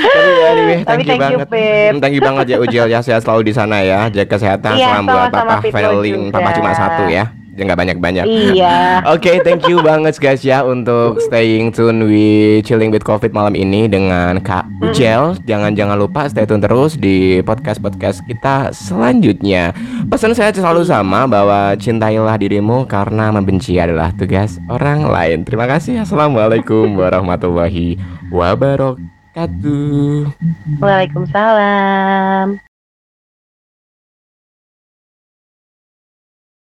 Tapi 0.00 0.30
anyway, 0.52 0.78
Tapi 0.84 1.02
thank 1.04 1.06
you 1.06 1.08
thank 1.08 1.32
you, 1.32 1.38
banget. 1.40 1.48
Hmm, 1.48 2.00
Thank 2.00 2.14
you 2.16 2.22
banget 2.24 2.44
ya 2.50 2.56
Ujel 2.60 2.86
ya 2.92 3.00
sehat 3.00 3.22
selalu 3.24 3.52
di 3.52 3.54
sana 3.56 3.80
ya. 3.84 4.08
Jaga 4.12 4.36
kesehatan 4.36 4.74
Iya, 4.76 5.00
salam 5.00 5.04
buat 5.06 5.32
Papa 5.32 5.54
juga. 5.64 6.28
Papa 6.34 6.50
cuma 6.56 6.70
satu 6.76 7.04
ya. 7.08 7.39
Jangan 7.60 7.76
banyak-banyak. 7.76 8.24
iya. 8.56 9.04
Oke, 9.12 9.36
thank 9.44 9.68
you 9.68 9.84
banget 9.84 10.16
guys 10.16 10.40
ya 10.40 10.64
untuk 10.64 11.20
staying 11.20 11.76
tune 11.76 12.08
with 12.08 12.64
chilling 12.64 12.88
with 12.88 13.04
COVID 13.04 13.36
malam 13.36 13.52
ini 13.52 13.84
dengan 13.84 14.40
Kak 14.40 14.64
Ujel. 14.80 15.36
Jangan 15.44 15.76
jangan 15.76 16.00
lupa 16.00 16.24
stay 16.32 16.48
tune 16.48 16.64
terus 16.64 16.96
di 16.96 17.44
podcast 17.44 17.84
podcast 17.84 18.24
kita 18.24 18.72
selanjutnya. 18.72 19.76
Pesan 20.08 20.32
saya 20.32 20.56
selalu 20.56 20.88
sama 20.88 21.28
bahwa 21.28 21.76
cintailah 21.76 22.40
dirimu 22.40 22.88
karena 22.88 23.28
membenci 23.28 23.76
adalah 23.76 24.08
tugas 24.16 24.56
orang 24.72 25.04
lain. 25.04 25.44
Terima 25.44 25.68
kasih. 25.68 26.00
Assalamualaikum 26.00 26.88
warahmatullahi 27.00 28.00
wabarakatuh. 28.32 30.32
Waalaikumsalam. 30.80 32.69